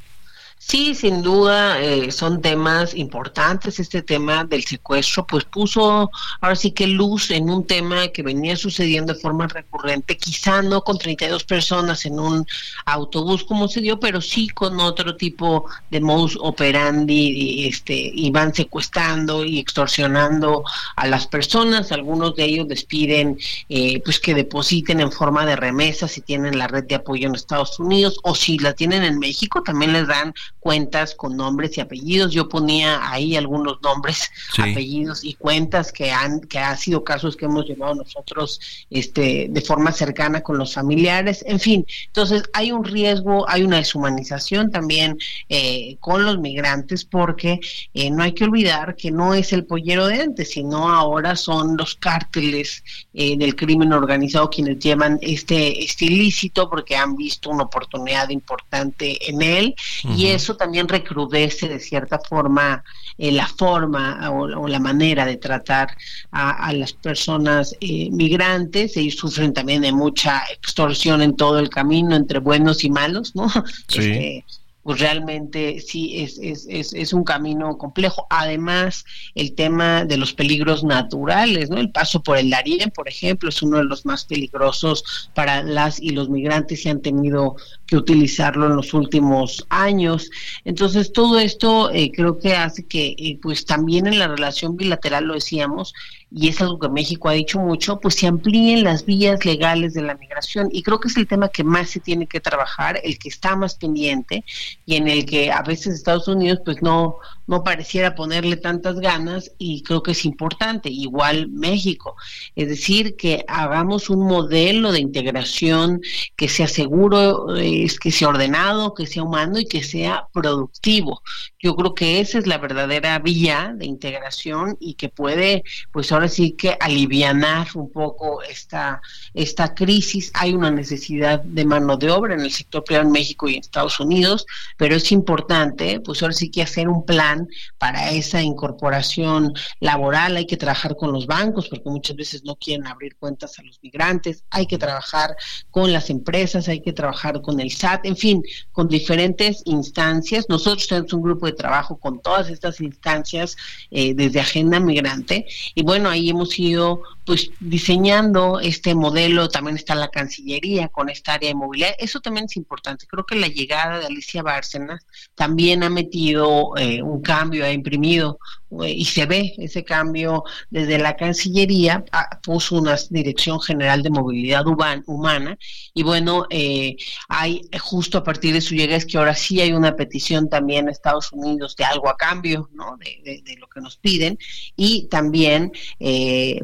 Sí, 0.59 0.97
sin 0.97 1.23
duda 1.23 1.81
eh, 1.81 2.11
son 2.11 2.41
temas 2.43 2.95
importantes. 2.95 3.79
Este 3.79 4.03
tema 4.03 4.45
del 4.45 4.65
secuestro, 4.65 5.25
pues 5.25 5.45
puso 5.45 6.11
ahora 6.41 6.57
sí 6.57 6.73
que 6.73 6.89
luz 6.89 7.31
en 7.31 7.49
un 7.51 7.65
tema 7.65 8.09
que 8.09 8.23
venía 8.23 8.57
sucediendo 8.57 9.13
de 9.15 9.21
forma 9.21 9.47
recurrente, 9.47 10.17
quizá 10.17 10.63
no 10.63 10.83
con 10.83 10.99
32 10.99 11.45
personas 11.45 12.05
en 12.05 12.19
un 12.19 12.47
autobús 12.85 13.45
como 13.45 13.69
se 13.69 13.81
dio, 13.81 14.01
pero 14.01 14.21
sí 14.21 14.49
con 14.49 14.81
otro 14.81 15.15
tipo 15.15 15.67
de 15.91 16.01
modus 16.01 16.37
operandi, 16.41 17.69
este, 17.69 18.11
y 18.13 18.31
van 18.31 18.53
secuestrando 18.53 19.45
y 19.45 19.61
extorsionando 19.61 20.65
a 20.97 21.07
las 21.07 21.29
personas. 21.29 21.93
Algunos 21.93 22.35
de 22.35 22.45
ellos 22.45 22.67
les 22.67 22.85
piden 22.85 23.39
eh, 23.69 24.01
pues 24.05 24.19
que 24.19 24.35
depositen 24.35 25.01
en 25.01 25.13
forma 25.13 25.47
de 25.47 25.55
remesa 25.55 26.09
si 26.09 26.23
tienen 26.23 26.59
la 26.59 26.67
red 26.67 26.85
de 26.85 26.97
apoyo 26.97 27.29
en 27.29 27.37
Estados 27.37 27.79
Unidos 27.79 28.19
o 28.25 28.35
si 28.35 28.59
la 28.59 28.73
tienen 28.73 29.05
en 29.05 29.21
México, 29.21 29.63
también 29.63 29.93
les 29.93 30.09
dan 30.09 30.35
cuentas 30.61 31.15
con 31.15 31.37
nombres 31.37 31.77
y 31.77 31.81
apellidos. 31.81 32.33
Yo 32.33 32.49
ponía 32.49 33.09
ahí 33.11 33.37
algunos 33.37 33.81
nombres, 33.83 34.31
apellidos 34.59 35.25
y 35.25 35.35
cuentas 35.35 35.93
que 35.93 36.11
han 36.11 36.41
que 36.41 36.59
ha 36.59 36.77
sido 36.77 37.05
casos 37.05 37.37
que 37.37 37.45
hemos 37.45 37.67
llevado 37.67 37.95
nosotros 37.95 38.61
este 38.91 39.47
de 39.49 39.61
forma 39.61 39.93
cercana 39.93 40.41
con 40.43 40.59
los 40.59 40.75
familiares. 40.75 41.45
En 41.47 41.61
fin, 41.61 41.87
entonces 42.07 42.43
hay 42.53 42.73
un 42.73 42.85
riesgo, 42.85 43.49
hay 43.49 43.63
una 43.63 43.77
deshumanización 43.77 44.71
también 44.71 45.19
eh, 45.49 45.97
con 46.01 46.25
los 46.25 46.39
migrantes 46.39 47.05
porque 47.05 47.61
eh, 47.95 48.11
no 48.11 48.23
hay 48.23 48.33
que 48.33 48.45
olvidar 48.45 48.97
que 48.97 49.11
no 49.11 49.35
es 49.35 49.53
el 49.53 49.65
pollero 49.65 50.07
de 50.07 50.21
antes, 50.21 50.51
sino 50.51 50.89
ahora 50.89 51.37
son 51.37 51.77
los 51.77 51.95
cárteles 51.95 52.83
eh, 53.15 53.37
del 53.37 53.55
crimen 53.55 53.93
organizado 53.93 54.51
quienes 54.51 54.79
llevan 54.79 55.19
este, 55.23 55.85
este 55.85 56.07
ilícito 56.07 56.69
porque 56.69 56.97
han 56.97 57.17
visto 57.17 57.51
una 57.51 57.65
oportunidad 57.65 58.29
importante 58.31 59.31
en 59.31 59.43
él 59.43 59.75
y 60.05 60.27
eso 60.37 60.57
también 60.57 60.87
recrudece 60.89 61.69
de 61.69 61.81
cierta 61.81 62.19
forma 62.19 62.85
eh, 63.19 63.33
la 63.33 63.47
forma 63.47 64.31
o, 64.31 64.69
la 64.69 64.79
manera 64.79 65.27
de 65.27 65.37
tratar 65.37 65.97
a, 66.31 66.73
las 66.73 66.93
personas 66.93 67.75
eh, 67.81 68.11
migrantes. 68.11 68.97
Ellos 68.97 69.17
sufren 69.17 69.53
también 69.53 69.83
de 69.83 69.93
mucha 69.93 70.43
extorsión 70.53 71.23
en 71.23 71.37
todo 71.37 71.59
el 71.59 71.71
camino 71.71 72.15
entre 72.15 72.39
buenos 72.39 72.85
y 72.85 72.91
malos, 72.91 73.35
¿no? 73.35 73.49
Sí. 73.89 74.01
Este, 74.01 74.45
pues 74.87 75.01
realmente 75.01 75.81
sí 75.81 76.21
es, 76.21 76.39
es, 76.39 76.65
es, 76.71 76.93
es, 76.93 77.13
un 77.13 77.25
camino 77.25 77.77
complejo. 77.77 78.29
Además, 78.31 79.05
el 79.35 79.53
tema 79.57 80.05
de 80.05 80.17
los 80.17 80.33
peligros 80.33 80.85
naturales, 80.85 81.71
¿no? 81.71 81.79
El 81.79 81.91
paso 81.91 82.23
por 82.23 82.39
el 82.39 82.51
Darién, 82.51 82.93
por 82.93 83.09
ejemplo, 83.09 83.49
es 83.49 83.61
uno 83.63 83.79
de 83.79 83.85
los 83.85 84.07
más 84.07 84.27
peligrosos 84.27 85.29
para 85.35 85.65
las 85.65 86.01
y 86.01 86.11
los 86.11 86.29
migrantes 86.29 86.87
y 86.87 86.89
han 86.89 87.03
tenido 87.03 87.57
que 87.85 87.97
utilizarlo 87.97 88.67
en 88.67 88.77
los 88.77 88.95
últimos 88.95 89.67
años. 89.71 90.31
Entonces, 90.65 91.13
todo 91.13 91.41
esto 91.41 91.91
eh, 91.91 92.13
creo 92.15 92.39
que 92.39 92.55
hace 92.55 92.87
que, 92.87 93.17
eh, 93.19 93.41
pues 93.43 93.67
también 93.67 94.07
en 94.07 94.21
la 94.21 94.29
relación 94.29 94.77
bilateral, 94.77 95.25
lo 95.25 95.35
decíamos, 95.35 95.95
y 96.31 96.49
es 96.49 96.61
algo 96.61 96.79
que 96.79 96.89
México 96.89 97.29
ha 97.29 97.33
dicho 97.33 97.59
mucho, 97.61 98.01
pues 98.01 98.17
se 98.17 98.27
amplíen 98.27 98.83
las 98.83 99.05
vías 99.05 99.45
legales 99.45 99.95
de 99.95 100.03
la 100.03 100.17
migración. 100.17 100.69
Y 100.73 100.83
creo 100.83 100.99
que 100.99 101.09
es 101.09 101.17
el 101.17 101.27
tema 101.27 101.49
que 101.49 101.63
más 101.63 101.91
se 101.91 102.01
tiene 102.01 102.27
que 102.27 102.41
trabajar, 102.41 103.01
el 103.05 103.19
que 103.19 103.29
está 103.29 103.55
más 103.55 103.77
pendiente 103.77 104.45
y 104.85 104.97
en 104.97 105.09
el 105.09 105.25
que 105.25 105.53
a 105.53 105.63
veces 105.63 105.95
Estados 105.95 106.27
Unidos 106.27 106.61
pues 106.65 106.83
no, 106.83 107.19
no 107.47 107.63
pareciera 107.63 108.15
ponerle 108.15 108.57
tantas 108.57 108.99
ganas 109.01 109.53
y 109.59 109.83
creo 109.83 110.03
que 110.03 110.13
es 110.13 110.25
importante, 110.25 110.91
igual 110.91 111.49
México. 111.49 112.17
Es 112.55 112.69
decir, 112.69 113.17
que 113.17 113.45
hagamos 113.49 114.11
un 114.11 114.27
modelo 114.27 114.93
de 114.93 115.01
integración 115.01 116.01
que 116.37 116.49
sea 116.49 116.69
seguro, 116.69 117.47
que 117.55 118.11
sea 118.11 118.29
ordenado, 118.29 118.95
que 118.95 119.07
sea 119.07 119.23
humano 119.23 119.59
y 119.59 119.67
que 119.67 119.83
sea 119.83 120.27
productivo. 120.33 121.23
Yo 121.61 121.75
creo 121.77 121.95
que 121.95 122.21
esa 122.21 122.39
es 122.39 122.47
la 122.47 122.59
verdadera 122.59 123.19
vía 123.19 123.75
de 123.77 123.87
integración 123.87 124.77
y 124.81 124.95
que 124.95 125.09
puede, 125.09 125.65
pues 125.93 126.13
ahora 126.13 126.29
sí 126.29 126.53
que 126.53 126.77
alivianar 126.81 127.69
un 127.75 127.91
poco 127.91 128.43
esta, 128.43 129.01
esta 129.35 129.75
crisis. 129.75 130.31
Hay 130.35 130.55
una 130.55 130.71
necesidad 130.71 131.41
de 131.41 131.65
mano 131.65 131.97
de 131.97 132.11
obra 132.11 132.35
en 132.35 132.41
el 132.41 132.53
sector 132.53 132.85
privado 132.85 133.07
en 133.07 133.13
México 133.13 133.49
y 133.49 133.55
en 133.55 133.61
Estados 133.61 133.99
Unidos, 134.01 134.47
pero 134.77 134.97
es 134.97 135.11
importante, 135.13 136.01
pues 136.01 136.23
ahora 136.23 136.35
sí 136.35 136.51
que 136.51 136.63
hacer 136.63 136.89
un 136.89 137.05
plan 137.05 137.36
para 137.79 138.11
esa 138.11 138.43
incorporación 138.43 139.53
laboral. 139.81 140.37
Hay 140.37 140.47
que 140.47 140.57
trabajar 140.57 140.97
con 140.97 141.13
los 141.13 141.27
bancos 141.27 141.69
porque 141.69 141.89
muchas 141.91 142.17
veces 142.17 142.45
no 142.45 142.57
quieren 142.57 142.87
abrir 142.87 143.17
cuentas 143.17 143.59
a 143.59 143.63
los 143.63 143.79
migrantes. 143.83 144.45
Hay 144.51 144.67
que 144.67 144.79
trabajar 144.79 145.37
con 145.71 145.93
las 145.93 146.11
empresas, 146.11 146.69
hay 146.69 146.81
que 146.81 146.93
trabajar 146.93 147.41
con 147.43 147.61
el 147.61 147.71
SAT, 147.71 148.07
en 148.07 148.17
fin, 148.17 148.43
con 148.73 148.89
diferentes 148.89 149.63
instancias. 149.65 150.47
Nosotros 150.49 150.87
tenemos 150.87 151.13
un 151.13 151.23
grupo 151.23 151.47
de 151.47 151.53
trabajo 151.53 151.97
con 151.97 152.21
todas 152.21 152.49
estas 152.49 152.81
instancias 152.81 153.57
eh, 153.91 154.15
desde 154.15 154.41
Agenda 154.41 154.81
Migrante 154.81 155.47
y 155.75 155.83
bueno, 155.83 156.09
ahí 156.09 156.31
hemos 156.31 156.59
ido 156.59 157.03
pues 157.27 157.51
diseñando 157.59 158.61
este 158.61 158.95
modelo, 158.95 159.49
también 159.49 159.77
está 159.77 159.97
la 159.97 160.09
Cancillería 160.09 160.89
con 160.89 161.11
esta 161.11 161.35
área 161.35 161.49
de 161.49 161.57
movilidad, 161.57 161.91
eso 161.99 162.21
también 162.21 162.47
es 162.47 162.57
importante. 162.57 163.07
Creo 163.07 163.27
que 163.27 163.35
la 163.35 163.49
llegada 163.49 163.99
de 163.99 164.07
Alicia 164.07 164.43
Bárcenas 164.43 165.05
también 165.35 165.83
ha 165.83 165.91
metido 165.91 166.77
eh, 166.77 167.03
un 167.03 167.21
cambio, 167.21 167.65
ha 167.65 167.73
imprimido 167.73 168.39
y 168.71 169.05
se 169.05 169.27
ve 169.27 169.55
ese 169.59 169.85
cambio 169.85 170.45
desde 170.71 170.99
la 170.99 171.17
Cancillería, 171.17 172.05
ah, 172.13 172.41
puso 172.43 172.77
una 172.77 172.97
Dirección 173.11 173.61
General 173.61 174.03
de 174.03 174.11
Movilidad 174.11 174.65
Humana 175.07 175.57
y 175.95 176.03
bueno, 176.03 176.47
eh, 176.51 176.97
hay 177.29 177.63
justo 177.81 178.19
a 178.19 178.25
partir 178.25 178.55
de 178.55 178.61
su 178.61 178.75
llegada 178.75 178.97
es 178.99 179.07
que 179.07 179.19
ahora 179.19 179.35
sí 179.35 179.61
hay 179.61 179.73
una 179.73 179.95
petición 179.95 180.49
también 180.49 180.89
a 180.89 180.93
Estados 180.93 181.33
Unidos 181.33 181.77
de 181.77 181.85
algo 181.85 182.09
a 182.09 182.17
cambio, 182.17 182.69
¿no? 182.73 182.97
De, 182.97 183.43
lo 183.59 183.69
que 183.69 183.81
nos 183.81 183.97
piden 183.97 184.39
y 184.77 185.07
también 185.07 185.73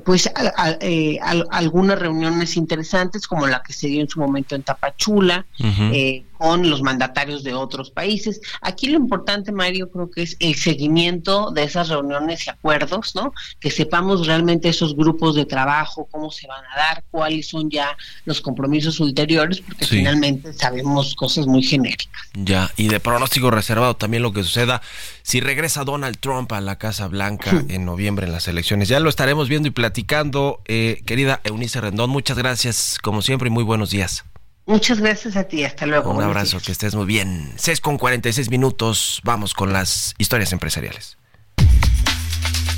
pues 0.05 0.31
eh, 0.81 1.19
algunas 1.51 1.99
reuniones 1.99 2.57
interesantes 2.57 3.27
como 3.27 3.47
la 3.47 3.63
que 3.63 3.73
se 3.73 3.89
dio 3.89 4.01
en 4.01 4.09
su 4.09 4.21
momento 4.21 4.55
en 4.55 4.63
Tapachula 4.63 5.47
eh, 5.59 6.25
con 6.43 6.69
los 6.69 6.83
mandatarios 6.83 7.45
de 7.45 7.55
otros 7.55 7.93
países. 7.93 8.41
Aquí 8.63 8.89
lo 8.89 8.97
importante, 8.97 9.53
Mario, 9.53 9.89
creo 9.89 10.11
que 10.11 10.23
es 10.23 10.37
el 10.41 10.57
seguimiento 10.57 11.53
de 11.53 11.63
esas 11.63 11.89
reuniones 11.89 12.45
y 12.49 12.51
acuerdos, 12.51 13.15
¿no? 13.15 13.33
Que 13.61 13.71
sepamos 13.71 14.27
realmente 14.27 14.69
esos 14.69 14.97
grupos 14.97 15.37
de 15.37 15.47
trabajo, 15.47 16.09
cómo 16.11 16.33
se 16.33 16.49
van 16.49 16.65
a 16.65 16.77
dar, 16.77 17.05
cuáles 17.13 17.47
son 17.47 17.71
ya 17.71 17.97
los 18.25 18.41
compromisos 18.41 18.99
ulteriores, 18.99 19.61
porque 19.61 19.87
finalmente 19.87 20.53
sabemos 20.53 21.15
cosas 21.15 21.47
muy 21.47 21.63
genéricas. 21.63 22.09
Ya, 22.35 22.73
y 22.77 22.89
de 22.89 22.99
pronóstico 22.99 23.53
reservado 23.53 23.95
también 23.95 24.25
lo 24.25 24.33
que 24.33 24.43
suceda 24.43 24.83
si 25.23 25.39
regresa 25.41 25.85
Donald 25.85 26.19
Trump 26.19 26.51
a 26.53 26.61
la 26.61 26.77
Casa 26.77 27.07
Blanca 27.07 27.63
en 27.69 27.85
noviembre 27.85 28.27
en 28.27 28.33
las 28.33 28.49
elecciones. 28.49 28.89
Ya 28.89 28.99
lo 28.99 29.09
estaremos 29.09 29.49
viendo 29.49 29.69
y 29.69 29.71
platicando. 29.71 30.61
Eh, 30.65 31.03
querida 31.07 31.41
Eunice 31.45 31.81
Rendón, 31.81 32.11
muchas 32.11 32.37
gracias 32.37 32.99
como 33.01 33.23
siempre 33.23 33.47
y 33.47 33.53
muy 33.53 33.63
buenos 33.63 33.91
días. 33.91 34.25
Muchas 34.67 35.01
gracias 35.01 35.37
a 35.37 35.45
ti, 35.45 35.65
hasta 35.65 35.87
luego. 35.87 36.13
Un 36.13 36.23
abrazo, 36.23 36.61
que 36.61 36.73
estés 36.73 36.95
muy 36.95 37.07
bien. 37.07 37.53
6 37.57 37.81
con 37.81 37.99
46 37.99 38.49
minutos, 38.51 39.21
vamos 39.25 39.55
con 39.55 39.73
las 39.73 40.15
historias 40.19 40.53
empresariales. 40.53 41.19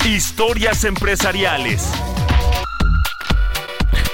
Historias 0.07 0.85
empresariales. 0.85 1.87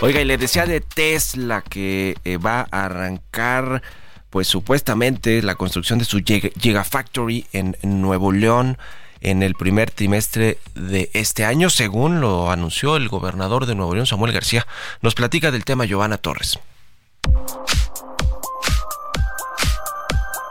Oiga, 0.01 0.21
y 0.21 0.25
le 0.25 0.39
decía 0.39 0.67
de 0.67 0.81
Tesla 0.81 1.63
que 1.63 2.17
eh, 2.25 2.39
va 2.39 2.67
a 2.71 2.87
arrancar 2.87 3.83
pues 4.31 4.47
supuestamente 4.47 5.43
la 5.43 5.57
construcción 5.57 5.99
de 5.99 6.05
su 6.05 6.23
Gigafactory 6.25 7.47
en, 7.53 7.77
en 7.83 8.01
Nuevo 8.01 8.33
León 8.33 8.79
en 9.21 9.43
el 9.43 9.55
primer 9.55 9.91
trimestre 9.91 10.59
de 10.75 11.11
este 11.13 11.45
año, 11.45 11.69
según 11.69 12.21
lo 12.21 12.51
anunció 12.51 12.97
el 12.97 13.09
gobernador 13.09 13.67
de 13.67 13.75
Nuevo 13.75 13.95
León, 13.95 14.07
Samuel 14.07 14.33
García. 14.33 14.67
Nos 15.03 15.15
platica 15.15 15.51
del 15.51 15.65
tema 15.65 15.85
Giovanna 15.85 16.17
Torres. 16.17 16.59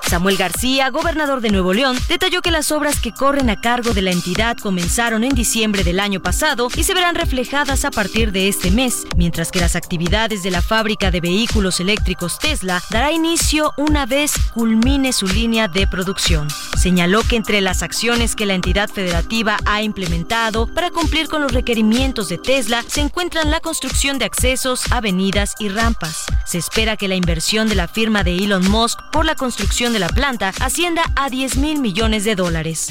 Samuel 0.10 0.38
García, 0.38 0.90
gobernador 0.90 1.40
de 1.40 1.52
Nuevo 1.52 1.72
León, 1.72 1.96
detalló 2.08 2.42
que 2.42 2.50
las 2.50 2.72
obras 2.72 3.00
que 3.00 3.14
corren 3.14 3.52
a 3.52 3.62
cargo 3.62 3.94
de 3.94 4.02
la 4.02 4.10
entidad 4.10 4.58
comenzaron 4.58 5.24
en 5.24 5.36
diciembre 5.36 5.84
del 5.84 6.00
año 6.00 6.20
pasado 6.20 6.70
y 6.76 6.84
se 6.84 6.96
verán 6.96 7.14
reflejadas 7.14 7.86
a 7.86 7.92
partir 7.92 8.32
de 8.32 8.48
este 8.48 8.72
mes, 8.72 9.06
mientras 9.18 9.52
que 9.52 9.60
las 9.60 9.76
actividades 9.76 10.42
de 10.42 10.50
la 10.50 10.64
fábrica 10.64 11.12
de 11.12 11.22
vehículos 11.22 11.80
eléctricos 11.80 12.40
Tesla 12.40 12.82
dará 12.90 13.12
inicio 13.12 13.72
una 13.78 14.08
vez 14.08 14.34
culmine 14.56 15.14
su 15.14 15.28
línea 15.28 15.68
de 15.68 15.86
producción. 15.86 16.48
Señaló 16.76 17.22
que 17.22 17.36
entre 17.36 17.62
las 17.62 17.84
acciones 17.84 18.36
que 18.36 18.48
la 18.48 18.56
entidad 18.56 18.90
federativa 18.90 19.58
ha 19.68 19.84
implementado 19.84 20.74
para 20.74 20.90
cumplir 20.90 21.28
con 21.28 21.44
los 21.44 21.52
requerimientos 21.52 22.30
de 22.30 22.40
Tesla 22.40 22.84
se 22.88 23.02
encuentran 23.02 23.52
la 23.52 23.60
construcción 23.60 24.18
de 24.18 24.26
accesos, 24.26 24.92
avenidas 24.92 25.54
y 25.60 25.70
rampas. 25.70 26.26
Se 26.48 26.58
espera 26.58 26.98
que 26.98 27.08
la 27.08 27.16
inversión 27.16 27.70
de 27.70 27.76
la 27.76 27.88
firma 27.88 28.24
de 28.24 28.38
Elon 28.38 28.68
Musk 28.72 28.98
por 29.12 29.24
la 29.24 29.36
construcción 29.36 29.94
de 29.94 29.99
la 30.00 30.08
planta 30.08 30.54
ascienda 30.62 31.04
a 31.16 31.30
10 31.30 31.58
mil 31.58 31.80
millones 31.80 32.24
de 32.24 32.36
dólares. 32.36 32.90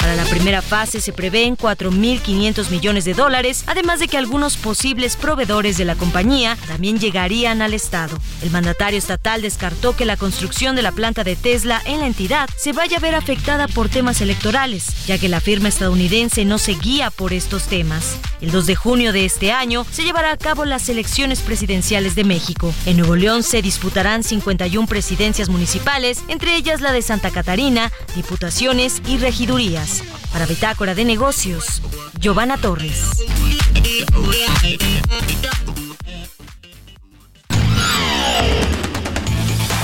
Para 0.00 0.16
la 0.16 0.24
primera 0.24 0.62
fase 0.62 0.98
se 1.02 1.12
prevén 1.12 1.58
4.500 1.58 2.70
millones 2.70 3.04
de 3.04 3.12
dólares, 3.12 3.64
además 3.66 4.00
de 4.00 4.08
que 4.08 4.16
algunos 4.16 4.56
posibles 4.56 5.14
proveedores 5.14 5.76
de 5.76 5.84
la 5.84 5.94
compañía 5.94 6.56
también 6.66 6.98
llegarían 6.98 7.60
al 7.60 7.74
Estado. 7.74 8.18
El 8.42 8.50
mandatario 8.50 8.98
estatal 8.98 9.42
descartó 9.42 9.94
que 9.94 10.06
la 10.06 10.16
construcción 10.16 10.74
de 10.74 10.80
la 10.80 10.92
planta 10.92 11.22
de 11.22 11.36
Tesla 11.36 11.82
en 11.84 12.00
la 12.00 12.06
entidad 12.06 12.48
se 12.56 12.72
vaya 12.72 12.96
a 12.96 13.00
ver 13.00 13.14
afectada 13.14 13.68
por 13.68 13.90
temas 13.90 14.22
electorales, 14.22 14.86
ya 15.06 15.18
que 15.18 15.28
la 15.28 15.40
firma 15.40 15.68
estadounidense 15.68 16.46
no 16.46 16.56
se 16.56 16.72
guía 16.72 17.10
por 17.10 17.34
estos 17.34 17.64
temas. 17.64 18.16
El 18.40 18.52
2 18.52 18.66
de 18.66 18.76
junio 18.76 19.12
de 19.12 19.26
este 19.26 19.52
año 19.52 19.84
se 19.90 20.02
llevará 20.02 20.32
a 20.32 20.38
cabo 20.38 20.64
las 20.64 20.88
elecciones 20.88 21.40
presidenciales 21.40 22.14
de 22.14 22.24
México. 22.24 22.72
En 22.86 22.96
Nuevo 22.96 23.16
León 23.16 23.42
se 23.42 23.60
disputarán 23.60 24.22
51 24.22 24.86
presidencias 24.86 25.50
municipales, 25.50 26.20
entre 26.28 26.56
ellas 26.56 26.80
la 26.80 26.92
de 26.92 27.02
Santa 27.02 27.30
Catarina, 27.30 27.92
diputaciones 28.16 29.02
y 29.06 29.18
regidurías. 29.18 29.89
Para 30.32 30.46
Bitácora 30.46 30.94
de 30.94 31.04
Negocios, 31.04 31.82
Giovanna 32.18 32.56
Torres. 32.56 33.24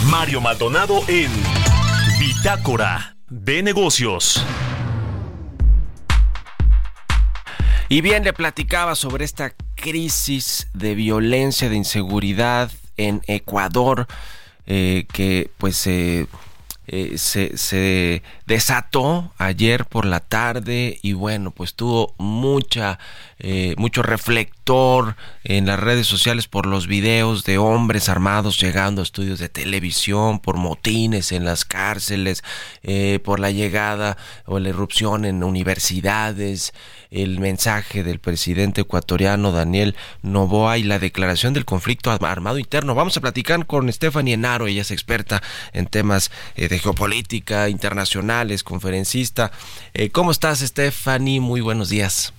Mario 0.05 0.41
Maldonado 0.41 1.03
en 1.09 1.31
Bitácora 2.19 3.17
de 3.29 3.63
Negocios. 3.63 4.45
Y 7.89 8.01
bien, 8.01 8.25
le 8.25 8.33
platicaba 8.33 8.95
sobre 8.95 9.25
esta 9.25 9.55
crisis 9.75 10.69
de 10.75 10.95
violencia, 10.95 11.69
de 11.69 11.77
inseguridad 11.77 12.71
en 12.97 13.23
Ecuador, 13.27 14.07
eh, 14.67 15.07
que 15.13 15.51
pues 15.59 15.77
se 15.77 16.27
eh, 16.89 17.19
se, 17.19 17.57
se, 17.57 18.23
desató 18.47 19.33
ayer 19.39 19.85
por 19.85 20.07
la 20.07 20.21
tarde 20.21 20.99
y 21.03 21.13
bueno, 21.13 21.51
pues 21.51 21.75
tuvo 21.75 22.15
mucha, 22.19 22.99
eh, 23.39 23.75
mucho 23.77 24.03
reflector 24.03 25.17
en 25.43 25.67
las 25.67 25.81
redes 25.81 26.07
sociales 26.07 26.47
por 26.47 26.67
los 26.67 26.87
videos 26.87 27.45
de 27.45 27.59
hombres 27.59 28.09
armados 28.09 28.61
llegando 28.61 29.01
a 29.01 29.05
estudios 29.05 29.39
de 29.39 29.49
televisión, 29.49 30.39
por 30.39 30.57
motines 30.57 31.33
en 31.33 31.45
las 31.45 31.65
cárceles, 31.65 32.43
eh, 32.83 33.19
por 33.25 33.41
la 33.41 33.51
llegada 33.51 34.17
o 34.45 34.59
la 34.59 34.69
irrupción 34.69 35.25
en 35.25 35.43
universidades, 35.43 36.73
el 37.11 37.41
mensaje 37.41 38.03
del 38.03 38.19
presidente 38.19 38.83
ecuatoriano 38.83 39.53
Daniel 39.53 39.97
Novoa 40.23 40.79
y 40.79 40.83
la 40.83 40.99
declaración 40.99 41.53
del 41.55 41.65
conflicto 41.65 42.11
armado 42.11 42.59
interno. 42.59 42.95
Vamos 42.95 43.17
a 43.17 43.21
platicar 43.21 43.67
con 43.67 43.93
Stephanie 43.93 44.35
Enaro, 44.35 44.67
ella 44.67 44.83
es 44.83 44.91
experta 44.91 45.43
en 45.73 45.87
temas 45.87 46.31
eh, 46.57 46.69
de 46.69 46.79
geopolítica 46.79 47.69
internacional, 47.69 48.36
conferencista. 48.65 49.51
Eh, 49.95 50.11
¿Cómo 50.11 50.31
estás, 50.31 50.61
Stephanie? 50.61 51.41
Muy 51.41 51.61
buenos 51.61 51.89
días. 51.89 52.33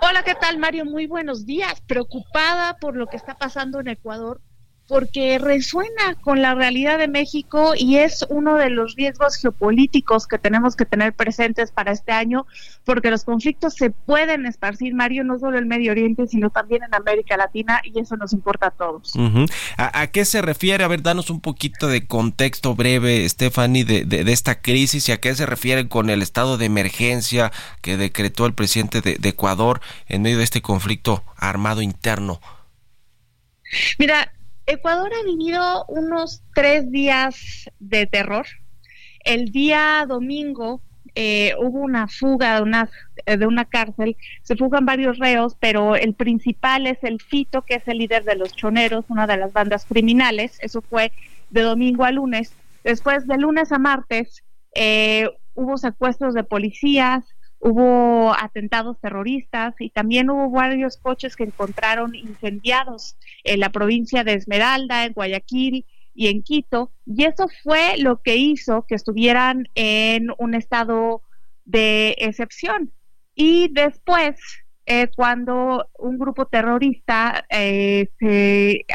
Hola, 0.00 0.22
¿qué 0.22 0.34
tal, 0.34 0.58
Mario? 0.58 0.84
Muy 0.84 1.06
buenos 1.06 1.44
días. 1.44 1.80
Preocupada 1.86 2.78
por 2.78 2.96
lo 2.96 3.06
que 3.06 3.16
está 3.16 3.36
pasando 3.36 3.80
en 3.80 3.88
Ecuador 3.88 4.40
porque 4.88 5.38
resuena 5.38 6.14
con 6.22 6.40
la 6.40 6.54
realidad 6.54 6.98
de 6.98 7.08
México 7.08 7.74
y 7.76 7.98
es 7.98 8.24
uno 8.30 8.56
de 8.56 8.70
los 8.70 8.96
riesgos 8.96 9.36
geopolíticos 9.36 10.26
que 10.26 10.38
tenemos 10.38 10.76
que 10.76 10.86
tener 10.86 11.12
presentes 11.12 11.70
para 11.70 11.92
este 11.92 12.10
año, 12.10 12.46
porque 12.84 13.10
los 13.10 13.24
conflictos 13.24 13.74
se 13.74 13.90
pueden 13.90 14.46
esparcir, 14.46 14.94
Mario, 14.94 15.24
no 15.24 15.38
solo 15.38 15.58
en 15.58 15.68
Medio 15.68 15.92
Oriente, 15.92 16.26
sino 16.26 16.48
también 16.48 16.82
en 16.84 16.94
América 16.94 17.36
Latina 17.36 17.82
y 17.84 18.00
eso 18.00 18.16
nos 18.16 18.32
importa 18.32 18.68
a 18.68 18.70
todos. 18.70 19.12
¿A, 19.76 20.06
qué 20.06 20.24
se 20.24 20.40
refiere? 20.40 20.82
A 20.84 20.88
ver, 20.88 21.02
danos 21.02 21.28
un 21.28 21.42
poquito 21.42 21.86
de 21.88 22.06
contexto 22.06 22.74
breve, 22.74 23.28
Stephanie, 23.28 23.84
de, 23.84 24.04
de, 24.06 24.32
esta 24.32 24.62
crisis 24.62 25.10
y 25.10 25.12
a 25.12 25.20
qué 25.20 25.34
se 25.34 25.44
refiere 25.44 25.88
con 25.88 26.08
el 26.08 26.22
estado 26.22 26.56
de 26.56 26.64
emergencia 26.64 27.52
que 27.82 27.98
decretó 27.98 28.46
el 28.46 28.54
presidente 28.54 29.02
de, 29.02 29.16
de 29.16 29.28
Ecuador 29.28 29.82
en 30.06 30.22
medio 30.22 30.38
de 30.38 30.44
este 30.44 30.62
conflicto 30.62 31.24
armado 31.36 31.82
interno. 31.82 32.40
Mira, 33.98 34.32
Ecuador 34.68 35.10
ha 35.14 35.24
vivido 35.24 35.86
unos 35.88 36.42
tres 36.54 36.90
días 36.90 37.70
de 37.78 38.06
terror. 38.06 38.46
El 39.24 39.50
día 39.50 40.04
domingo 40.06 40.82
eh, 41.14 41.54
hubo 41.58 41.80
una 41.80 42.06
fuga 42.06 42.56
de 42.56 42.62
una, 42.62 42.90
de 43.24 43.46
una 43.46 43.64
cárcel, 43.64 44.14
se 44.42 44.56
fugan 44.56 44.84
varios 44.84 45.18
reos, 45.18 45.56
pero 45.58 45.96
el 45.96 46.12
principal 46.12 46.86
es 46.86 46.98
el 47.02 47.18
Fito, 47.18 47.62
que 47.62 47.76
es 47.76 47.88
el 47.88 47.96
líder 47.96 48.24
de 48.24 48.36
los 48.36 48.54
choneros, 48.54 49.06
una 49.08 49.26
de 49.26 49.38
las 49.38 49.54
bandas 49.54 49.86
criminales. 49.86 50.58
Eso 50.60 50.82
fue 50.82 51.12
de 51.48 51.62
domingo 51.62 52.04
a 52.04 52.12
lunes. 52.12 52.52
Después, 52.84 53.26
de 53.26 53.38
lunes 53.38 53.72
a 53.72 53.78
martes, 53.78 54.44
eh, 54.74 55.30
hubo 55.54 55.78
secuestros 55.78 56.34
de 56.34 56.44
policías, 56.44 57.24
hubo 57.60 58.34
atentados 58.34 59.00
terroristas 59.00 59.74
y 59.78 59.90
también 59.90 60.30
hubo 60.30 60.50
varios 60.50 60.96
coches 60.96 61.36
que 61.36 61.44
encontraron 61.44 62.14
incendiados 62.14 63.16
en 63.44 63.60
la 63.60 63.70
provincia 63.70 64.24
de 64.24 64.34
Esmeralda, 64.34 65.04
en 65.04 65.12
Guayaquil 65.12 65.84
y 66.14 66.28
en 66.28 66.42
Quito. 66.42 66.92
Y 67.06 67.24
eso 67.24 67.48
fue 67.62 67.96
lo 67.98 68.22
que 68.22 68.36
hizo 68.36 68.84
que 68.86 68.94
estuvieran 68.94 69.68
en 69.74 70.28
un 70.38 70.54
estado 70.54 71.22
de 71.64 72.14
excepción. 72.18 72.92
Y 73.34 73.68
después, 73.72 74.36
cuando 75.14 75.88
un 75.98 76.18
grupo 76.18 76.46
terrorista 76.46 77.44
eh, 77.50 78.08
se, 78.18 78.86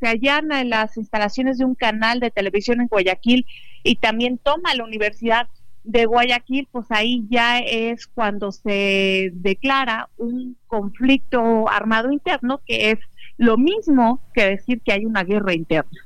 se 0.00 0.06
allana 0.06 0.60
en 0.60 0.70
las 0.70 0.96
instalaciones 0.96 1.58
de 1.58 1.64
un 1.64 1.74
canal 1.74 2.20
de 2.20 2.30
televisión 2.30 2.80
en 2.80 2.88
Guayaquil 2.88 3.46
y 3.82 3.96
también 3.96 4.38
toma 4.38 4.74
la 4.74 4.84
Universidad 4.84 5.48
de 5.84 6.06
Guayaquil, 6.06 6.68
pues 6.70 6.86
ahí 6.90 7.24
ya 7.30 7.58
es 7.58 8.06
cuando 8.06 8.52
se 8.52 9.30
declara 9.34 10.08
un 10.16 10.56
conflicto 10.66 11.68
armado 11.68 12.12
interno, 12.12 12.60
que 12.66 12.90
es 12.90 12.98
lo 13.36 13.56
mismo 13.56 14.20
que 14.34 14.44
decir 14.44 14.80
que 14.82 14.92
hay 14.92 15.04
una 15.04 15.24
guerra 15.24 15.54
interna. 15.54 16.04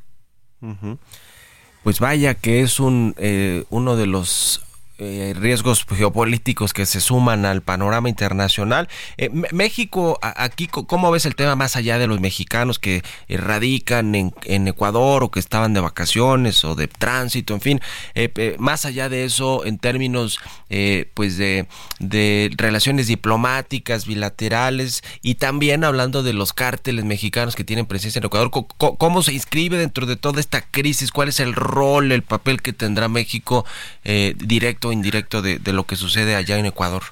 Pues 1.82 1.98
vaya 1.98 2.34
que 2.34 2.60
es 2.60 2.78
un 2.78 3.14
eh, 3.18 3.64
uno 3.70 3.96
de 3.96 4.06
los 4.06 4.62
eh, 5.04 5.34
riesgos 5.34 5.84
geopolíticos 5.84 6.72
que 6.72 6.86
se 6.86 7.00
suman 7.00 7.44
al 7.44 7.60
panorama 7.60 8.08
internacional. 8.08 8.88
Eh, 9.16 9.30
México, 9.50 10.16
aquí, 10.22 10.68
¿cómo 10.68 11.10
ves 11.10 11.26
el 11.26 11.34
tema 11.34 11.56
más 11.56 11.74
allá 11.74 11.98
de 11.98 12.06
los 12.06 12.20
mexicanos 12.20 12.78
que 12.78 13.02
radican 13.28 14.14
en, 14.14 14.68
Ecuador 14.68 15.24
o 15.24 15.30
que 15.32 15.40
estaban 15.40 15.74
de 15.74 15.80
vacaciones 15.80 16.64
o 16.64 16.76
de 16.76 16.86
tránsito, 16.86 17.52
en 17.52 17.60
fin, 17.60 17.80
eh, 18.14 18.54
más 18.60 18.84
allá 18.84 19.08
de 19.08 19.24
eso, 19.24 19.64
en 19.64 19.78
términos 19.78 20.38
pues 21.14 21.36
de, 21.36 21.66
de 21.98 22.50
relaciones 22.56 23.06
diplomáticas, 23.06 24.06
bilaterales 24.06 25.02
y 25.20 25.34
también 25.34 25.84
hablando 25.84 26.22
de 26.22 26.32
los 26.32 26.54
cárteles 26.54 27.04
mexicanos 27.04 27.56
que 27.56 27.64
tienen 27.64 27.84
presencia 27.84 28.20
en 28.20 28.26
Ecuador, 28.26 28.50
¿cómo, 28.78 29.22
se 29.22 29.34
inscribe 29.34 29.76
dentro 29.76 30.06
de 30.06 30.16
toda 30.16 30.40
esta 30.40 30.62
crisis? 30.62 31.10
¿Cuál 31.10 31.28
es 31.28 31.40
el 31.40 31.54
rol, 31.54 32.12
el 32.12 32.22
papel 32.22 32.62
que 32.62 32.72
tendrá 32.72 33.08
México 33.08 33.66
directo 34.04 34.91
indirecto 34.92 35.42
de, 35.42 35.60
lo 35.72 35.84
que 35.84 35.96
sucede 35.96 36.34
allá 36.34 36.58
en 36.58 36.66
Ecuador? 36.66 37.02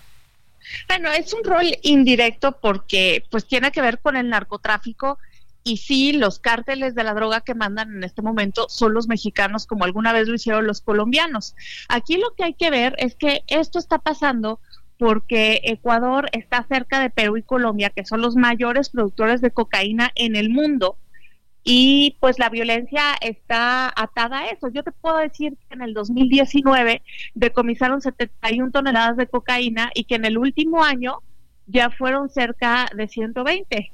Bueno, 0.89 1.11
es 1.11 1.33
un 1.33 1.43
rol 1.43 1.67
indirecto 1.83 2.53
porque 2.61 3.25
pues 3.31 3.47
tiene 3.47 3.73
que 3.73 3.83
ver 3.83 3.99
con 3.99 4.17
el 4.17 4.29
narcotráfico 4.29 5.19
y 5.63 5.79
sí, 5.79 6.13
los 6.13 6.39
cárteles 6.39 6.95
de 6.95 7.05
la 7.05 7.13
droga 7.13 7.43
que 7.43 7.55
mandan 7.55 7.97
en 7.97 8.05
este 8.05 8.23
momento 8.23 8.67
son 8.69 8.95
los 8.95 9.09
mexicanos 9.09 9.67
como 9.67 9.85
alguna 9.85 10.13
vez 10.13 10.29
lo 10.29 10.35
hicieron 10.35 10.67
los 10.67 10.81
colombianos. 10.81 11.55
Aquí 11.89 12.17
lo 12.17 12.35
que 12.35 12.45
hay 12.45 12.55
que 12.55 12.71
ver 12.71 12.95
es 12.99 13.15
que 13.15 13.43
esto 13.49 13.79
está 13.79 13.99
pasando 13.99 14.61
porque 14.97 15.61
Ecuador 15.65 16.29
está 16.33 16.65
cerca 16.69 17.01
de 17.01 17.11
Perú 17.11 17.37
y 17.37 17.43
Colombia, 17.43 17.91
que 17.91 18.05
son 18.05 18.21
los 18.21 18.37
mayores 18.37 18.91
productores 18.91 19.41
de 19.41 19.51
cocaína 19.51 20.13
en 20.15 20.37
el 20.37 20.51
mundo 20.51 20.97
y 21.63 22.17
pues 22.21 22.39
la 22.39 22.49
violencia 22.49 23.15
está 23.21 23.93
atada 23.95 24.41
a 24.41 24.47
eso. 24.49 24.69
Yo 24.69 24.83
te 24.83 24.93
puedo 24.93 25.19
decir 25.19 25.57
que 25.69 25.75
en 25.75 25.83
el 25.83 25.95
2019 25.95 27.03
decomisaron 27.35 28.01
71 28.01 28.71
toneladas 28.71 29.17
de 29.17 29.27
cocaína 29.27 29.91
y 29.95 30.05
que 30.05 30.15
en 30.15 30.25
el 30.25 30.39
último 30.39 30.83
año 30.83 31.19
ya 31.67 31.91
fueron 31.91 32.29
cerca 32.31 32.89
de 32.95 33.09
120. 33.09 33.93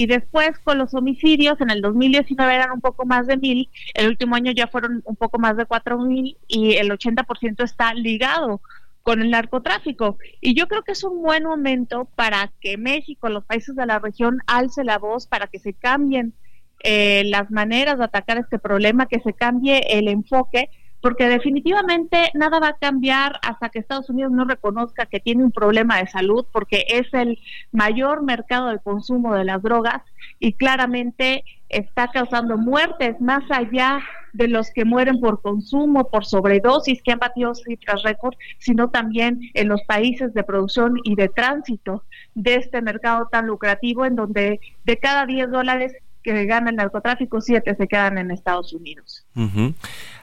y 0.00 0.06
después 0.06 0.58
con 0.60 0.78
los 0.78 0.94
homicidios 0.94 1.60
en 1.60 1.70
el 1.70 1.80
2019 1.82 2.54
eran 2.54 2.70
un 2.70 2.80
poco 2.80 3.04
más 3.04 3.26
de 3.26 3.36
mil, 3.36 3.68
el 3.94 4.06
último 4.08 4.36
año 4.36 4.52
ya 4.52 4.68
fueron 4.68 5.02
un 5.04 5.16
poco 5.16 5.40
más 5.40 5.56
de 5.56 5.66
cuatro 5.66 5.98
mil 5.98 6.36
y 6.46 6.76
el 6.76 6.90
80% 6.90 7.64
está 7.64 7.94
ligado 7.94 8.60
con 9.02 9.22
el 9.22 9.30
narcotráfico. 9.30 10.18
Y 10.40 10.54
yo 10.54 10.68
creo 10.68 10.82
que 10.82 10.92
es 10.92 11.02
un 11.02 11.22
buen 11.22 11.44
momento 11.44 12.04
para 12.14 12.52
que 12.60 12.76
México, 12.76 13.28
los 13.28 13.44
países 13.44 13.74
de 13.74 13.86
la 13.86 13.98
región, 13.98 14.40
alce 14.46 14.84
la 14.84 14.98
voz 14.98 15.26
para 15.26 15.48
que 15.48 15.58
se 15.58 15.72
cambien 15.72 16.34
eh, 16.80 17.24
las 17.26 17.50
maneras 17.50 17.98
de 17.98 18.04
atacar 18.04 18.38
este 18.38 18.58
problema, 18.58 19.06
que 19.06 19.20
se 19.20 19.32
cambie 19.32 19.98
el 19.98 20.08
enfoque 20.08 20.70
porque 21.00 21.28
definitivamente 21.28 22.30
nada 22.34 22.58
va 22.58 22.68
a 22.68 22.78
cambiar 22.78 23.38
hasta 23.42 23.68
que 23.68 23.78
Estados 23.78 24.10
Unidos 24.10 24.32
no 24.32 24.44
reconozca 24.44 25.06
que 25.06 25.20
tiene 25.20 25.44
un 25.44 25.52
problema 25.52 25.98
de 25.98 26.08
salud, 26.08 26.46
porque 26.52 26.84
es 26.88 27.12
el 27.14 27.38
mayor 27.70 28.22
mercado 28.22 28.68
de 28.68 28.80
consumo 28.80 29.34
de 29.34 29.44
las 29.44 29.62
drogas 29.62 30.02
y 30.40 30.54
claramente 30.54 31.44
está 31.68 32.08
causando 32.08 32.56
muertes 32.56 33.20
más 33.20 33.44
allá 33.50 34.00
de 34.32 34.48
los 34.48 34.70
que 34.70 34.84
mueren 34.84 35.20
por 35.20 35.40
consumo, 35.40 36.08
por 36.10 36.24
sobredosis, 36.24 37.02
que 37.02 37.12
han 37.12 37.18
batido 37.18 37.54
cifras 37.54 38.02
récord, 38.02 38.34
sino 38.58 38.90
también 38.90 39.40
en 39.54 39.68
los 39.68 39.82
países 39.82 40.34
de 40.34 40.44
producción 40.44 40.94
y 41.04 41.14
de 41.14 41.28
tránsito 41.28 42.04
de 42.34 42.56
este 42.56 42.82
mercado 42.82 43.28
tan 43.30 43.46
lucrativo, 43.46 44.04
en 44.04 44.16
donde 44.16 44.60
de 44.84 44.96
cada 44.96 45.26
10 45.26 45.50
dólares 45.50 45.92
que 46.22 46.46
gana 46.46 46.70
el 46.70 46.76
narcotráfico, 46.76 47.40
7 47.40 47.74
se 47.74 47.88
quedan 47.88 48.18
en 48.18 48.30
Estados 48.30 48.72
Unidos. 48.72 49.26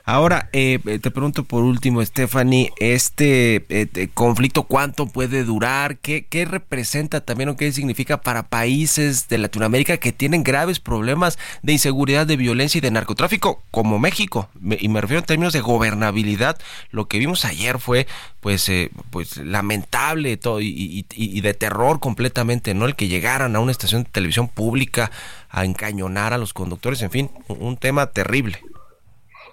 Ahora, 0.07 0.49
eh, 0.53 0.77
te 1.01 1.09
pregunto 1.09 1.45
por 1.45 1.63
último, 1.63 2.05
Stephanie, 2.05 2.71
este 2.77 3.65
eh, 3.69 4.09
conflicto, 4.13 4.61
¿cuánto 4.61 5.07
puede 5.07 5.43
durar? 5.43 5.97
¿Qué, 5.97 6.27
¿Qué 6.27 6.45
representa 6.45 7.21
también 7.21 7.49
o 7.49 7.57
qué 7.57 7.71
significa 7.71 8.21
para 8.21 8.43
países 8.43 9.27
de 9.29 9.39
Latinoamérica 9.39 9.97
que 9.97 10.11
tienen 10.11 10.43
graves 10.43 10.79
problemas 10.79 11.39
de 11.63 11.73
inseguridad, 11.73 12.27
de 12.27 12.37
violencia 12.37 12.77
y 12.77 12.81
de 12.81 12.91
narcotráfico, 12.91 13.63
como 13.71 13.97
México? 13.97 14.47
y 14.79 14.89
me 14.89 15.01
refiero 15.01 15.21
en 15.21 15.25
términos 15.25 15.53
de 15.53 15.61
gobernabilidad. 15.61 16.59
Lo 16.91 17.07
que 17.07 17.17
vimos 17.17 17.43
ayer 17.43 17.79
fue, 17.79 18.05
pues, 18.41 18.69
eh, 18.69 18.91
pues 19.09 19.37
lamentable 19.37 20.37
todo 20.37 20.61
y, 20.61 21.07
y 21.15 21.41
de 21.41 21.53
terror 21.55 21.99
completamente, 21.99 22.75
¿no? 22.75 22.85
El 22.85 22.95
que 22.95 23.07
llegaran 23.07 23.55
a 23.55 23.59
una 23.59 23.71
estación 23.71 24.03
de 24.03 24.09
televisión 24.11 24.49
pública 24.49 25.09
a 25.49 25.65
encañonar 25.65 26.31
a 26.31 26.37
los 26.37 26.53
conductores, 26.53 27.01
en 27.01 27.09
fin, 27.09 27.31
un 27.47 27.77
tema 27.77 28.05
terrible. 28.11 28.59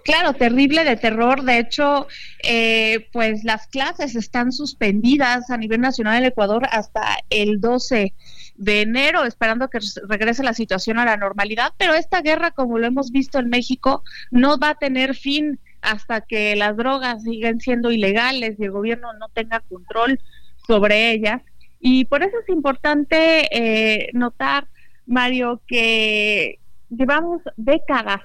Claro, 0.04 0.32
terrible 0.32 0.84
de 0.84 0.96
terror. 0.96 1.42
De 1.42 1.58
hecho, 1.58 2.08
eh, 2.42 3.08
pues 3.12 3.44
las 3.44 3.66
clases 3.68 4.16
están 4.16 4.50
suspendidas 4.52 5.50
a 5.50 5.56
nivel 5.56 5.80
nacional 5.80 6.18
en 6.18 6.24
Ecuador 6.24 6.66
hasta 6.70 7.18
el 7.30 7.60
12 7.60 8.12
de 8.56 8.80
enero, 8.82 9.24
esperando 9.24 9.68
que 9.68 9.78
regrese 10.08 10.42
la 10.42 10.54
situación 10.54 10.98
a 10.98 11.04
la 11.04 11.16
normalidad. 11.16 11.72
Pero 11.78 11.94
esta 11.94 12.20
guerra, 12.20 12.50
como 12.50 12.78
lo 12.78 12.86
hemos 12.86 13.12
visto 13.12 13.38
en 13.38 13.48
México, 13.48 14.02
no 14.30 14.58
va 14.58 14.70
a 14.70 14.74
tener 14.74 15.14
fin 15.14 15.60
hasta 15.82 16.20
que 16.20 16.56
las 16.56 16.76
drogas 16.76 17.22
siguen 17.22 17.60
siendo 17.60 17.90
ilegales 17.90 18.56
y 18.58 18.64
el 18.64 18.70
gobierno 18.70 19.12
no 19.14 19.28
tenga 19.28 19.60
control 19.60 20.20
sobre 20.66 21.12
ellas. 21.12 21.42
Y 21.80 22.04
por 22.04 22.22
eso 22.22 22.36
es 22.40 22.48
importante 22.48 23.48
eh, 23.50 24.10
notar, 24.12 24.68
Mario, 25.06 25.60
que 25.66 26.58
llevamos 26.90 27.42
décadas 27.56 28.20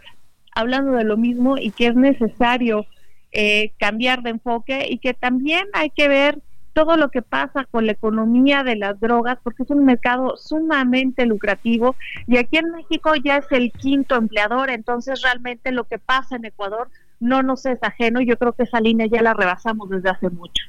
hablando 0.58 0.94
de 0.94 1.04
lo 1.04 1.18
mismo 1.18 1.58
y 1.58 1.72
que 1.72 1.88
es 1.88 1.96
necesario 1.96 2.86
eh, 3.32 3.72
cambiar 3.78 4.24
de 4.24 4.32
enfoque 4.32 4.88
y 4.90 4.98
que 4.98 5.14
también 5.14 5.68
hay 5.74 5.92
que 5.92 6.08
ver 6.08 6.40
todo 6.74 6.98
lo 6.98 7.10
que 7.10 7.22
pasa 7.22 7.66
con 7.66 7.86
la 7.86 7.92
economía 7.92 8.64
de 8.64 8.76
las 8.76 9.00
drogas, 9.00 9.38
porque 9.44 9.64
es 9.64 9.70
un 9.70 9.86
mercado 9.86 10.36
sumamente 10.38 11.26
lucrativo 11.26 11.96
y 12.28 12.38
aquí 12.38 12.58
en 12.58 12.72
México 12.72 13.14
ya 13.16 13.38
es 13.38 13.46
el 13.52 13.72
quinto 13.72 14.16
empleador, 14.16 14.70
entonces 14.70 15.22
realmente 15.22 15.72
lo 15.72 15.86
que 15.86 16.00
pasa 16.00 16.36
en 16.36 16.46
Ecuador 16.46 16.90
no 17.20 17.42
nos 17.44 17.66
es 17.66 17.82
ajeno, 17.82 18.22
yo 18.22 18.38
creo 18.38 18.54
que 18.54 18.64
esa 18.64 18.80
línea 18.80 19.08
ya 19.08 19.22
la 19.22 19.34
rebasamos 19.34 19.90
desde 19.90 20.10
hace 20.10 20.30
mucho 20.30 20.64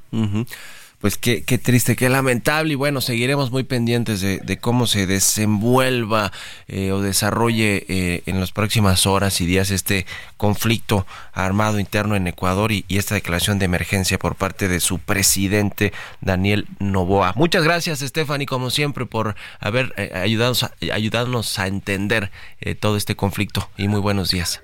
pues 1.01 1.17
qué, 1.17 1.45
qué 1.45 1.59
triste, 1.59 1.97
qué 1.97 2.09
lamentable 2.09 2.73
y 2.73 2.77
bueno, 2.77 3.01
seguiremos 3.01 3.51
muy 3.51 3.63
pendientes 3.63 4.21
de, 4.21 4.59
cómo 4.59 4.87
se 4.87 5.07
desenvuelva 5.07 6.33
eh, 6.67 6.91
o 6.93 7.01
desarrolle 7.01 7.85
eh, 7.89 8.23
en 8.27 8.41
las 8.41 8.53
próximas 8.53 9.07
horas 9.07 9.41
y 9.41 9.47
días 9.47 9.71
este 9.71 10.07
conflicto 10.37 11.07
armado 11.33 11.79
interno 11.79 12.17
en 12.17 12.27
Ecuador 12.27 12.73
y, 12.73 12.85
esta 12.89 13.15
declaración 13.15 13.61
de 13.61 13.67
emergencia 13.67 14.19
por 14.19 14.35
parte 14.35 14.67
de 14.67 14.81
su 14.81 14.99
presidente 14.99 15.93
Daniel 16.21 16.67
Novoa. 16.81 17.33
Muchas 17.37 17.63
gracias 17.63 18.01
Stephanie 18.01 18.47
como 18.47 18.71
siempre 18.71 19.07
por 19.07 19.37
haber 19.61 19.95
eh, 19.97 20.11
ayudado, 20.15 20.55
ayudarnos 20.93 21.59
a 21.61 21.69
entender 21.69 22.33
todo 22.81 22.97
este 22.97 23.15
conflicto 23.15 23.71
y 23.77 23.87
muy 23.87 24.01
buenos 24.01 24.31
días. 24.31 24.61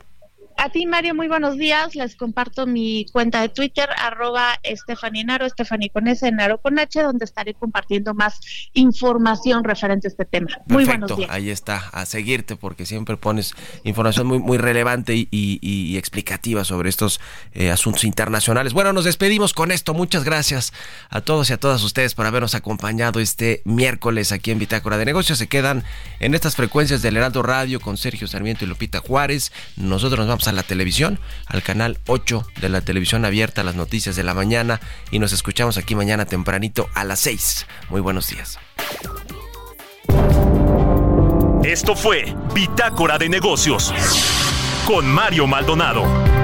A 0.56 0.70
ti, 0.70 0.86
Mario, 0.86 1.14
muy 1.14 1.28
buenos 1.28 1.56
días. 1.58 1.94
Les 1.94 2.16
comparto 2.16 2.66
mi 2.66 3.06
cuenta 3.12 3.40
de 3.40 3.48
Twitter, 3.48 3.88
arroba 3.98 4.58
Estefanía 4.62 5.24
Naro, 5.24 5.46
Estefanía 5.46 5.88
con 5.92 6.06
S, 6.08 6.30
Naro 6.32 6.58
con 6.58 6.78
H, 6.78 7.02
donde 7.02 7.24
estaré 7.24 7.54
compartiendo 7.54 8.14
más 8.14 8.40
información 8.72 9.64
referente 9.64 10.06
a 10.06 10.10
este 10.10 10.24
tema. 10.24 10.48
Muy 10.66 10.84
buenos 10.84 11.16
días. 11.16 11.30
Ahí 11.30 11.50
está, 11.50 11.88
a 11.92 12.06
seguirte 12.06 12.56
porque 12.56 12.86
siempre 12.86 13.16
pones 13.16 13.54
información 13.82 14.26
muy, 14.26 14.38
muy 14.38 14.58
relevante 14.58 15.14
y, 15.30 15.96
explicativa 15.96 16.64
sobre 16.64 16.88
estos 16.88 17.20
eh, 17.52 17.70
asuntos 17.70 18.04
internacionales. 18.04 18.72
Bueno, 18.72 18.92
nos 18.92 19.04
despedimos 19.04 19.52
con 19.52 19.70
esto. 19.70 19.94
Muchas 19.94 20.24
gracias 20.24 20.72
a 21.08 21.20
todos 21.20 21.50
y 21.50 21.52
a 21.52 21.56
todas 21.56 21.82
ustedes 21.82 22.14
por 22.14 22.26
habernos 22.26 22.54
acompañado 22.54 23.20
este 23.20 23.62
miércoles 23.64 24.32
aquí 24.32 24.50
en 24.50 24.58
Bitácora 24.58 24.98
de 24.98 25.04
Negocios. 25.04 25.38
Se 25.38 25.46
quedan 25.46 25.84
en 26.20 26.34
estas 26.34 26.56
frecuencias 26.56 27.02
del 27.02 27.16
Heraldo 27.16 27.42
Radio 27.42 27.80
con 27.80 27.96
Sergio 27.96 28.26
Sarmiento 28.28 28.64
y 28.64 28.68
Lupita 28.68 29.00
Juárez. 29.00 29.52
Nosotros 29.76 30.18
nos 30.20 30.28
vamos 30.28 30.48
a 30.48 30.53
la 30.54 30.62
televisión, 30.62 31.18
al 31.46 31.62
canal 31.62 31.98
8 32.06 32.46
de 32.60 32.68
la 32.68 32.80
televisión 32.80 33.24
abierta, 33.24 33.62
las 33.62 33.74
noticias 33.74 34.16
de 34.16 34.24
la 34.24 34.34
mañana 34.34 34.80
y 35.10 35.18
nos 35.18 35.32
escuchamos 35.32 35.76
aquí 35.76 35.94
mañana 35.94 36.24
tempranito 36.24 36.88
a 36.94 37.04
las 37.04 37.20
6. 37.20 37.66
Muy 37.90 38.00
buenos 38.00 38.28
días. 38.28 38.58
Esto 41.64 41.96
fue 41.96 42.34
Bitácora 42.54 43.16
de 43.16 43.28
Negocios 43.28 43.92
con 44.86 45.06
Mario 45.06 45.46
Maldonado. 45.46 46.43